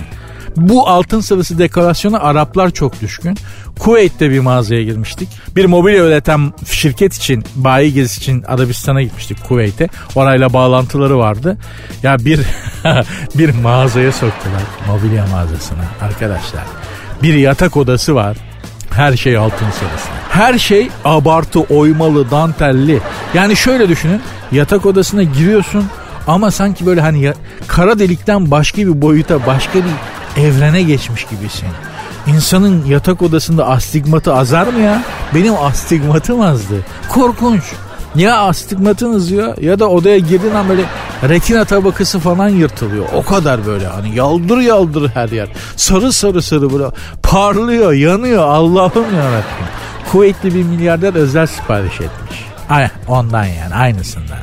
Bu 0.55 0.87
altın 0.87 1.19
sarısı 1.19 1.59
dekorasyona 1.59 2.19
Araplar 2.19 2.69
çok 2.69 3.01
düşkün. 3.01 3.37
Kuveyt'te 3.79 4.31
bir 4.31 4.39
mağazaya 4.39 4.83
girmiştik. 4.83 5.29
Bir 5.55 5.65
mobilya 5.65 6.05
üreten 6.05 6.53
şirket 6.65 7.13
için, 7.13 7.43
bayi 7.55 7.93
gezisi 7.93 8.21
için 8.21 8.43
Arabistan'a 8.43 9.01
gitmiştik 9.01 9.43
Kuveyt'e. 9.43 9.89
Orayla 10.15 10.53
bağlantıları 10.53 11.17
vardı. 11.17 11.57
Ya 12.03 12.17
bir 12.19 12.39
bir 13.35 13.55
mağazaya 13.55 14.11
soktular. 14.11 14.63
Mobilya 14.87 15.27
mağazasına 15.27 15.85
arkadaşlar. 16.01 16.63
Bir 17.21 17.33
yatak 17.33 17.77
odası 17.77 18.15
var. 18.15 18.37
Her 18.91 19.17
şey 19.17 19.37
altın 19.37 19.65
sarısı. 19.65 20.07
Her 20.29 20.59
şey 20.59 20.89
abartı, 21.05 21.59
oymalı, 21.59 22.31
dantelli. 22.31 22.99
Yani 23.33 23.55
şöyle 23.55 23.89
düşünün. 23.89 24.21
Yatak 24.51 24.85
odasına 24.85 25.23
giriyorsun 25.23 25.85
ama 26.27 26.51
sanki 26.51 26.85
böyle 26.85 27.01
hani 27.01 27.21
ya, 27.21 27.33
kara 27.67 27.99
delikten 27.99 28.51
başka 28.51 28.77
bir 28.77 29.01
boyuta, 29.01 29.45
başka 29.47 29.79
bir 29.79 30.41
evrene 30.41 30.83
geçmiş 30.83 31.25
gibisin. 31.25 31.67
İnsanın 32.27 32.85
yatak 32.85 33.21
odasında 33.21 33.67
astigmatı 33.67 34.33
azar 34.35 34.67
mı 34.67 34.79
ya? 34.79 35.03
Benim 35.35 35.53
astigmatım 35.55 36.41
azdı. 36.41 36.75
Korkunç. 37.09 37.63
Ya 38.15 38.37
astigmatın 38.37 39.13
azıyor 39.13 39.57
ya 39.57 39.79
da 39.79 39.89
odaya 39.89 40.17
girdiğin 40.17 40.53
an 40.53 40.69
böyle 40.69 40.85
retina 41.29 41.65
tabakası 41.65 42.19
falan 42.19 42.49
yırtılıyor. 42.49 43.05
O 43.13 43.23
kadar 43.23 43.65
böyle 43.65 43.87
hani 43.87 44.15
yaldır 44.15 44.57
yaldır 44.57 45.09
her 45.09 45.29
yer. 45.29 45.49
Sarı 45.75 46.13
sarı 46.13 46.41
sarı 46.41 46.73
böyle 46.73 46.85
parlıyor, 47.23 47.93
yanıyor. 47.93 48.43
Allah'ım 48.43 49.15
yarabbim. 49.15 49.67
Kuvvetli 50.11 50.55
bir 50.55 50.63
milyarder 50.63 51.13
özel 51.13 51.47
sipariş 51.47 51.93
etmiş. 51.93 52.45
Ay, 52.69 52.89
ondan 53.07 53.45
yani 53.45 53.75
aynısından. 53.75 54.37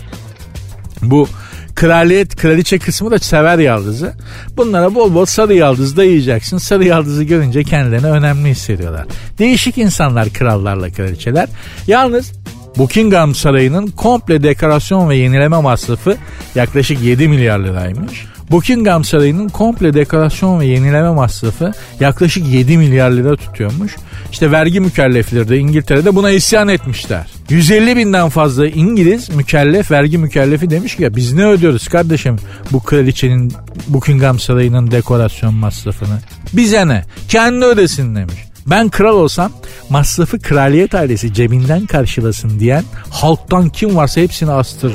Bu 1.02 1.28
kraliyet 1.74 2.36
kraliçe 2.36 2.78
kısmı 2.78 3.10
da 3.10 3.18
sever 3.18 3.58
yaldızı. 3.58 4.12
Bunlara 4.56 4.94
bol 4.94 5.14
bol 5.14 5.24
sarı 5.24 5.54
yaldız 5.54 5.96
da 5.96 6.04
yiyeceksin. 6.04 6.58
Sarı 6.58 6.84
yaldızı 6.84 7.24
görünce 7.24 7.64
kendilerini 7.64 8.06
önemli 8.06 8.48
hissediyorlar. 8.48 9.06
Değişik 9.38 9.78
insanlar 9.78 10.28
krallarla 10.28 10.90
kraliçeler. 10.90 11.48
Yalnız 11.86 12.32
Buckingham 12.78 13.34
Sarayı'nın 13.34 13.86
komple 13.86 14.42
dekorasyon 14.42 15.08
ve 15.08 15.16
yenileme 15.16 15.60
masrafı 15.60 16.16
yaklaşık 16.54 17.02
7 17.02 17.28
milyar 17.28 17.58
liraymış. 17.58 18.26
Buckingham 18.50 19.04
Sarayı'nın 19.04 19.48
komple 19.48 19.94
dekorasyon 19.94 20.60
ve 20.60 20.66
yenileme 20.66 21.10
masrafı 21.10 21.72
yaklaşık 22.00 22.46
7 22.46 22.78
milyar 22.78 23.10
lira 23.10 23.36
tutuyormuş. 23.36 23.96
İşte 24.32 24.52
vergi 24.52 24.80
mükellefleri 24.80 25.48
de 25.48 25.58
İngiltere'de 25.58 26.14
buna 26.14 26.30
isyan 26.30 26.68
etmişler. 26.68 27.26
150 27.48 27.96
binden 27.96 28.28
fazla 28.28 28.66
İngiliz 28.66 29.28
mükellef, 29.28 29.90
vergi 29.90 30.18
mükellefi 30.18 30.70
demiş 30.70 30.96
ki 30.96 31.02
ya 31.02 31.16
biz 31.16 31.32
ne 31.32 31.46
ödüyoruz 31.46 31.88
kardeşim 31.88 32.36
bu 32.70 32.80
kraliçenin 32.80 33.52
Buckingham 33.88 34.38
Sarayı'nın 34.38 34.90
dekorasyon 34.90 35.54
masrafını. 35.54 36.18
Bize 36.52 36.88
ne? 36.88 37.04
Kendi 37.28 37.64
ödesin 37.64 38.14
demiş. 38.14 38.49
Ben 38.66 38.88
kral 38.88 39.16
olsam 39.16 39.52
masrafı 39.90 40.38
kraliyet 40.38 40.94
ailesi 40.94 41.34
cebinden 41.34 41.86
karşılasın 41.86 42.60
diyen 42.60 42.84
halktan 43.10 43.68
kim 43.68 43.96
varsa 43.96 44.20
hepsini 44.20 44.50
astırır. 44.50 44.94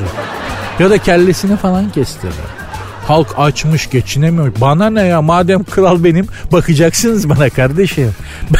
Ya 0.79 0.89
da 0.89 0.97
kellesini 0.97 1.57
falan 1.57 1.91
kestirir. 1.91 2.33
Halk 3.07 3.27
açmış 3.37 3.89
geçinemiyor. 3.89 4.51
Bana 4.61 4.89
ne 4.89 5.01
ya 5.01 5.21
madem 5.21 5.63
kral 5.63 6.03
benim 6.03 6.27
bakacaksınız 6.51 7.29
bana 7.29 7.49
kardeşim. 7.49 8.11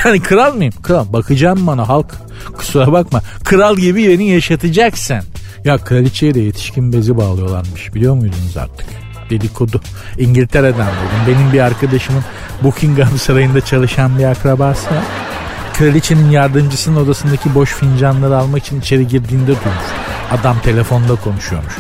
Ben 0.06 0.20
kral 0.20 0.56
mıyım? 0.56 0.74
Kral 0.84 1.14
bakacağım 1.14 1.68
bana 1.68 1.90
halk. 1.90 2.16
Kusura 2.58 2.92
bakma. 2.92 3.22
Kral 3.44 3.78
gibi 3.78 4.10
beni 4.10 4.30
yaşatacaksın. 4.30 5.20
Ya 5.66 5.78
kraliçeye 5.78 6.34
de 6.34 6.40
yetişkin 6.40 6.94
bezi 6.94 7.18
bağlıyorlarmış 7.18 7.94
biliyor 7.94 8.16
muydunuz 8.16 8.58
artık? 8.58 9.05
Dedikodu. 9.30 9.82
İngiltere'den 10.18 10.88
buldum. 10.88 11.28
Benim 11.28 11.54
bir 11.54 11.60
arkadaşımın 11.60 12.24
Buckingham 12.64 13.18
Sarayı'nda 13.18 13.62
çalışan 13.62 14.20
bir 14.20 14.24
akrabası 14.24 14.86
var. 14.86 15.04
Kraliçenin 15.74 16.30
yardımcısının 16.32 16.96
odasındaki 16.96 17.56
boş 17.56 17.74
fincanları 17.74 18.38
almak 18.38 18.66
için 18.66 18.82
içeri 18.82 19.08
girdiğinde 19.08 19.48
duymuş. 19.48 19.86
Adam 20.32 20.60
telefonda 20.64 21.16
konuşuyormuş. 21.16 21.74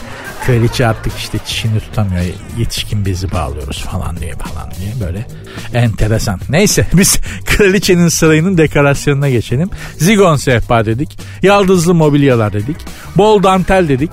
Kraliçe 0.45 0.87
artık 0.87 1.13
işte 1.17 1.37
çişini 1.45 1.79
tutamıyor. 1.79 2.25
Yetişkin 2.57 3.05
bezi 3.05 3.31
bağlıyoruz 3.31 3.83
falan 3.83 4.17
diye 4.17 4.33
falan 4.33 4.71
diye 4.71 5.07
böyle 5.07 5.27
enteresan. 5.73 6.39
Neyse 6.49 6.87
biz 6.93 7.19
kraliçenin 7.45 8.07
sarayının 8.07 8.57
dekorasyonuna 8.57 9.29
geçelim. 9.29 9.69
Zigon 9.97 10.35
sehpa 10.35 10.85
dedik. 10.85 11.19
Yaldızlı 11.41 11.93
mobilyalar 11.93 12.53
dedik. 12.53 12.77
Bol 13.17 13.43
dantel 13.43 13.89
dedik. 13.89 14.11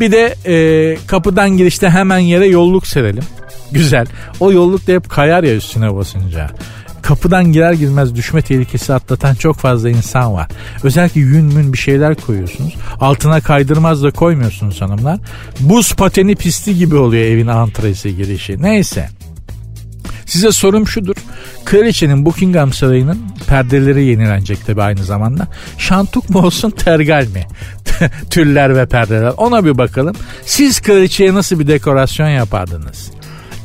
Bir 0.00 0.12
de 0.12 0.34
e, 0.46 0.96
kapıdan 1.06 1.50
girişte 1.50 1.90
hemen 1.90 2.18
yere 2.18 2.46
yolluk 2.46 2.86
serelim. 2.86 3.24
Güzel. 3.72 4.06
O 4.40 4.52
yolluk 4.52 4.86
da 4.86 4.92
hep 4.92 5.10
kayar 5.10 5.44
ya 5.44 5.54
üstüne 5.54 5.94
basınca. 5.94 6.50
Kapıdan 7.02 7.52
girer 7.52 7.72
girmez 7.72 8.14
düşme 8.14 8.42
tehlikesi 8.42 8.94
atlatan 8.94 9.34
çok 9.34 9.56
fazla 9.56 9.90
insan 9.90 10.34
var. 10.34 10.48
Özellikle 10.82 11.20
yün 11.20 11.44
mün 11.44 11.72
bir 11.72 11.78
şeyler 11.78 12.14
koyuyorsunuz. 12.14 12.74
Altına 13.00 13.40
kaydırmaz 13.40 14.02
da 14.02 14.10
koymuyorsunuz 14.10 14.80
hanımlar. 14.80 15.18
Buz 15.60 15.94
pateni 15.94 16.36
pisti 16.36 16.76
gibi 16.76 16.96
oluyor 16.96 17.24
evin 17.24 17.46
antresi 17.46 18.16
girişi. 18.16 18.62
Neyse. 18.62 19.08
Size 20.26 20.52
sorum 20.52 20.86
şudur. 20.86 21.14
Kraliçenin 21.64 22.26
Buckingham 22.26 22.72
Sarayı'nın 22.72 23.20
perdeleri 23.46 24.04
yenilenecek 24.04 24.66
tabi 24.66 24.82
aynı 24.82 25.04
zamanda. 25.04 25.48
Şantuk 25.78 26.30
mu 26.30 26.38
olsun 26.38 26.70
tergal 26.70 27.26
mi? 27.26 27.46
Tüller 28.30 28.76
ve 28.76 28.86
perdeler 28.86 29.32
ona 29.36 29.64
bir 29.64 29.78
bakalım. 29.78 30.16
Siz 30.46 30.80
kraliçeye 30.80 31.34
nasıl 31.34 31.58
bir 31.58 31.66
dekorasyon 31.66 32.28
yapardınız? 32.28 33.10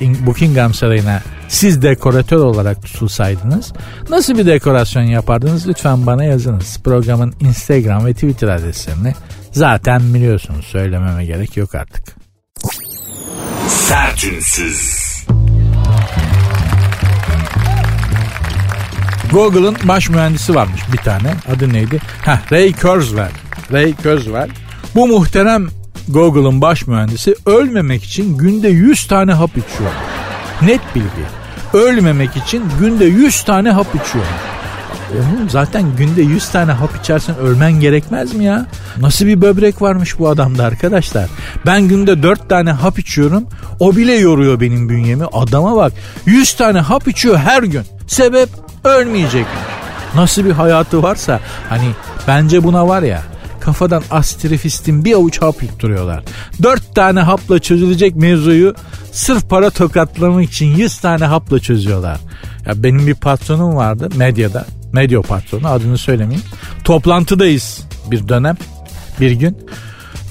Buckingham 0.01 0.73
Sarayı'na 0.73 1.21
siz 1.47 1.81
dekoratör 1.81 2.37
olarak 2.37 2.83
tutulsaydınız 2.83 3.73
nasıl 4.09 4.37
bir 4.37 4.45
dekorasyon 4.45 5.03
yapardınız 5.03 5.67
lütfen 5.67 6.05
bana 6.05 6.23
yazınız. 6.23 6.79
Programın 6.83 7.33
Instagram 7.39 8.05
ve 8.05 8.13
Twitter 8.13 8.47
adreslerini 8.47 9.13
zaten 9.51 10.13
biliyorsunuz 10.13 10.65
söylememe 10.65 11.25
gerek 11.25 11.57
yok 11.57 11.75
artık. 11.75 12.15
Sertünsüz. 13.67 15.08
Google'ın 19.31 19.77
baş 19.83 20.09
mühendisi 20.09 20.55
varmış 20.55 20.81
bir 20.93 20.97
tane. 20.97 21.33
Adı 21.55 21.73
neydi? 21.73 21.99
Heh, 22.21 22.51
Ray 22.51 22.73
Kurzweil. 22.73 23.31
Ray 23.71 23.95
Kurzweil. 23.95 24.49
Bu 24.95 25.07
muhterem 25.07 25.67
Google'ın 26.07 26.61
baş 26.61 26.87
mühendisi 26.87 27.35
ölmemek 27.45 28.03
için 28.03 28.37
günde 28.37 28.67
100 28.67 29.07
tane 29.07 29.33
hap 29.33 29.51
içiyor. 29.51 29.91
Net 30.61 30.81
bilgi. 30.95 31.25
Ölmemek 31.73 32.37
için 32.37 32.63
günde 32.79 33.05
100 33.05 33.43
tane 33.43 33.71
hap 33.71 33.87
içiyor. 33.87 34.25
Oğlum 35.13 35.49
zaten 35.49 35.95
günde 35.97 36.21
100 36.21 36.49
tane 36.49 36.71
hap 36.71 36.99
içersen 36.99 37.37
ölmen 37.37 37.71
gerekmez 37.71 38.33
mi 38.33 38.45
ya? 38.45 38.65
Nasıl 38.97 39.25
bir 39.25 39.41
böbrek 39.41 39.81
varmış 39.81 40.19
bu 40.19 40.29
adamda 40.29 40.65
arkadaşlar. 40.65 41.29
Ben 41.65 41.87
günde 41.87 42.23
4 42.23 42.49
tane 42.49 42.71
hap 42.71 42.99
içiyorum. 42.99 43.45
O 43.79 43.95
bile 43.95 44.13
yoruyor 44.13 44.59
benim 44.59 44.89
bünyemi. 44.89 45.25
Adama 45.33 45.75
bak 45.75 45.93
100 46.25 46.53
tane 46.53 46.79
hap 46.79 47.07
içiyor 47.07 47.37
her 47.37 47.63
gün. 47.63 47.83
Sebep 48.07 48.49
ölmeyecek. 48.83 49.45
Nasıl 50.15 50.45
bir 50.45 50.51
hayatı 50.51 51.03
varsa 51.03 51.39
hani 51.69 51.89
bence 52.27 52.63
buna 52.63 52.87
var 52.87 53.01
ya 53.01 53.21
kafadan 53.59 54.03
astrefistin 54.11 55.05
bir 55.05 55.13
avuç 55.13 55.41
hap 55.41 55.63
yutturuyorlar. 55.63 56.23
Dört 56.63 56.95
tane 56.95 57.19
hapla 57.19 57.59
çözülecek 57.59 58.15
mevzuyu 58.15 58.75
sırf 59.11 59.49
para 59.49 59.69
tokatlamak 59.69 60.43
için 60.43 60.65
yüz 60.65 60.99
tane 60.99 61.25
hapla 61.25 61.59
çözüyorlar. 61.59 62.19
Ya 62.65 62.83
benim 62.83 63.07
bir 63.07 63.15
patronum 63.15 63.75
vardı 63.75 64.09
medyada. 64.15 64.65
Medya 64.93 65.21
patronu 65.21 65.67
adını 65.67 65.97
söylemeyeyim. 65.97 66.45
Toplantıdayız 66.83 67.83
bir 68.11 68.27
dönem 68.27 68.57
bir 69.19 69.31
gün. 69.31 69.57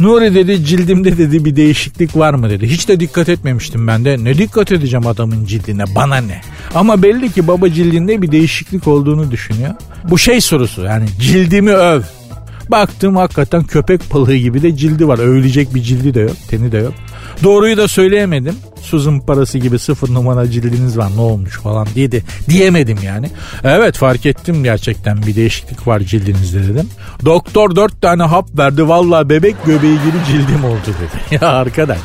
Nuri 0.00 0.34
dedi 0.34 0.64
cildimde 0.64 1.18
dedi 1.18 1.44
bir 1.44 1.56
değişiklik 1.56 2.16
var 2.16 2.34
mı 2.34 2.50
dedi. 2.50 2.70
Hiç 2.70 2.88
de 2.88 3.00
dikkat 3.00 3.28
etmemiştim 3.28 3.86
ben 3.86 4.04
de. 4.04 4.24
Ne 4.24 4.38
dikkat 4.38 4.72
edeceğim 4.72 5.06
adamın 5.06 5.44
cildine 5.44 5.84
bana 5.94 6.16
ne. 6.16 6.40
Ama 6.74 7.02
belli 7.02 7.32
ki 7.32 7.46
baba 7.46 7.70
cildinde 7.70 8.22
bir 8.22 8.32
değişiklik 8.32 8.88
olduğunu 8.88 9.30
düşünüyor. 9.30 9.74
Bu 10.04 10.18
şey 10.18 10.40
sorusu 10.40 10.82
yani 10.82 11.06
cildimi 11.20 11.72
öv. 11.72 12.02
Baktım 12.70 13.16
hakikaten 13.16 13.64
köpek 13.64 14.14
balığı 14.14 14.36
gibi 14.36 14.62
de 14.62 14.76
cildi 14.76 15.08
var. 15.08 15.18
Övülecek 15.18 15.74
bir 15.74 15.82
cildi 15.82 16.14
de 16.14 16.20
yok, 16.20 16.36
teni 16.48 16.72
de 16.72 16.78
yok. 16.78 16.94
Doğruyu 17.42 17.76
da 17.76 17.88
söyleyemedim. 17.88 18.54
Suzun 18.88 19.20
parası 19.20 19.58
gibi 19.58 19.78
sıfır 19.78 20.14
numara 20.14 20.50
cildiniz 20.50 20.98
var 20.98 21.10
ne 21.16 21.20
olmuş 21.20 21.58
falan 21.60 21.88
diye 21.94 22.12
de 22.12 22.22
diyemedim 22.48 22.98
yani. 23.04 23.30
Evet 23.64 23.96
fark 23.96 24.26
ettim 24.26 24.64
gerçekten 24.64 25.22
bir 25.22 25.36
değişiklik 25.36 25.86
var 25.86 26.00
cildinizde 26.00 26.62
dedim. 26.62 26.88
Doktor 27.24 27.76
dört 27.76 28.02
tane 28.02 28.22
hap 28.22 28.58
verdi 28.58 28.88
valla 28.88 29.28
bebek 29.28 29.64
göbeği 29.66 29.98
gibi 29.98 30.24
cildim 30.26 30.64
oldu 30.64 30.86
dedi. 30.86 31.38
ya 31.42 31.48
arkadaş 31.48 31.98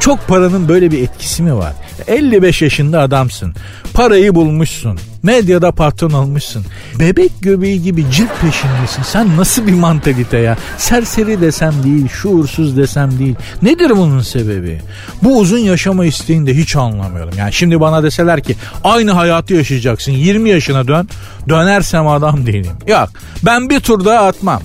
çok 0.00 0.28
paranın 0.28 0.68
böyle 0.68 0.90
bir 0.90 1.02
etkisi 1.02 1.42
mi 1.42 1.54
var? 1.56 1.72
55 2.06 2.62
yaşında 2.62 3.00
adamsın. 3.00 3.54
Parayı 3.94 4.34
bulmuşsun. 4.34 4.98
Medyada 5.22 5.72
patron 5.72 6.10
olmuşsun. 6.10 6.64
Bebek 6.98 7.32
göbeği 7.40 7.82
gibi 7.82 8.04
cilt 8.12 8.40
peşindesin. 8.40 9.02
Sen 9.02 9.36
nasıl 9.36 9.66
bir 9.66 9.72
mantalite 9.72 10.38
ya? 10.38 10.56
Serseri 10.78 11.40
desem 11.40 11.74
değil, 11.84 12.08
şuursuz 12.08 12.76
desem 12.76 13.18
değil. 13.18 13.34
Nedir 13.62 13.90
bunun 13.90 14.20
sebebi? 14.20 14.80
Bu 15.22 15.38
uzun 15.38 15.58
yaşama 15.58 16.04
isteğini 16.20 16.46
de 16.46 16.54
hiç 16.56 16.76
anlamıyorum. 16.76 17.34
Yani 17.38 17.52
şimdi 17.52 17.80
bana 17.80 18.02
deseler 18.02 18.42
ki 18.42 18.56
aynı 18.84 19.12
hayatı 19.12 19.54
yaşayacaksın. 19.54 20.12
20 20.12 20.50
yaşına 20.50 20.88
dön. 20.88 21.08
Dönersem 21.48 22.08
adam 22.08 22.46
değilim. 22.46 22.72
Yok. 22.86 23.08
Ben 23.42 23.70
bir 23.70 23.80
tur 23.80 24.04
daha 24.04 24.26
atmam. 24.26 24.62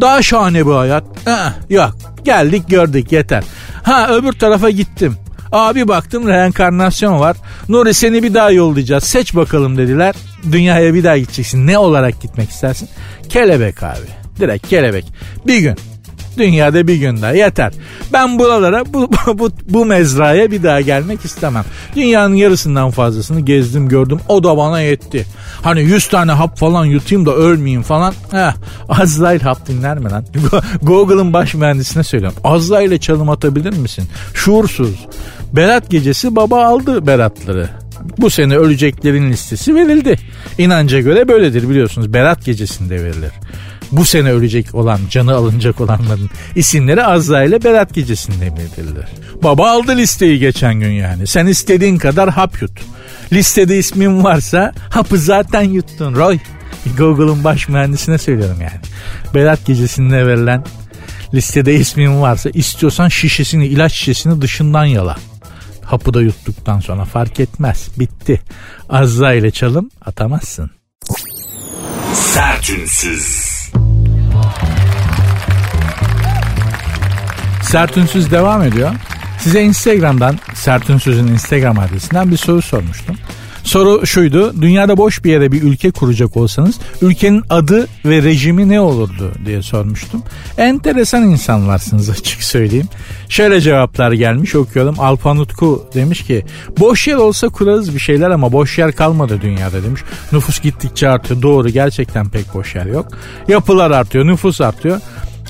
Daha 0.00 0.22
şahane 0.22 0.66
bir 0.66 0.72
hayat. 0.72 1.04
Ee, 1.28 1.74
yok. 1.74 1.96
Geldik 2.24 2.68
gördük 2.68 3.12
yeter. 3.12 3.44
Ha 3.82 4.08
öbür 4.14 4.32
tarafa 4.32 4.70
gittim. 4.70 5.16
Abi 5.52 5.88
baktım 5.88 6.28
reenkarnasyon 6.28 7.20
var. 7.20 7.36
Nuri 7.68 7.94
seni 7.94 8.22
bir 8.22 8.34
daha 8.34 8.50
yollayacağız. 8.50 9.04
Seç 9.04 9.34
bakalım 9.34 9.78
dediler. 9.78 10.14
Dünyaya 10.52 10.94
bir 10.94 11.04
daha 11.04 11.18
gideceksin. 11.18 11.66
Ne 11.66 11.78
olarak 11.78 12.22
gitmek 12.22 12.50
istersin? 12.50 12.88
Kelebek 13.28 13.82
abi. 13.82 14.06
Direkt 14.40 14.68
kelebek. 14.68 15.04
Bir 15.46 15.58
gün. 15.58 15.76
Dünyada 16.38 16.88
bir 16.88 16.94
gün 16.94 17.22
daha 17.22 17.32
yeter. 17.32 17.72
Ben 18.12 18.38
buralara 18.38 18.84
bu, 18.92 19.10
bu, 19.34 19.50
bu 19.68 19.84
mezraya 19.84 20.50
bir 20.50 20.62
daha 20.62 20.80
gelmek 20.80 21.24
istemem. 21.24 21.64
Dünyanın 21.96 22.34
yarısından 22.34 22.90
fazlasını 22.90 23.40
gezdim 23.40 23.88
gördüm 23.88 24.20
o 24.28 24.44
da 24.44 24.56
bana 24.56 24.80
yetti. 24.80 25.26
Hani 25.62 25.82
100 25.82 26.08
tane 26.08 26.32
hap 26.32 26.58
falan 26.58 26.84
yutayım 26.84 27.26
da 27.26 27.34
ölmeyeyim 27.34 27.82
falan. 27.82 28.14
Heh, 28.30 28.54
Azrail 28.88 29.40
hap 29.40 29.68
dinler 29.68 29.98
mi 29.98 30.10
lan? 30.10 30.24
Google'ın 30.82 31.32
baş 31.32 31.54
mühendisine 31.54 32.04
söylüyorum. 32.04 32.38
Azrail'e 32.44 32.98
çalım 32.98 33.30
atabilir 33.30 33.78
misin? 33.78 34.04
Şuursuz. 34.34 35.06
Berat 35.52 35.90
gecesi 35.90 36.36
baba 36.36 36.64
aldı 36.64 37.06
Beratları. 37.06 37.68
Bu 38.18 38.30
sene 38.30 38.56
öleceklerin 38.56 39.30
listesi 39.30 39.74
verildi. 39.74 40.16
İnanca 40.58 41.00
göre 41.00 41.28
böyledir 41.28 41.68
biliyorsunuz. 41.68 42.12
Berat 42.12 42.44
gecesinde 42.44 43.04
verilir 43.04 43.32
bu 43.92 44.04
sene 44.04 44.32
ölecek 44.32 44.74
olan, 44.74 45.00
canı 45.10 45.34
alınacak 45.34 45.80
olanların 45.80 46.30
isimleri 46.54 47.04
Azra 47.04 47.44
ile 47.44 47.64
Berat 47.64 47.94
gecesinde 47.94 48.56
bildirilir. 48.56 49.06
Baba 49.42 49.70
aldı 49.70 49.96
listeyi 49.96 50.38
geçen 50.38 50.74
gün 50.74 50.90
yani. 50.90 51.26
Sen 51.26 51.46
istediğin 51.46 51.98
kadar 51.98 52.30
hap 52.30 52.62
yut. 52.62 52.80
Listede 53.32 53.78
ismin 53.78 54.24
varsa 54.24 54.72
hapı 54.90 55.18
zaten 55.18 55.62
yuttun 55.62 56.14
Roy. 56.14 56.38
Google'ın 56.98 57.44
baş 57.44 57.68
mühendisine 57.68 58.18
söylüyorum 58.18 58.58
yani. 58.60 58.80
Berat 59.34 59.66
gecesinde 59.66 60.26
verilen 60.26 60.64
listede 61.34 61.74
ismin 61.74 62.20
varsa 62.20 62.50
istiyorsan 62.50 63.08
şişesini, 63.08 63.66
ilaç 63.66 63.92
şişesini 63.92 64.42
dışından 64.42 64.84
yala. 64.84 65.16
Hapı 65.82 66.14
da 66.14 66.22
yuttuktan 66.22 66.80
sonra 66.80 67.04
fark 67.04 67.40
etmez. 67.40 67.88
Bitti. 67.98 68.40
Azra 68.88 69.34
ile 69.34 69.50
çalım 69.50 69.90
atamazsın. 70.04 70.70
Sertünsüz. 72.14 73.45
Sertünsüz 77.66 78.30
devam 78.30 78.62
ediyor. 78.62 78.90
Size 79.40 79.62
Instagram'dan, 79.62 80.38
Sertünsüz'ün 80.54 81.26
Instagram 81.26 81.78
adresinden 81.78 82.30
bir 82.30 82.36
soru 82.36 82.62
sormuştum. 82.62 83.16
Soru 83.64 84.06
şuydu. 84.06 84.62
Dünyada 84.62 84.96
boş 84.96 85.24
bir 85.24 85.30
yere 85.30 85.52
bir 85.52 85.62
ülke 85.62 85.90
kuracak 85.90 86.36
olsanız 86.36 86.78
ülkenin 87.02 87.42
adı 87.50 87.86
ve 88.04 88.22
rejimi 88.22 88.68
ne 88.68 88.80
olurdu 88.80 89.32
diye 89.46 89.62
sormuştum. 89.62 90.22
Enteresan 90.58 91.22
insanlarsınız 91.22 92.10
açık 92.20 92.42
söyleyeyim. 92.42 92.88
Şöyle 93.28 93.60
cevaplar 93.60 94.12
gelmiş 94.12 94.54
okuyalım. 94.54 95.00
Alpanutku 95.00 95.90
demiş 95.94 96.24
ki 96.24 96.44
boş 96.78 97.06
yer 97.08 97.16
olsa 97.16 97.48
kurarız 97.48 97.94
bir 97.94 98.00
şeyler 98.00 98.30
ama 98.30 98.52
boş 98.52 98.78
yer 98.78 98.92
kalmadı 98.92 99.38
dünyada 99.42 99.82
demiş. 99.82 100.00
Nüfus 100.32 100.60
gittikçe 100.60 101.08
artıyor. 101.08 101.42
Doğru 101.42 101.68
gerçekten 101.68 102.28
pek 102.28 102.54
boş 102.54 102.74
yer 102.74 102.86
yok. 102.86 103.08
Yapılar 103.48 103.90
artıyor, 103.90 104.26
nüfus 104.26 104.60
artıyor. 104.60 105.00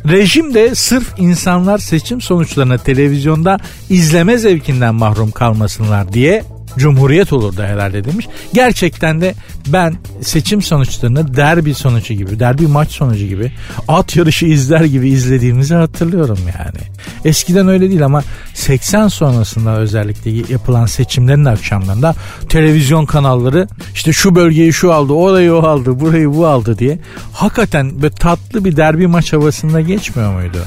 Rejim 0.09 0.55
de 0.55 0.75
sırf 0.75 1.15
insanlar 1.19 1.79
seçim 1.79 2.21
sonuçlarını 2.21 2.79
televizyonda 2.79 3.59
izleme 3.91 4.39
zevkinden 4.39 4.95
mahrum 4.95 5.31
kalmasınlar 5.31 6.13
diye 6.13 6.45
cumhuriyet 6.79 7.33
olurdu 7.33 7.63
herhalde 7.63 8.05
demiş. 8.05 8.29
Gerçekten 8.55 9.21
de 9.21 9.35
ben 9.69 9.95
seçim 10.21 10.63
sonuçlarını 10.63 11.37
derbi 11.37 11.75
sonucu 11.75 12.15
gibi, 12.15 12.39
derbi 12.39 12.67
maç 12.67 12.91
sonucu 12.91 13.27
gibi, 13.27 13.53
at 13.89 14.17
yarışı 14.17 14.47
izler 14.47 14.85
gibi 14.85 15.09
izlediğimizi 15.09 15.75
hatırlıyorum 15.75 16.39
yani. 16.59 16.81
Eskiden 17.25 17.69
öyle 17.69 17.91
değil 17.91 18.05
ama 18.05 18.23
80 18.55 19.09
sonrasında 19.09 19.77
özellikle 19.79 20.53
yapılan 20.53 20.87
seçimlerin 20.87 21.45
akşamlarında 21.45 22.15
televizyon 22.49 23.07
kanalları 23.07 23.69
işte 23.95 24.13
şu 24.13 24.35
bölgeyi 24.35 24.73
şu 24.73 24.93
aldı, 24.93 25.13
orayı 25.13 25.55
o 25.55 25.63
aldı, 25.63 26.01
burayı 26.01 26.35
bu 26.35 26.47
aldı 26.47 26.79
diye 26.79 26.99
hakikaten 27.33 28.03
böyle 28.03 28.15
tatlı 28.15 28.65
bir 28.65 28.77
derbi 28.77 29.07
maç 29.07 29.33
havasında 29.33 29.81
geçmiyor 29.81 30.33
muydu? 30.35 30.59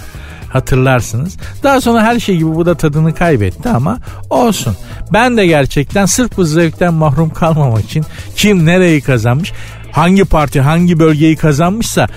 Hatırlarsınız. 0.50 1.38
Daha 1.64 1.82
sonra 1.82 2.04
her 2.04 2.20
şey 2.20 2.38
gibi 2.38 2.56
bu 2.56 2.66
da 2.66 2.76
tadını 2.76 3.16
kaybetti 3.16 3.70
ama 3.70 3.98
olsun. 4.30 4.76
Ben 5.14 5.38
de 5.38 5.48
gerçekten 5.48 6.06
sırf 6.06 6.38
bu 6.38 6.44
zevkten 6.44 6.94
mahrum 6.94 7.30
kalmamak 7.30 7.86
için 7.86 8.06
kim 8.36 8.66
nereyi 8.66 9.02
kazanmış, 9.02 9.54
hangi 9.92 10.26
parti 10.26 10.62
hangi 10.62 11.00
bölgeyi 11.00 11.36
kazanmışsa 11.36 12.08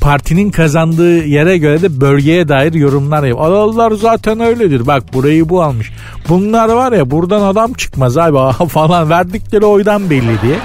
partinin 0.00 0.50
kazandığı 0.50 1.24
yere 1.24 1.58
göre 1.58 1.82
de 1.82 2.00
bölgeye 2.00 2.48
dair 2.48 2.72
yorumlar 2.72 3.24
yap. 3.24 3.40
Adalılar 3.40 3.92
zaten 3.92 4.40
öyledir. 4.40 4.86
Bak 4.86 5.14
burayı 5.14 5.48
bu 5.48 5.62
almış. 5.62 5.92
Bunlar 6.28 6.68
var 6.68 6.92
ya 6.92 7.10
buradan 7.10 7.42
adam 7.42 7.72
çıkmaz 7.72 8.18
abi 8.18 8.52
falan 8.68 9.10
verdikleri 9.10 9.64
oydan 9.64 10.10
belli 10.10 10.42
diye. 10.42 10.56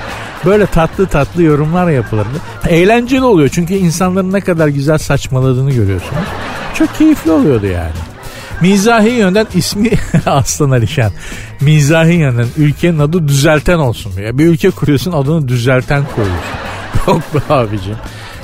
Böyle 0.45 0.65
tatlı 0.65 1.05
tatlı 1.07 1.43
yorumlar 1.43 1.89
yapılırdı. 1.89 2.41
Eğlenceli 2.67 3.23
oluyor 3.23 3.49
çünkü 3.53 3.73
insanların 3.73 4.33
ne 4.33 4.41
kadar 4.41 4.67
güzel 4.67 4.97
saçmaladığını 4.97 5.71
görüyorsunuz. 5.71 6.27
Çok 6.77 6.95
keyifli 6.97 7.31
oluyordu 7.31 7.65
yani. 7.65 7.91
Mizahi 8.61 9.09
yönden 9.09 9.47
ismi 9.55 9.91
Aslan 10.25 10.71
Alişan. 10.71 11.11
Mizahi 11.61 12.13
yönden 12.13 12.47
ülkenin 12.57 12.99
adı 12.99 13.27
düzelten 13.27 13.77
olsun. 13.77 14.11
Ya 14.21 14.37
bir 14.37 14.45
ülke 14.45 14.69
kuruyorsun 14.69 15.11
adını 15.11 15.47
düzelten 15.47 16.03
koyuyorsun. 16.15 16.45
Yok 17.07 17.21
be 17.33 17.53
abicim. 17.53 17.95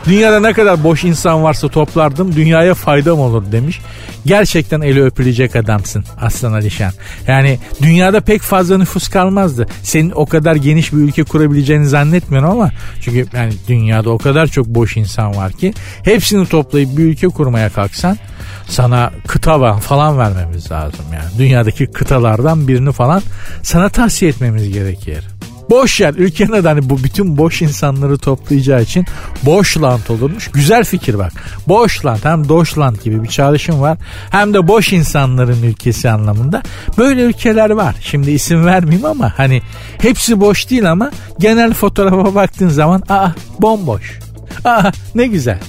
Dünyada 0.06 0.40
ne 0.40 0.54
kadar 0.54 0.84
boş 0.84 1.04
insan 1.04 1.44
varsa 1.44 1.68
toplardım 1.68 2.36
dünyaya 2.36 2.74
faydam 2.74 3.20
olur 3.20 3.52
demiş. 3.52 3.80
Gerçekten 4.26 4.82
eli 4.82 5.04
öpülecek 5.04 5.56
adamsın 5.56 6.06
Aslan 6.22 6.54
Alişan. 6.54 6.92
Yani 7.28 7.60
dünyada 7.82 8.22
pek 8.22 8.42
fazla 8.42 8.78
nüfus 8.78 9.08
kalmazdı. 9.10 9.68
Senin 9.84 10.12
o 10.12 10.26
kadar 10.26 10.56
geniş 10.56 10.94
bir 10.94 10.98
ülke 10.98 11.24
kurabileceğini 11.24 11.88
zannetmiyorum 11.88 12.50
ama 12.50 12.72
çünkü 13.02 13.26
yani 13.38 13.54
dünyada 13.68 14.10
o 14.10 14.18
kadar 14.18 14.48
çok 14.48 14.68
boş 14.68 14.98
insan 14.98 15.36
var 15.36 15.52
ki 15.52 15.74
hepsini 16.04 16.48
toplayıp 16.48 16.98
bir 16.98 17.04
ülke 17.04 17.28
kurmaya 17.28 17.70
kalksan 17.70 18.18
sana 18.68 19.12
kıta 19.28 19.74
falan 19.78 20.18
vermemiz 20.18 20.72
lazım 20.72 21.06
yani. 21.14 21.38
Dünyadaki 21.38 21.88
kıtalardan 21.88 22.68
birini 22.68 22.92
falan 22.92 23.22
sana 23.64 23.90
tavsiye 23.90 24.32
etmemiz 24.32 24.74
gerekir. 24.74 25.28
Boş 25.72 26.00
yer 26.00 26.14
ülkenin 26.14 26.52
adı 26.52 26.68
hani 26.68 26.90
bu 26.90 27.04
bütün 27.04 27.38
boş 27.38 27.62
insanları 27.62 28.18
toplayacağı 28.18 28.82
için 28.82 29.06
Boşland 29.44 30.08
olurmuş. 30.10 30.48
Güzel 30.48 30.84
fikir 30.84 31.18
bak. 31.18 31.34
Boşland 31.68 32.20
hem 32.24 32.50
Doşland 32.50 32.96
gibi 33.04 33.24
bir 33.24 33.28
çağrışım 33.28 33.82
var. 33.82 33.98
Hem 34.30 34.54
de 34.54 34.68
boş 34.68 34.94
insanların 34.94 35.64
ülkesi 35.64 36.10
anlamında. 36.10 36.62
Böyle 36.98 37.22
ülkeler 37.22 37.70
var. 37.70 37.96
Şimdi 38.02 38.32
isim 38.32 38.66
vermeyeyim 38.66 39.06
ama 39.06 39.34
hani 39.38 39.62
hepsi 40.02 40.40
boş 40.40 40.70
değil 40.70 40.92
ama 40.92 41.12
genel 41.40 41.74
fotoğrafa 41.74 42.36
baktığın 42.36 42.70
zaman 42.70 43.04
aa 43.10 43.30
bomboş. 43.60 44.20
Aa 44.66 44.92
ne 45.16 45.28
güzel. 45.28 45.60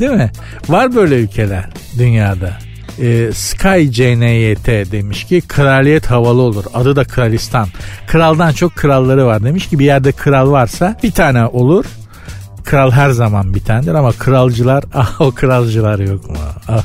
Değil 0.00 0.12
mi? 0.12 0.30
Var 0.68 0.94
böyle 0.94 1.14
ülkeler 1.14 1.70
dünyada 1.98 2.69
e, 2.98 3.32
Sky 3.32 3.90
CNYT 3.90 4.92
demiş 4.92 5.24
ki 5.24 5.40
kraliyet 5.40 6.06
havalı 6.06 6.42
olur. 6.42 6.64
Adı 6.74 6.96
da 6.96 7.04
kralistan. 7.04 7.68
Kraldan 8.06 8.52
çok 8.52 8.76
kralları 8.76 9.26
var 9.26 9.44
demiş 9.44 9.68
ki 9.68 9.78
bir 9.78 9.84
yerde 9.84 10.12
kral 10.12 10.50
varsa 10.50 10.96
bir 11.02 11.10
tane 11.10 11.46
olur. 11.46 11.84
Kral 12.64 12.90
her 12.90 13.10
zaman 13.10 13.54
bir 13.54 13.60
tanedir 13.60 13.94
ama 13.94 14.12
kralcılar 14.12 14.84
ah 14.94 15.20
o 15.20 15.30
kralcılar 15.30 15.98
yok 15.98 16.30
mu? 16.30 16.36
Ah, 16.68 16.84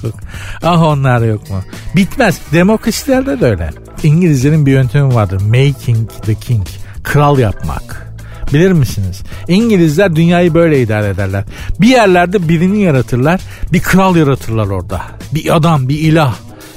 ah 0.63 0.81
onlar 0.81 1.21
yok 1.21 1.49
mu? 1.49 1.61
Bitmez. 1.95 2.41
Demokrasilerde 2.53 3.39
de 3.39 3.45
öyle. 3.45 3.69
İngilizlerin 4.03 4.65
bir 4.65 4.71
yöntemi 4.71 5.15
vardır. 5.15 5.41
Making 5.41 6.09
the 6.25 6.35
king. 6.35 6.67
Kral 7.03 7.39
yapmak. 7.39 8.14
Bilir 8.53 8.71
misiniz? 8.71 9.21
İngilizler 9.47 10.15
dünyayı 10.15 10.53
böyle 10.53 10.81
idare 10.81 11.07
ederler. 11.07 11.43
Bir 11.81 11.87
yerlerde 11.87 12.49
birini 12.49 12.81
yaratırlar. 12.81 13.41
Bir 13.73 13.79
kral 13.79 14.15
yaratırlar 14.15 14.67
orada. 14.67 15.01
Bir 15.33 15.55
adam, 15.55 15.89
bir 15.89 15.99
ilah 15.99 16.35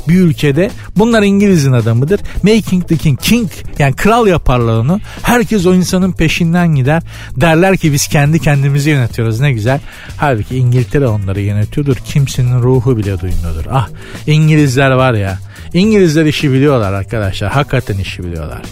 bir 0.08 0.20
ülkede 0.20 0.70
bunlar 0.96 1.22
İngiliz'in 1.22 1.72
adamıdır. 1.72 2.20
Making 2.42 2.88
the 2.88 2.96
king. 2.96 3.20
King 3.20 3.50
yani 3.78 3.96
kral 3.96 4.26
yaparlar 4.26 4.78
onu. 4.78 5.00
Herkes 5.22 5.66
o 5.66 5.74
insanın 5.74 6.12
peşinden 6.12 6.74
gider. 6.74 7.02
Derler 7.36 7.76
ki 7.76 7.92
biz 7.92 8.08
kendi 8.08 8.38
kendimizi 8.38 8.90
yönetiyoruz 8.90 9.40
ne 9.40 9.52
güzel. 9.52 9.80
Halbuki 10.16 10.56
İngiltere 10.56 11.06
onları 11.06 11.40
yönetiyordur. 11.40 11.96
Kimsenin 11.96 12.62
ruhu 12.62 12.96
bile 12.96 13.20
duymuyordur. 13.20 13.64
Ah 13.70 13.88
İngilizler 14.26 14.90
var 14.90 15.14
ya. 15.14 15.38
İngilizler 15.74 16.24
işi 16.24 16.52
biliyorlar 16.52 16.92
arkadaşlar. 16.92 17.52
Hakikaten 17.52 17.98
işi 17.98 18.24
biliyorlar. 18.24 18.62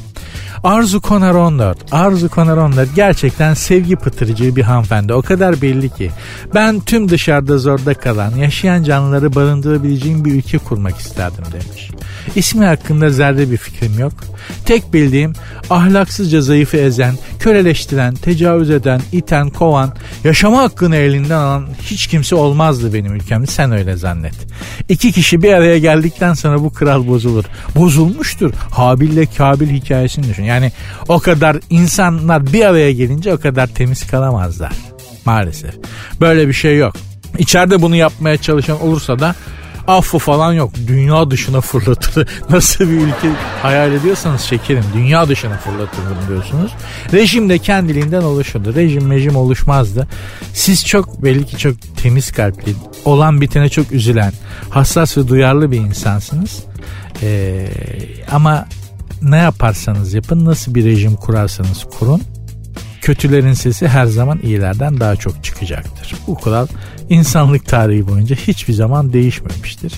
Arzu 0.67 1.01
Konar 1.01 1.35
14. 1.35 1.79
Arzu 1.93 2.29
Konar 2.29 2.57
14 2.57 2.95
gerçekten 2.95 3.55
sevgi 3.55 3.97
pıtırıcı 3.97 4.57
bir 4.57 4.63
hanımefendi. 4.63 5.13
O 5.13 5.23
kadar 5.23 5.63
belli 5.63 5.89
ki. 5.89 6.11
Ben 6.55 6.81
tüm 6.81 7.09
dışarıda 7.09 7.59
zorda 7.59 7.95
kalan, 7.95 8.37
yaşayan 8.37 8.83
canlıları 8.83 9.35
barındırabileceğim 9.35 10.25
bir 10.25 10.33
ülke 10.33 10.59
kurmak 10.59 10.99
isterdim 10.99 11.45
demiş. 11.53 11.91
İsmi 12.37 12.65
hakkında 12.65 13.11
zerre 13.11 13.51
bir 13.51 13.57
fikrim 13.57 13.99
yok. 13.99 14.13
Tek 14.65 14.93
bildiğim 14.93 15.33
ahlaksızca 15.71 16.41
zayıfı 16.41 16.77
ezen, 16.77 17.15
köleleştiren, 17.39 18.15
tecavüz 18.15 18.71
eden, 18.71 19.01
iten, 19.13 19.51
kovan, 19.51 19.93
yaşama 20.25 20.59
hakkını 20.59 20.97
elinden 20.97 21.37
alan 21.37 21.67
hiç 21.83 22.07
kimse 22.07 22.37
olmazdı 22.37 22.95
benim 22.95 23.15
ülkemde. 23.15 23.47
Sen 23.47 23.73
öyle 23.73 23.97
zannet. 23.97 24.35
İki 24.89 25.13
kişi 25.13 25.43
bir 25.43 25.53
araya 25.53 25.79
geldikten 25.79 26.35
sonra 26.35 26.63
bu 26.63 26.73
kral 26.73 27.07
bozulur. 27.07 27.45
Bozulmuştur. 27.77 28.53
Habil 28.71 29.13
ile 29.13 29.27
Kabil 29.27 29.69
hikayesini 29.69 30.29
düşün. 30.29 30.45
Yani 30.45 30.56
o 31.09 31.19
kadar 31.19 31.57
insanlar 31.71 32.53
bir 32.53 32.65
araya 32.65 32.93
gelince 32.93 33.35
o 33.35 33.41
kadar 33.41 33.67
temiz 33.67 34.07
kalamazlar. 34.07 34.73
Maalesef. 35.25 35.75
Böyle 36.21 36.49
bir 36.49 36.53
şey 36.53 36.79
yok. 36.79 36.95
İçeride 37.39 37.83
bunu 37.83 37.97
yapmaya 37.97 38.37
çalışan 38.37 38.83
olursa 38.83 39.19
da 39.19 39.35
affı 39.87 40.19
falan 40.19 40.53
yok. 40.53 40.73
Dünya 40.87 41.31
dışına 41.31 41.61
fırlatır. 41.61 42.29
Nasıl 42.51 42.85
bir 42.85 42.95
ülke 42.95 43.31
hayal 43.63 43.93
ediyorsanız 43.93 44.41
şekerim 44.41 44.85
dünya 44.95 45.29
dışına 45.29 45.57
fırlatılır 45.57 46.29
diyorsunuz. 46.29 46.73
Rejim 47.13 47.49
de 47.49 47.59
kendiliğinden 47.59 48.23
oluşurdu. 48.23 48.75
Rejim 48.75 49.07
mejim 49.07 49.37
oluşmazdı. 49.37 50.09
Siz 50.53 50.87
çok 50.87 51.25
belli 51.25 51.47
ki 51.47 51.59
çok 51.59 51.75
temiz 52.03 52.33
kalpli, 52.33 52.75
olan 53.05 53.41
bitene 53.41 53.69
çok 53.69 53.93
üzülen, 53.93 54.33
hassas 54.71 55.19
ve 55.19 55.29
duyarlı 55.29 55.71
bir 55.71 55.79
insansınız. 55.79 56.65
Ee, 57.23 57.69
ama 58.33 58.67
ne 59.31 59.37
yaparsanız 59.37 60.15
yapın, 60.15 60.45
nasıl 60.45 60.75
bir 60.75 60.85
rejim 60.85 61.17
kurarsanız 61.17 61.85
kurun, 61.99 62.23
kötülerin 63.01 63.53
sesi 63.53 63.89
her 63.89 64.07
zaman 64.07 64.41
iyilerden 64.43 65.01
daha 65.01 65.17
çok 65.17 65.45
çıkacaktır. 65.45 66.15
Bu 66.27 66.35
kural 66.35 66.67
insanlık 67.09 67.67
tarihi 67.67 68.09
boyunca 68.09 68.37
hiçbir 68.37 68.73
zaman 68.73 69.13
değişmemiştir 69.13 69.93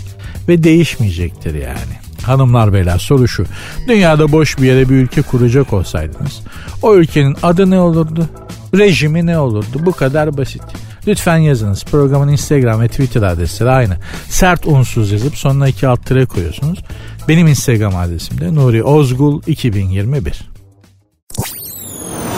ve 0.48 0.62
değişmeyecektir 0.62 1.54
yani. 1.54 1.98
Hanımlar 2.22 2.72
beyler 2.72 2.98
soru 2.98 3.28
şu. 3.28 3.44
Dünyada 3.88 4.32
boş 4.32 4.58
bir 4.58 4.66
yere 4.66 4.88
bir 4.88 4.94
ülke 4.94 5.22
kuracak 5.22 5.72
olsaydınız 5.72 6.40
o 6.82 6.94
ülkenin 6.94 7.36
adı 7.42 7.70
ne 7.70 7.80
olurdu? 7.80 8.26
Rejimi 8.74 9.26
ne 9.26 9.38
olurdu? 9.38 9.78
Bu 9.86 9.92
kadar 9.92 10.36
basit. 10.36 10.62
Lütfen 11.06 11.36
yazınız. 11.36 11.84
Programın 11.84 12.28
Instagram 12.28 12.80
ve 12.80 12.88
Twitter 12.88 13.22
adresleri 13.22 13.70
aynı. 13.70 13.96
Sert 14.28 14.66
unsuz 14.66 15.12
yazıp 15.12 15.36
sonuna 15.36 15.68
iki 15.68 15.88
alt 15.88 16.06
tire 16.06 16.26
koyuyorsunuz. 16.26 16.78
Benim 17.28 17.46
Instagram 17.46 17.96
adresim 17.96 18.40
de 18.40 18.54
Nuri 18.54 18.82
Ozgul 18.82 19.42
2021. 19.46 20.50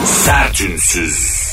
Sertünsüz. 0.05 1.51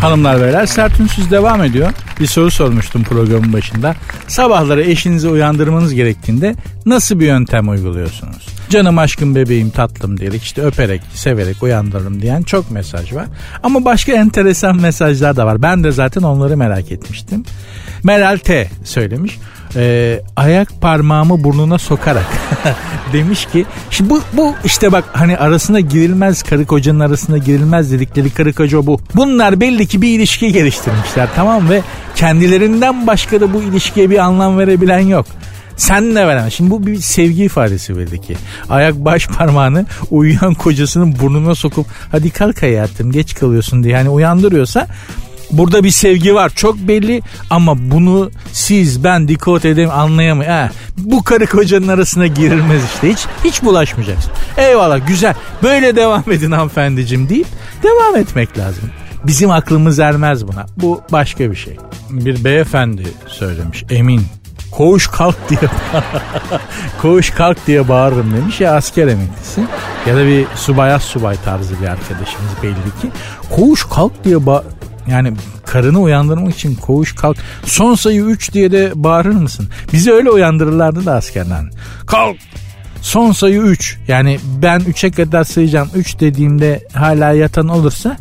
Hanımlar 0.00 0.40
beyler 0.40 0.66
sertünsüz 0.66 1.30
devam 1.30 1.62
ediyor. 1.64 1.92
Bir 2.20 2.26
soru 2.26 2.50
sormuştum 2.50 3.02
programın 3.04 3.52
başında. 3.52 3.96
Sabahları 4.28 4.82
eşinizi 4.82 5.28
uyandırmanız 5.28 5.94
gerektiğinde 5.94 6.54
nasıl 6.86 7.20
bir 7.20 7.26
yöntem 7.26 7.68
uyguluyorsunuz? 7.68 8.46
Canım 8.70 8.98
aşkım 8.98 9.34
bebeğim 9.34 9.70
tatlım 9.70 10.20
diyerek 10.20 10.42
işte 10.42 10.62
öperek 10.62 11.02
severek 11.14 11.62
uyandırırım 11.62 12.22
diyen 12.22 12.42
çok 12.42 12.70
mesaj 12.70 13.12
var. 13.12 13.26
Ama 13.62 13.84
başka 13.84 14.12
enteresan 14.12 14.76
mesajlar 14.76 15.36
da 15.36 15.46
var. 15.46 15.62
Ben 15.62 15.84
de 15.84 15.92
zaten 15.92 16.22
onları 16.22 16.56
merak 16.56 16.92
etmiştim. 16.92 17.44
Meral 18.04 18.38
T 18.38 18.70
söylemiş 18.84 19.38
e, 19.76 20.20
ayak 20.36 20.80
parmağımı 20.80 21.44
burnuna 21.44 21.78
sokarak 21.78 22.26
demiş 23.12 23.46
ki 23.46 23.66
şimdi 23.90 24.10
bu, 24.10 24.20
bu 24.32 24.54
işte 24.64 24.92
bak 24.92 25.04
hani 25.12 25.38
arasına 25.38 25.80
girilmez 25.80 26.42
karı 26.42 26.66
kocanın 26.66 27.00
arasına 27.00 27.38
girilmez 27.38 27.92
dedikleri 27.92 28.30
karı 28.30 28.52
koca 28.52 28.86
bu. 28.86 29.00
Bunlar 29.14 29.60
belli 29.60 29.86
ki 29.86 30.02
bir 30.02 30.08
ilişki 30.08 30.52
geliştirmişler 30.52 31.28
tamam 31.36 31.70
ve 31.70 31.82
kendilerinden 32.14 33.06
başka 33.06 33.40
da 33.40 33.54
bu 33.54 33.62
ilişkiye 33.62 34.10
bir 34.10 34.18
anlam 34.18 34.58
verebilen 34.58 34.98
yok. 34.98 35.26
Sen 35.76 36.14
ne 36.14 36.26
veremez. 36.26 36.52
Şimdi 36.52 36.70
bu 36.70 36.86
bir 36.86 36.96
sevgi 36.96 37.44
ifadesi 37.44 37.96
verdi 37.96 38.20
ki. 38.20 38.36
Ayak 38.70 38.94
baş 38.94 39.26
parmağını 39.26 39.86
uyuyan 40.10 40.54
kocasının 40.54 41.18
burnuna 41.18 41.54
sokup 41.54 41.86
hadi 42.12 42.30
kalk 42.30 42.62
hayatım 42.62 43.12
geç 43.12 43.34
kalıyorsun 43.34 43.84
diye 43.84 43.94
yani 43.94 44.08
uyandırıyorsa 44.08 44.88
Burada 45.50 45.84
bir 45.84 45.90
sevgi 45.90 46.34
var 46.34 46.52
çok 46.56 46.76
belli 46.78 47.22
ama 47.50 47.90
bunu 47.90 48.30
siz 48.52 49.04
ben 49.04 49.28
dikkat 49.28 49.64
edeyim 49.64 49.90
anlayamıyor. 49.90 50.50
Ha, 50.50 50.70
bu 50.98 51.22
karı 51.22 51.46
kocanın 51.46 51.88
arasına 51.88 52.26
girilmez 52.26 52.82
işte 52.94 53.12
hiç 53.12 53.26
hiç 53.44 53.62
bulaşmayacaksın. 53.62 54.32
Eyvallah 54.56 55.06
güzel 55.06 55.34
böyle 55.62 55.96
devam 55.96 56.24
edin 56.30 56.50
hanımefendiciğim 56.50 57.28
deyip 57.28 57.46
devam 57.82 58.16
etmek 58.16 58.58
lazım. 58.58 58.90
Bizim 59.24 59.50
aklımız 59.50 59.98
ermez 59.98 60.48
buna. 60.48 60.66
Bu 60.76 61.02
başka 61.12 61.50
bir 61.50 61.56
şey. 61.56 61.76
Bir 62.10 62.44
beyefendi 62.44 63.04
söylemiş 63.28 63.84
emin 63.90 64.22
koğuş 64.76 65.06
kalk 65.06 65.36
diye 65.50 65.60
koğuş 67.02 67.30
kalk 67.30 67.66
diye 67.66 67.88
bağırırım 67.88 68.36
demiş 68.36 68.60
ya 68.60 68.74
asker 68.74 69.06
emeklisi 69.08 69.60
ya 70.06 70.16
da 70.16 70.26
bir 70.26 70.46
subayas 70.56 71.04
subay 71.04 71.36
tarzı 71.44 71.80
bir 71.80 71.86
arkadaşımız 71.86 72.50
belli 72.62 73.00
ki 73.00 73.10
koğuş 73.50 73.84
kalk 73.84 74.24
diye 74.24 74.46
ba 74.46 74.64
yani 75.06 75.32
karını 75.66 76.00
uyandırmak 76.00 76.54
için 76.54 76.74
koğuş 76.74 77.14
kalk. 77.14 77.36
Son 77.64 77.94
sayı 77.94 78.22
3 78.22 78.52
diye 78.52 78.72
de 78.72 78.92
bağırır 78.94 79.34
mısın? 79.34 79.68
Bizi 79.92 80.12
öyle 80.12 80.30
uyandırırlardı 80.30 81.06
da 81.06 81.14
askerden. 81.14 81.70
Kalk 82.06 82.36
son 83.02 83.32
sayı 83.32 83.60
3 83.60 83.98
yani 84.08 84.38
ben 84.62 84.80
3'e 84.80 85.10
kadar 85.10 85.44
sayacağım 85.44 85.88
3 85.94 86.20
dediğimde 86.20 86.86
hala 86.92 87.32
yatan 87.32 87.68
olursa 87.68 88.16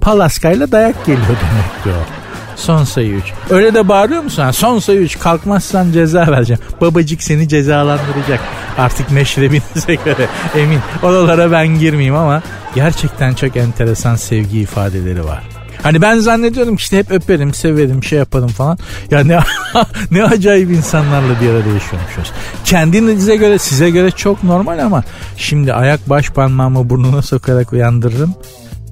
palaskayla 0.00 0.72
dayak 0.72 1.06
geliyor 1.06 1.26
demekti 1.28 1.88
o. 1.88 2.27
Son 2.58 2.84
sayı 2.84 3.10
3. 3.12 3.24
Öyle 3.50 3.74
de 3.74 3.88
bağırıyor 3.88 4.22
musun? 4.22 4.42
Ha, 4.42 4.52
son 4.52 4.78
sayı 4.78 5.00
3 5.00 5.18
kalkmazsan 5.18 5.92
ceza 5.92 6.26
vereceğim. 6.26 6.62
Babacık 6.80 7.22
seni 7.22 7.48
cezalandıracak. 7.48 8.40
Artık 8.78 9.10
meşrebinize 9.10 9.94
göre 10.04 10.28
emin. 10.56 10.80
Oralara 11.02 11.52
ben 11.52 11.68
girmeyeyim 11.68 12.14
ama 12.14 12.42
gerçekten 12.74 13.34
çok 13.34 13.56
enteresan 13.56 14.16
sevgi 14.16 14.60
ifadeleri 14.60 15.24
var. 15.24 15.42
Hani 15.82 16.02
ben 16.02 16.18
zannediyorum 16.18 16.76
ki 16.76 16.80
işte 16.80 16.98
hep 16.98 17.10
öperim, 17.10 17.54
severim, 17.54 18.04
şey 18.04 18.18
yaparım 18.18 18.48
falan. 18.48 18.78
Ya 19.10 19.24
ne, 19.24 19.38
ne 20.10 20.24
acayip 20.24 20.70
insanlarla 20.70 21.40
bir 21.40 21.48
arada 21.48 21.68
yaşıyormuşuz. 21.68 22.32
Kendinize 22.64 23.36
göre, 23.36 23.58
size 23.58 23.90
göre 23.90 24.10
çok 24.10 24.44
normal 24.44 24.78
ama 24.78 25.04
şimdi 25.36 25.72
ayak 25.72 26.10
baş 26.10 26.30
parmağımı 26.30 26.90
burnuna 26.90 27.22
sokarak 27.22 27.72
uyandırırım. 27.72 28.34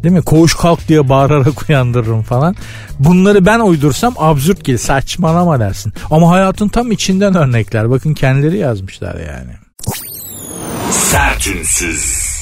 Değil 0.03 0.15
mi? 0.15 0.23
Koğuş 0.23 0.55
kalk 0.55 0.89
diye 0.89 1.09
bağırarak 1.09 1.69
uyandırırım 1.69 2.23
falan. 2.23 2.57
Bunları 2.99 3.47
ben 3.47 3.61
uydursam 3.61 4.15
absürt 4.19 4.65
gelir. 4.65 4.79
Saçmalama 4.79 5.61
dersin. 5.61 5.93
Ama 6.11 6.31
hayatın 6.31 6.69
tam 6.69 6.93
içinden 6.93 7.35
örnekler. 7.35 7.91
Bakın 7.91 8.15
kendileri 8.15 8.59
yazmışlar 8.59 9.15
yani. 9.15 9.53
Sertünsüz. 10.91 12.36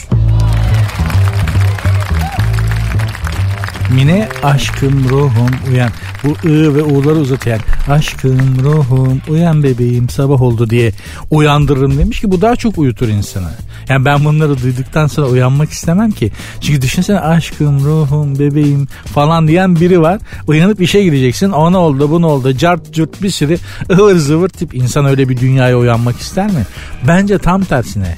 Mine 3.95 4.29
aşkım 4.43 5.09
ruhum 5.09 5.51
uyan. 5.71 5.91
Bu 6.25 6.49
ı 6.49 6.75
ve 6.75 6.83
u'ları 6.83 7.15
uzatayan 7.15 7.61
aşkım 7.89 8.65
ruhum 8.65 9.21
uyan 9.29 9.63
bebeğim 9.63 10.09
sabah 10.09 10.43
oldu 10.43 10.71
diye 10.71 10.93
uyandırırım 11.31 11.99
demiş 11.99 12.21
ki 12.21 12.31
bu 12.31 12.41
daha 12.41 12.57
çok 12.57 12.79
uyutur 12.79 13.09
insanı. 13.09 13.51
Yani 13.89 14.05
ben 14.05 14.25
bunları 14.25 14.63
duyduktan 14.63 15.07
sonra 15.07 15.27
uyanmak 15.27 15.71
istemem 15.71 16.11
ki. 16.11 16.33
Çünkü 16.61 16.83
düşünsene 16.83 17.21
aşkım 17.21 17.85
ruhum 17.85 18.39
bebeğim 18.39 18.87
falan 19.05 19.49
diyen 19.49 19.77
biri 19.77 20.01
var. 20.01 20.21
Uyanıp 20.47 20.81
işe 20.81 21.03
gideceksin 21.03 21.51
ona 21.51 21.79
oldu 21.79 22.11
bunu 22.11 22.27
oldu 22.27 22.53
cart 22.53 22.93
cürt 22.93 23.23
bir 23.23 23.31
sürü 23.31 23.59
ıvır 23.93 24.17
zıvır 24.17 24.49
tip 24.49 24.75
insan 24.75 25.05
öyle 25.05 25.29
bir 25.29 25.37
dünyaya 25.37 25.79
uyanmak 25.79 26.21
ister 26.21 26.47
mi? 26.47 26.67
Bence 27.09 27.39
tam 27.39 27.65
tersine 27.65 28.17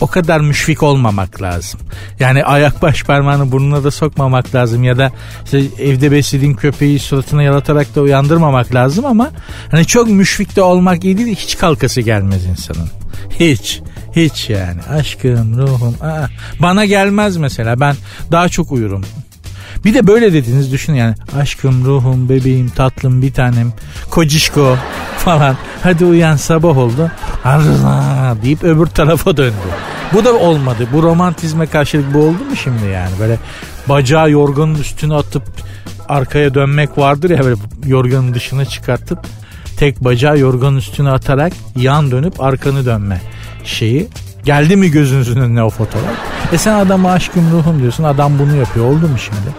o 0.00 0.06
kadar 0.06 0.40
müşfik 0.40 0.82
olmamak 0.82 1.42
lazım. 1.42 1.80
Yani 2.20 2.44
ayak 2.44 2.82
baş 2.82 3.04
parmağını 3.04 3.52
burnuna 3.52 3.84
da 3.84 3.90
sokmamak 3.90 4.54
lazım 4.54 4.84
ya 4.84 4.98
da 4.98 5.12
işte 5.44 5.62
evde 5.78 6.10
beslediğin 6.10 6.54
köpeği 6.54 6.98
suratına 6.98 7.42
yalatarak 7.42 7.94
da 7.94 8.00
uyandırmamak 8.00 8.74
lazım 8.74 9.04
ama 9.04 9.30
hani 9.70 9.86
çok 9.86 10.08
müşfik 10.08 10.56
de 10.56 10.62
olmak 10.62 11.04
iyi 11.04 11.18
değil 11.18 11.36
hiç 11.36 11.58
kalkası 11.58 12.00
gelmez 12.00 12.44
insanın. 12.46 12.88
Hiç. 13.40 13.80
Hiç 14.16 14.50
yani. 14.50 14.82
Aşkım, 14.90 15.58
ruhum. 15.58 15.94
Aa, 16.00 16.26
bana 16.60 16.84
gelmez 16.84 17.36
mesela. 17.36 17.80
Ben 17.80 17.96
daha 18.32 18.48
çok 18.48 18.72
uyurum. 18.72 19.04
Bir 19.84 19.94
de 19.94 20.06
böyle 20.06 20.32
dediğiniz 20.32 20.72
düşün 20.72 20.94
yani 20.94 21.14
aşkım, 21.38 21.84
ruhum, 21.84 22.28
bebeğim, 22.28 22.68
tatlım, 22.68 23.22
bir 23.22 23.32
tanem, 23.32 23.72
kocişko 24.10 24.76
falan. 25.18 25.56
Hadi 25.82 26.04
uyan 26.04 26.36
sabah 26.36 26.78
oldu. 26.78 27.10
Arla 27.44 28.36
deyip 28.42 28.64
öbür 28.64 28.86
tarafa 28.86 29.36
döndü. 29.36 29.54
Bu 30.12 30.24
da 30.24 30.34
olmadı. 30.34 30.88
Bu 30.92 31.02
romantizme 31.02 31.66
karşılık 31.66 32.14
bu 32.14 32.18
oldu 32.18 32.44
mu 32.50 32.56
şimdi 32.64 32.86
yani? 32.86 33.10
Böyle 33.20 33.38
bacağı 33.88 34.30
yorganın 34.30 34.74
üstüne 34.74 35.14
atıp 35.14 35.42
arkaya 36.08 36.54
dönmek 36.54 36.98
vardır 36.98 37.30
ya 37.30 37.44
böyle 37.44 37.56
yorganın 37.86 38.34
dışına 38.34 38.64
çıkartıp 38.64 39.18
tek 39.76 40.04
bacağı 40.04 40.38
yorganın 40.38 40.76
üstüne 40.76 41.10
atarak 41.10 41.52
yan 41.76 42.10
dönüp 42.10 42.40
arkanı 42.40 42.86
dönme 42.86 43.20
şeyi. 43.64 44.08
Geldi 44.46 44.76
mi 44.76 44.90
gözünüzün 44.90 45.40
önüne 45.40 45.62
o 45.62 45.70
fotoğraf? 45.70 46.14
E 46.52 46.58
sen 46.58 46.74
adama 46.74 47.12
aşkım 47.12 47.50
ruhum 47.52 47.80
diyorsun 47.80 48.04
adam 48.04 48.38
bunu 48.38 48.56
yapıyor 48.56 48.86
oldu 48.86 49.08
mu 49.08 49.18
şimdi? 49.18 49.54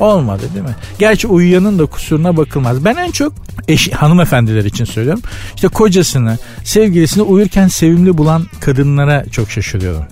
Olmadı 0.00 0.42
değil 0.54 0.64
mi? 0.64 0.74
Gerçi 0.98 1.26
uyuyanın 1.26 1.78
da 1.78 1.86
kusuruna 1.86 2.36
bakılmaz. 2.36 2.84
Ben 2.84 2.96
en 2.96 3.10
çok 3.10 3.32
eş, 3.68 3.92
hanımefendiler 3.92 4.64
için 4.64 4.84
söylüyorum. 4.84 5.22
İşte 5.54 5.68
kocasını, 5.68 6.38
sevgilisini 6.64 7.22
uyurken 7.22 7.68
sevimli 7.68 8.18
bulan 8.18 8.46
kadınlara 8.60 9.24
çok 9.30 9.50
şaşırıyorum. 9.50 10.04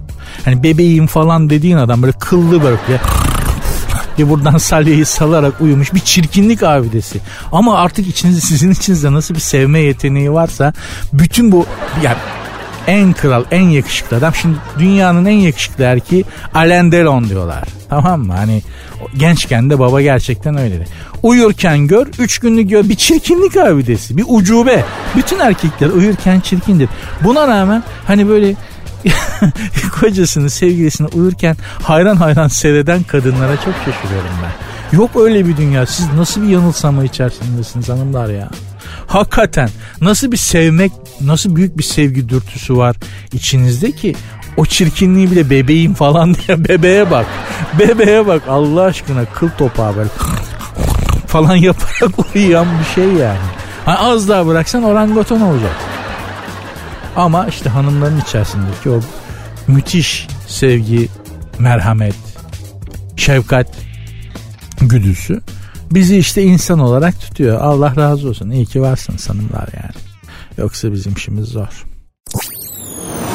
Hani 0.45 0.63
bebeğim 0.63 1.07
falan 1.07 1.51
dediğin 1.51 1.77
adam 1.77 2.03
böyle 2.03 2.13
kıllı 2.13 2.63
böyle 2.63 2.77
diye 4.17 4.29
buradan 4.31 4.59
salyayı 4.59 5.07
salarak 5.07 5.61
uyumuş 5.61 5.95
bir 5.95 6.01
çirkinlik 6.01 6.63
abidesi. 6.63 7.21
Ama 7.53 7.79
artık 7.79 8.09
içinizde 8.09 8.41
sizin 8.41 8.71
içinizde 8.71 9.13
nasıl 9.13 9.35
bir 9.35 9.41
sevme 9.41 9.81
yeteneği 9.81 10.33
varsa 10.33 10.73
bütün 11.13 11.53
bu 11.53 11.67
yani 12.03 12.17
en 12.89 13.13
kral, 13.13 13.45
en 13.51 13.69
yakışıklı 13.69 14.17
adam. 14.17 14.35
Şimdi 14.35 14.57
dünyanın 14.79 15.25
en 15.25 15.39
yakışıklı 15.39 15.85
erkeği 15.85 16.25
Alain 16.55 16.93
Delon 16.93 17.29
diyorlar. 17.29 17.65
Tamam 17.91 18.21
mı? 18.21 18.33
Hani 18.33 18.63
gençken 19.17 19.71
de 19.71 19.79
baba 19.79 20.03
gerçekten 20.03 20.57
öyleydi. 20.57 20.87
Uyurken 21.23 21.87
gör, 21.87 22.07
üç 22.19 22.39
günlük 22.39 22.71
gör 22.71 22.89
bir 22.89 22.95
çirkinlik 22.95 23.57
abidesi, 23.57 24.17
bir 24.17 24.25
ucube. 24.29 24.85
Bütün 25.17 25.39
erkekler 25.39 25.89
uyurken 25.89 26.41
çirkindir. 26.41 26.89
Buna 27.25 27.49
rağmen 27.49 27.83
hani 28.07 28.29
böyle 28.29 28.55
kocasını, 30.01 30.51
sevgilisini 30.51 31.07
uyurken 31.07 31.57
hayran 31.83 32.17
hayran 32.17 32.49
seyreden 32.49 33.03
kadınlara 33.03 33.57
çok 33.57 33.75
şaşırıyorum 33.75 34.31
ben. 34.43 34.69
Yok 34.99 35.11
öyle 35.17 35.47
bir 35.47 35.57
dünya. 35.57 35.87
Siz 35.87 36.13
nasıl 36.17 36.43
bir 36.43 36.49
yanılsama 36.49 37.05
içerisindesiniz 37.05 37.89
hanımlar 37.89 38.29
ya? 38.29 38.49
Hakikaten 39.07 39.71
nasıl 40.01 40.33
bir 40.33 40.37
sevmek, 40.37 40.93
nasıl 41.21 41.57
büyük 41.57 41.79
bir 41.79 41.83
sevgi 41.83 42.29
dürtüsü 42.29 42.77
var 42.77 42.97
içinizde 43.33 43.93
ki 43.93 44.15
o 44.57 44.67
çirkinliği 44.67 45.31
bile 45.31 45.51
bebeğim 45.51 45.95
falan 45.95 46.35
diye 46.47 46.65
bebeğe 46.69 47.11
bak. 47.11 47.27
Bebeğe 47.79 48.27
bak 48.27 48.43
Allah 48.49 48.83
aşkına 48.83 49.25
kıl 49.25 49.49
topağı 49.49 49.97
böyle 49.97 50.09
falan 51.27 51.57
yaparak 51.57 52.35
uyuyan 52.35 52.67
bir 52.81 52.95
şey 52.95 53.13
yani. 53.13 53.39
Ha, 53.85 53.99
az 54.01 54.29
daha 54.29 54.47
bıraksan 54.47 54.83
orangutan 54.83 55.41
olacak. 55.41 55.77
Ama 57.17 57.47
işte 57.47 57.71
hanımların 57.71 58.21
içerisindeki 58.21 58.91
o 58.91 59.01
müthiş 59.67 60.29
sevgi, 60.47 61.09
merhamet, 61.59 62.15
şefkat 63.17 63.67
güdüsü 64.81 65.41
bizi 65.91 66.19
işte 66.19 66.43
insan 66.43 66.79
olarak 66.79 67.21
tutuyor. 67.21 67.61
Allah 67.61 67.97
razı 67.97 68.29
olsun. 68.29 68.51
İyi 68.51 68.67
ki 68.67 68.83
varsın 68.83 69.17
hanımlar 69.29 69.69
yani. 69.83 69.95
Yoksa 70.59 70.93
bizim 70.93 71.13
işimiz 71.13 71.49
zor. 71.49 71.85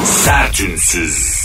Sertünsüz. 0.04 1.43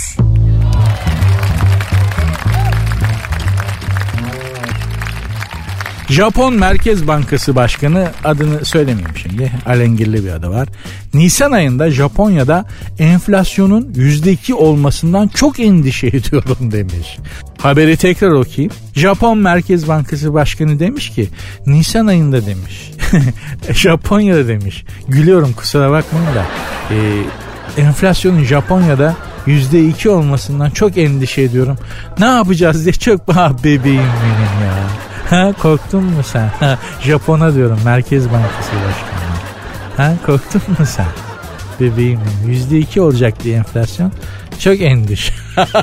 Japon 6.10 6.54
Merkez 6.54 7.08
Bankası 7.08 7.56
Başkanı 7.56 8.08
adını 8.24 8.64
söylemeyeyim 8.64 9.16
şimdi. 9.16 9.52
Alengirli 9.66 10.24
bir 10.24 10.30
adı 10.30 10.50
var. 10.50 10.68
Nisan 11.14 11.52
ayında 11.52 11.90
Japonya'da 11.90 12.64
enflasyonun 12.98 13.92
%2 13.92 14.52
olmasından 14.52 15.28
çok 15.28 15.60
endişe 15.60 16.06
ediyorum 16.06 16.58
demiş. 16.72 17.18
Haberi 17.58 17.96
tekrar 17.96 18.30
okuyayım. 18.30 18.72
Japon 18.94 19.38
Merkez 19.38 19.88
Bankası 19.88 20.34
Başkanı 20.34 20.78
demiş 20.78 21.10
ki 21.10 21.28
Nisan 21.66 22.06
ayında 22.06 22.46
demiş. 22.46 22.90
Japonya'da 23.72 24.48
demiş. 24.48 24.84
Gülüyorum 25.08 25.52
kusura 25.52 25.90
bakmayın 25.90 26.26
da. 26.26 26.44
E, 26.94 26.96
enflasyonun 27.82 28.44
Japonya'da 28.44 29.16
%2 29.46 30.08
olmasından 30.08 30.70
çok 30.70 30.98
endişe 30.98 31.42
ediyorum. 31.42 31.78
Ne 32.18 32.26
yapacağız 32.26 32.84
diye 32.84 32.92
çok 32.92 33.20
ah 33.28 33.52
bebeğim 33.64 33.84
benim 34.24 34.66
ya. 34.66 35.09
Ha 35.30 35.52
korktun 35.62 36.04
mu 36.04 36.22
sen? 36.22 36.48
Ha, 36.60 36.78
Japon'a 37.02 37.54
diyorum 37.54 37.78
Merkez 37.84 38.24
Bankası 38.30 38.72
Başkanı. 38.72 39.20
Ha 39.96 40.14
korktun 40.26 40.62
mu 40.78 40.86
sen? 40.86 41.06
Bebeğim 41.80 42.20
yüzde 42.46 42.78
iki 42.78 43.00
olacak 43.00 43.44
diye 43.44 43.56
enflasyon. 43.56 44.12
Çok 44.58 44.80
endiş. 44.80 45.32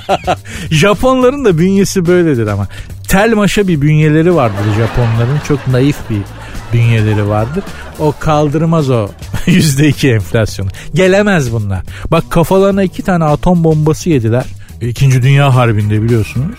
Japonların 0.72 1.46
da 1.46 1.58
bünyesi 1.58 2.06
böyledir 2.06 2.48
ama. 2.48 2.68
Tel 3.08 3.34
maşa 3.34 3.68
bir 3.68 3.82
bünyeleri 3.82 4.36
vardır 4.36 4.66
Japonların. 4.78 5.40
Çok 5.48 5.68
naif 5.68 5.98
bir 6.10 6.22
bünyeleri 6.74 7.28
vardır. 7.28 7.64
O 8.00 8.14
kaldırmaz 8.20 8.90
o 8.90 9.08
yüzde 9.46 9.88
iki 9.88 10.10
enflasyonu. 10.12 10.70
Gelemez 10.94 11.52
bunlar. 11.52 11.82
Bak 12.12 12.32
kafalarına 12.32 12.84
iki 12.84 13.04
tane 13.04 13.24
atom 13.24 13.64
bombası 13.64 14.10
yediler. 14.10 14.46
İkinci 14.82 15.22
Dünya 15.22 15.56
Harbi'nde 15.56 16.02
biliyorsunuz. 16.02 16.56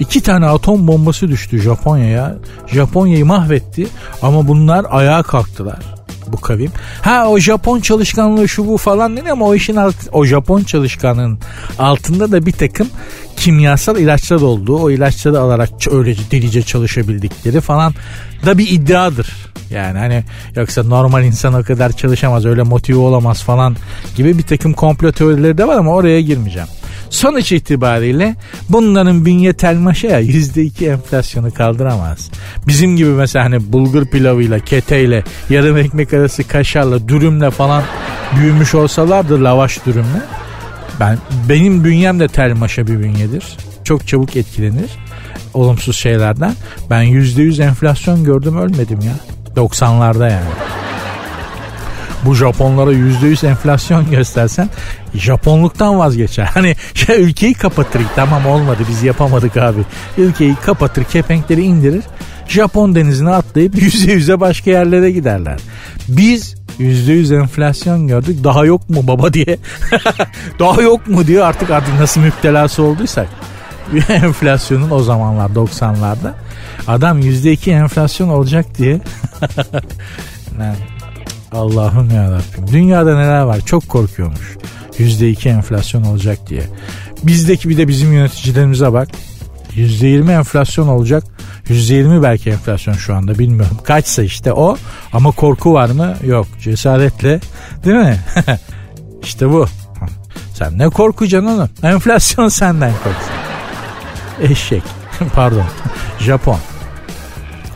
İki 0.00 0.20
tane 0.20 0.46
atom 0.46 0.88
bombası 0.88 1.28
düştü 1.28 1.58
Japonya'ya. 1.58 2.34
Japonya'yı 2.66 3.26
mahvetti 3.26 3.86
ama 4.22 4.48
bunlar 4.48 4.86
ayağa 4.90 5.22
kalktılar 5.22 5.98
bu 6.32 6.40
kavim. 6.40 6.70
Ha 7.02 7.26
o 7.28 7.38
Japon 7.38 7.80
çalışkanlığı 7.80 8.48
şu 8.48 8.66
bu 8.66 8.76
falan 8.76 9.16
dedi 9.16 9.32
ama 9.32 9.46
o 9.46 9.54
işin 9.54 9.76
alt, 9.76 9.94
o 10.12 10.24
Japon 10.24 10.62
çalışkanın 10.62 11.38
altında 11.78 12.32
da 12.32 12.46
bir 12.46 12.52
takım 12.52 12.88
kimyasal 13.36 13.98
ilaçlar 13.98 14.40
olduğu, 14.40 14.78
o 14.78 14.90
ilaçları 14.90 15.40
alarak 15.40 15.70
öylece 15.90 16.22
delice 16.30 16.62
çalışabildikleri 16.62 17.60
falan 17.60 17.94
da 18.46 18.58
bir 18.58 18.70
iddiadır. 18.70 19.32
Yani 19.70 19.98
hani 19.98 20.24
yoksa 20.56 20.82
normal 20.82 21.24
insan 21.24 21.54
o 21.54 21.62
kadar 21.62 21.92
çalışamaz 21.92 22.46
öyle 22.46 22.62
motive 22.62 22.98
olamaz 22.98 23.42
falan 23.42 23.76
gibi 24.16 24.38
bir 24.38 24.42
takım 24.42 24.72
komplo 24.72 25.12
teorileri 25.12 25.58
de 25.58 25.66
var 25.66 25.76
ama 25.76 25.94
oraya 25.94 26.20
girmeyeceğim. 26.20 26.68
Sonuç 27.10 27.52
itibariyle 27.52 28.36
bunların 28.68 29.24
bünye 29.24 29.52
telmaşa 29.52 30.08
ya 30.08 30.20
%2 30.20 30.90
enflasyonu 30.90 31.54
kaldıramaz. 31.54 32.30
Bizim 32.66 32.96
gibi 32.96 33.10
mesela 33.10 33.44
hani 33.44 33.72
bulgur 33.72 34.06
pilavıyla, 34.06 34.58
keteyle, 34.58 35.24
yarım 35.50 35.76
ekmek 35.76 36.14
arası 36.14 36.48
kaşarla, 36.48 37.08
dürümle 37.08 37.50
falan 37.50 37.82
büyümüş 38.40 38.74
olsalardı 38.74 39.44
lavaş 39.44 39.86
dürümle. 39.86 40.22
Ben 41.00 41.18
benim 41.48 41.84
bünyem 41.84 42.20
de 42.20 42.28
telmaşa 42.28 42.86
bir 42.86 43.00
bünyedir. 43.00 43.44
Çok 43.84 44.06
çabuk 44.06 44.36
etkilenir 44.36 44.90
olumsuz 45.54 45.96
şeylerden. 45.96 46.54
Ben 46.90 47.04
%100 47.04 47.62
enflasyon 47.62 48.24
gördüm 48.24 48.58
ölmedim 48.58 49.00
ya. 49.00 49.14
90'larda 49.56 50.30
yani. 50.30 50.50
Bu 52.24 52.34
Japonlara 52.34 52.92
%100 52.92 53.46
enflasyon 53.46 54.10
göstersen 54.10 54.68
Japonluktan 55.14 55.98
vazgeçer. 55.98 56.44
Hani 56.44 56.76
şey, 56.94 57.22
ülkeyi 57.22 57.54
kapatır. 57.54 58.02
Tamam 58.16 58.46
olmadı 58.46 58.82
biz 58.88 59.02
yapamadık 59.02 59.56
abi. 59.56 59.80
Ülkeyi 60.18 60.54
kapatır 60.54 61.04
kepenkleri 61.04 61.62
indirir. 61.62 62.04
Japon 62.48 62.94
denizine 62.94 63.30
atlayıp 63.30 63.74
yüze 63.82 64.12
yüze 64.12 64.40
başka 64.40 64.70
yerlere 64.70 65.10
giderler. 65.10 65.58
Biz 66.08 66.54
%100 66.80 67.40
enflasyon 67.40 68.08
gördük. 68.08 68.44
Daha 68.44 68.64
yok 68.64 68.90
mu 68.90 69.06
baba 69.06 69.32
diye. 69.32 69.58
Daha 70.58 70.82
yok 70.82 71.06
mu 71.06 71.26
diyor 71.26 71.46
artık 71.46 71.70
artık 71.70 72.00
nasıl 72.00 72.20
müptelası 72.20 72.82
olduysak. 72.82 73.28
enflasyonun 74.08 74.90
o 74.90 75.00
zamanlar 75.00 75.50
90'larda. 75.50 76.32
Adam 76.86 77.20
%2 77.20 77.70
enflasyon 77.70 78.28
olacak 78.28 78.78
diye. 78.78 79.00
Allah'ım 81.52 82.10
ya 82.10 82.30
Rabbim. 82.30 82.72
Dünyada 82.72 83.18
neler 83.18 83.42
var 83.42 83.60
çok 83.60 83.88
korkuyormuş. 83.88 84.56
%2 84.98 85.48
enflasyon 85.48 86.02
olacak 86.04 86.38
diye. 86.48 86.62
Bizdeki 87.22 87.68
bir 87.68 87.76
de 87.76 87.88
bizim 87.88 88.12
yöneticilerimize 88.12 88.92
bak. 88.92 89.08
%20 89.76 90.32
enflasyon 90.32 90.88
olacak. 90.88 91.24
%20 91.68 92.22
belki 92.22 92.50
enflasyon 92.50 92.94
şu 92.94 93.14
anda 93.14 93.38
bilmiyorum. 93.38 93.78
Kaçsa 93.84 94.22
işte 94.22 94.52
o 94.52 94.76
ama 95.12 95.30
korku 95.30 95.72
var 95.72 95.90
mı? 95.90 96.14
Yok. 96.24 96.46
Cesaretle 96.60 97.40
değil 97.84 97.96
mi? 97.96 98.20
İşte 99.22 99.50
bu. 99.50 99.66
Sen 100.54 100.78
ne 100.78 100.88
korkacaksın 100.88 101.48
oğlum? 101.48 101.68
Enflasyon 101.82 102.48
senden 102.48 102.92
korksun. 102.92 103.32
Eşek. 104.52 104.82
Pardon. 105.34 105.64
Japon. 106.18 106.58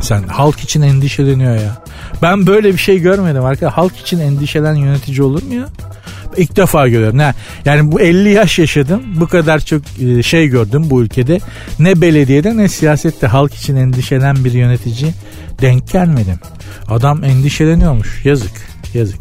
Sen 0.01 0.23
halk 0.23 0.61
için 0.61 0.83
endişeleniyor 0.83 1.55
ya. 1.57 1.83
Ben 2.23 2.47
böyle 2.47 2.73
bir 2.73 2.79
şey 2.79 2.99
görmedim 2.99 3.45
arkadaşlar. 3.45 3.73
Halk 3.73 3.97
için 3.97 4.21
endişelen 4.21 4.75
yönetici 4.75 5.23
olur 5.23 5.43
mu 5.43 5.55
ya? 5.55 5.69
İlk 6.37 6.57
defa 6.57 6.89
görüyorum. 6.89 7.19
Ne? 7.19 7.35
Yani 7.65 7.93
bu 7.93 8.01
50 8.01 8.31
yaş 8.31 8.59
yaşadım. 8.59 9.03
Bu 9.21 9.29
kadar 9.29 9.59
çok 9.59 9.83
e, 10.03 10.23
şey 10.23 10.49
gördüm 10.49 10.85
bu 10.91 11.03
ülkede. 11.03 11.39
Ne 11.79 12.01
belediyede 12.01 12.57
ne 12.57 12.69
siyasette 12.69 13.27
halk 13.27 13.55
için 13.55 13.77
endişelen 13.77 14.45
bir 14.45 14.53
yönetici 14.53 15.13
denk 15.61 15.91
gelmedim. 15.91 16.39
Adam 16.89 17.25
endişeleniyormuş. 17.25 18.25
Yazık. 18.25 18.53
Yazık. 18.95 19.21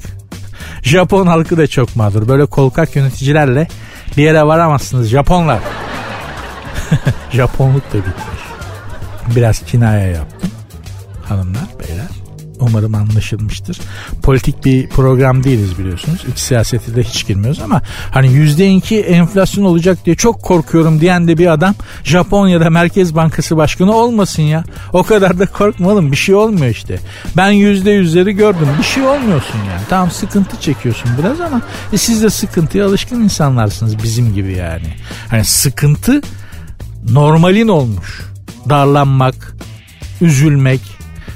Japon 0.81 1.27
halkı 1.27 1.57
da 1.57 1.67
çok 1.67 1.95
mağdur. 1.95 2.27
Böyle 2.27 2.45
kolkak 2.45 2.95
yöneticilerle 2.95 3.67
bir 4.17 4.23
yere 4.23 4.43
varamazsınız 4.43 5.07
Japonlar. 5.07 5.59
Japonluk 7.31 7.93
da 7.93 7.97
bitmiş. 7.97 8.41
Biraz 9.35 9.59
kinaya 9.59 10.07
yaptım. 10.07 10.51
Hanımlar, 11.23 11.65
beyler. 11.79 12.20
Umarım 12.61 12.95
anlaşılmıştır. 12.95 13.79
Politik 14.23 14.65
bir 14.65 14.89
program 14.89 15.43
değiliz 15.43 15.79
biliyorsunuz. 15.79 16.25
İç 16.31 16.39
siyasete 16.39 16.95
de 16.95 17.03
hiç 17.03 17.27
girmiyoruz 17.27 17.59
ama 17.59 17.81
hani 18.11 18.33
yüzde 18.33 18.71
iki 18.71 19.01
enflasyon 19.01 19.65
olacak 19.65 20.05
diye 20.05 20.15
çok 20.15 20.41
korkuyorum 20.41 21.01
diyen 21.01 21.27
de 21.27 21.37
bir 21.37 21.47
adam 21.53 21.75
Japonya'da 22.03 22.69
Merkez 22.69 23.15
Bankası 23.15 23.57
Başkanı 23.57 23.95
olmasın 23.95 24.43
ya. 24.43 24.63
O 24.93 25.03
kadar 25.03 25.39
da 25.39 25.45
korkmalım 25.45 26.11
bir 26.11 26.17
şey 26.17 26.35
olmuyor 26.35 26.67
işte. 26.67 26.99
Ben 27.37 27.51
yüzde 27.51 27.91
yüzleri 27.91 28.33
gördüm 28.33 28.67
bir 28.79 28.83
şey 28.83 29.03
olmuyorsun 29.03 29.57
yani. 29.57 29.81
Tamam 29.89 30.11
sıkıntı 30.11 30.61
çekiyorsun 30.61 31.11
biraz 31.19 31.41
ama 31.41 31.61
e 31.93 31.97
siz 31.97 32.23
de 32.23 32.29
sıkıntıya 32.29 32.85
alışkın 32.85 33.23
insanlarsınız 33.23 34.03
bizim 34.03 34.33
gibi 34.33 34.53
yani. 34.53 34.95
Hani 35.29 35.45
sıkıntı 35.45 36.21
normalin 37.09 37.67
olmuş. 37.67 38.21
Darlanmak, 38.69 39.55
üzülmek, 40.21 40.81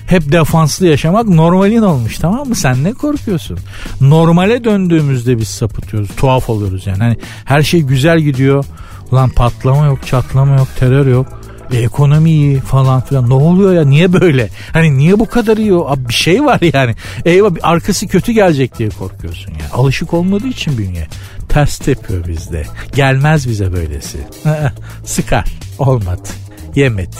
hep 0.08 0.32
defanslı 0.32 0.88
yaşamak 0.88 1.28
normalin 1.30 1.82
olmuş 1.82 2.18
tamam 2.18 2.48
mı? 2.48 2.56
Sen 2.56 2.84
ne 2.84 2.94
korkuyorsun? 2.94 3.60
Normale 4.02 4.64
döndüğümüzde 4.64 5.38
biz 5.38 5.48
sapıtıyoruz. 5.48 6.10
Tuhaf 6.18 6.50
oluyoruz 6.50 6.88
yani. 6.88 6.98
Hani 6.98 7.18
her 7.46 7.62
şey 7.62 7.82
güzel 7.82 8.20
gidiyor. 8.20 8.66
Ulan 9.12 9.30
patlama 9.30 9.86
yok, 9.86 10.08
çatlama 10.08 10.56
yok, 10.56 10.68
terör 10.80 11.08
yok. 11.08 11.28
E, 11.72 11.78
ekonomi 11.78 12.30
iyi 12.32 12.60
falan 12.60 13.02
filan. 13.02 13.30
Ne 13.30 13.34
oluyor 13.34 13.74
ya? 13.74 13.86
Niye 13.86 14.14
böyle? 14.14 14.50
Hani 14.74 14.98
niye 14.98 15.20
bu 15.20 15.30
kadar 15.30 15.58
iyi? 15.58 15.74
Abi 15.74 16.10
bir 16.10 16.14
şey 16.14 16.46
var 16.46 16.60
yani. 16.74 16.96
Eyvah 17.26 17.52
arkası 17.64 18.08
kötü 18.08 18.32
gelecek 18.32 18.80
diye 18.80 18.90
korkuyorsun 18.90 19.52
yani. 19.52 19.72
Alışık 19.74 20.14
olmadığı 20.14 20.48
için 20.48 20.78
bünye. 20.78 21.08
Ters 21.50 21.78
tepiyor 21.78 22.28
bizde. 22.28 22.64
Gelmez 22.96 23.50
bize 23.50 23.74
böylesi. 23.74 24.18
Sıkar. 25.06 25.46
Olmadı. 25.80 26.30
Yemedi. 26.76 27.16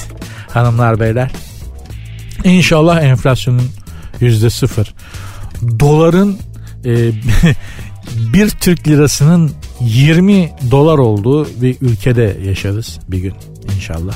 Hanımlar 0.50 1.00
beyler 1.00 1.32
İnşallah 2.46 3.04
enflasyonun 3.04 3.70
yüzde 4.20 4.50
sıfır. 4.50 4.94
Doların 5.80 6.38
e, 6.86 7.12
bir 8.34 8.50
Türk 8.50 8.88
lirasının 8.88 9.52
20 9.82 10.52
dolar 10.72 10.98
olduğu 10.98 11.48
bir 11.62 11.78
ülkede 11.82 12.38
yaşarız 12.46 13.00
bir 13.08 13.18
gün 13.18 13.34
inşallah. 13.76 14.16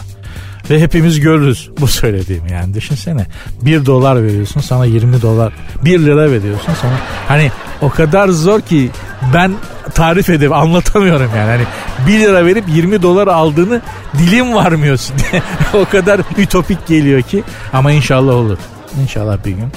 Ve 0.69 0.79
hepimiz 0.81 1.19
görürüz 1.19 1.69
bu 1.79 1.87
söylediğim 1.87 2.47
yani 2.51 2.73
düşünsene. 2.73 3.25
1 3.61 3.85
dolar 3.85 4.23
veriyorsun 4.23 4.61
sana 4.61 4.85
20 4.85 5.21
dolar 5.21 5.53
1 5.85 5.99
lira 5.99 6.31
veriyorsun 6.31 6.73
sana. 6.81 6.99
Hani 7.27 7.51
o 7.81 7.89
kadar 7.89 8.29
zor 8.29 8.61
ki 8.61 8.89
ben 9.33 9.53
tarif 9.93 10.29
edip 10.29 10.51
anlatamıyorum 10.51 11.31
yani. 11.35 11.49
Hani 11.49 11.63
1 12.07 12.19
lira 12.19 12.45
verip 12.45 12.63
20 12.67 13.01
dolar 13.01 13.27
aldığını 13.27 13.81
dilim 14.17 14.53
varmıyorsun. 14.53 15.15
o 15.73 15.85
kadar 15.85 16.21
ütopik 16.37 16.87
geliyor 16.87 17.21
ki 17.21 17.43
ama 17.73 17.91
inşallah 17.91 18.33
olur. 18.33 18.57
İnşallah 19.01 19.45
bir 19.45 19.51
gün 19.51 19.71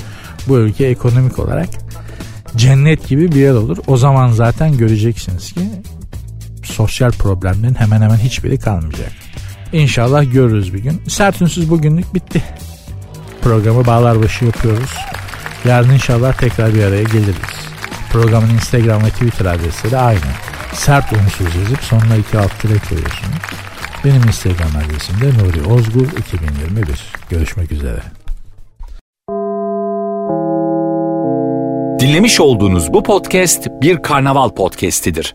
bu 0.48 0.58
ülke 0.58 0.86
ekonomik 0.86 1.38
olarak 1.38 1.68
cennet 2.56 3.08
gibi 3.08 3.32
bir 3.32 3.40
yer 3.40 3.54
olur. 3.54 3.76
O 3.86 3.96
zaman 3.96 4.32
zaten 4.32 4.76
göreceksiniz 4.76 5.52
ki 5.52 5.60
sosyal 6.64 7.10
problemlerin 7.10 7.74
hemen 7.74 8.02
hemen 8.02 8.16
hiçbiri 8.16 8.58
kalmayacak. 8.58 9.21
İnşallah 9.72 10.32
görürüz 10.32 10.74
bir 10.74 10.78
gün. 10.78 11.02
Sert 11.08 11.42
ünsüz 11.42 11.70
bugünlük 11.70 12.14
bitti. 12.14 12.42
Programı 13.42 13.86
bağlar 13.86 14.22
başı 14.22 14.44
yapıyoruz. 14.44 14.94
Yarın 15.64 15.90
inşallah 15.90 16.32
tekrar 16.32 16.74
bir 16.74 16.84
araya 16.84 17.02
geliriz. 17.02 17.36
Programın 18.12 18.50
Instagram 18.50 19.04
ve 19.04 19.08
Twitter 19.08 19.46
adresleri 19.46 19.96
aynı. 19.96 20.20
Sert 20.72 21.12
unsuz 21.12 21.56
yazıp 21.56 21.82
sonuna 21.82 22.16
iki 22.16 22.38
alt 22.38 22.60
tire 22.60 22.78
koyuyorsunuz. 22.88 23.42
Benim 24.04 24.22
Instagram 24.22 24.70
adresim 24.76 25.20
de 25.20 25.38
Nuri 25.38 25.72
Ozgul 25.72 26.06
2021. 26.18 27.12
Görüşmek 27.30 27.72
üzere. 27.72 28.02
Dinlemiş 32.00 32.40
olduğunuz 32.40 32.92
bu 32.92 33.02
podcast 33.02 33.68
bir 33.82 34.02
karnaval 34.02 34.48
podcastidir. 34.48 35.34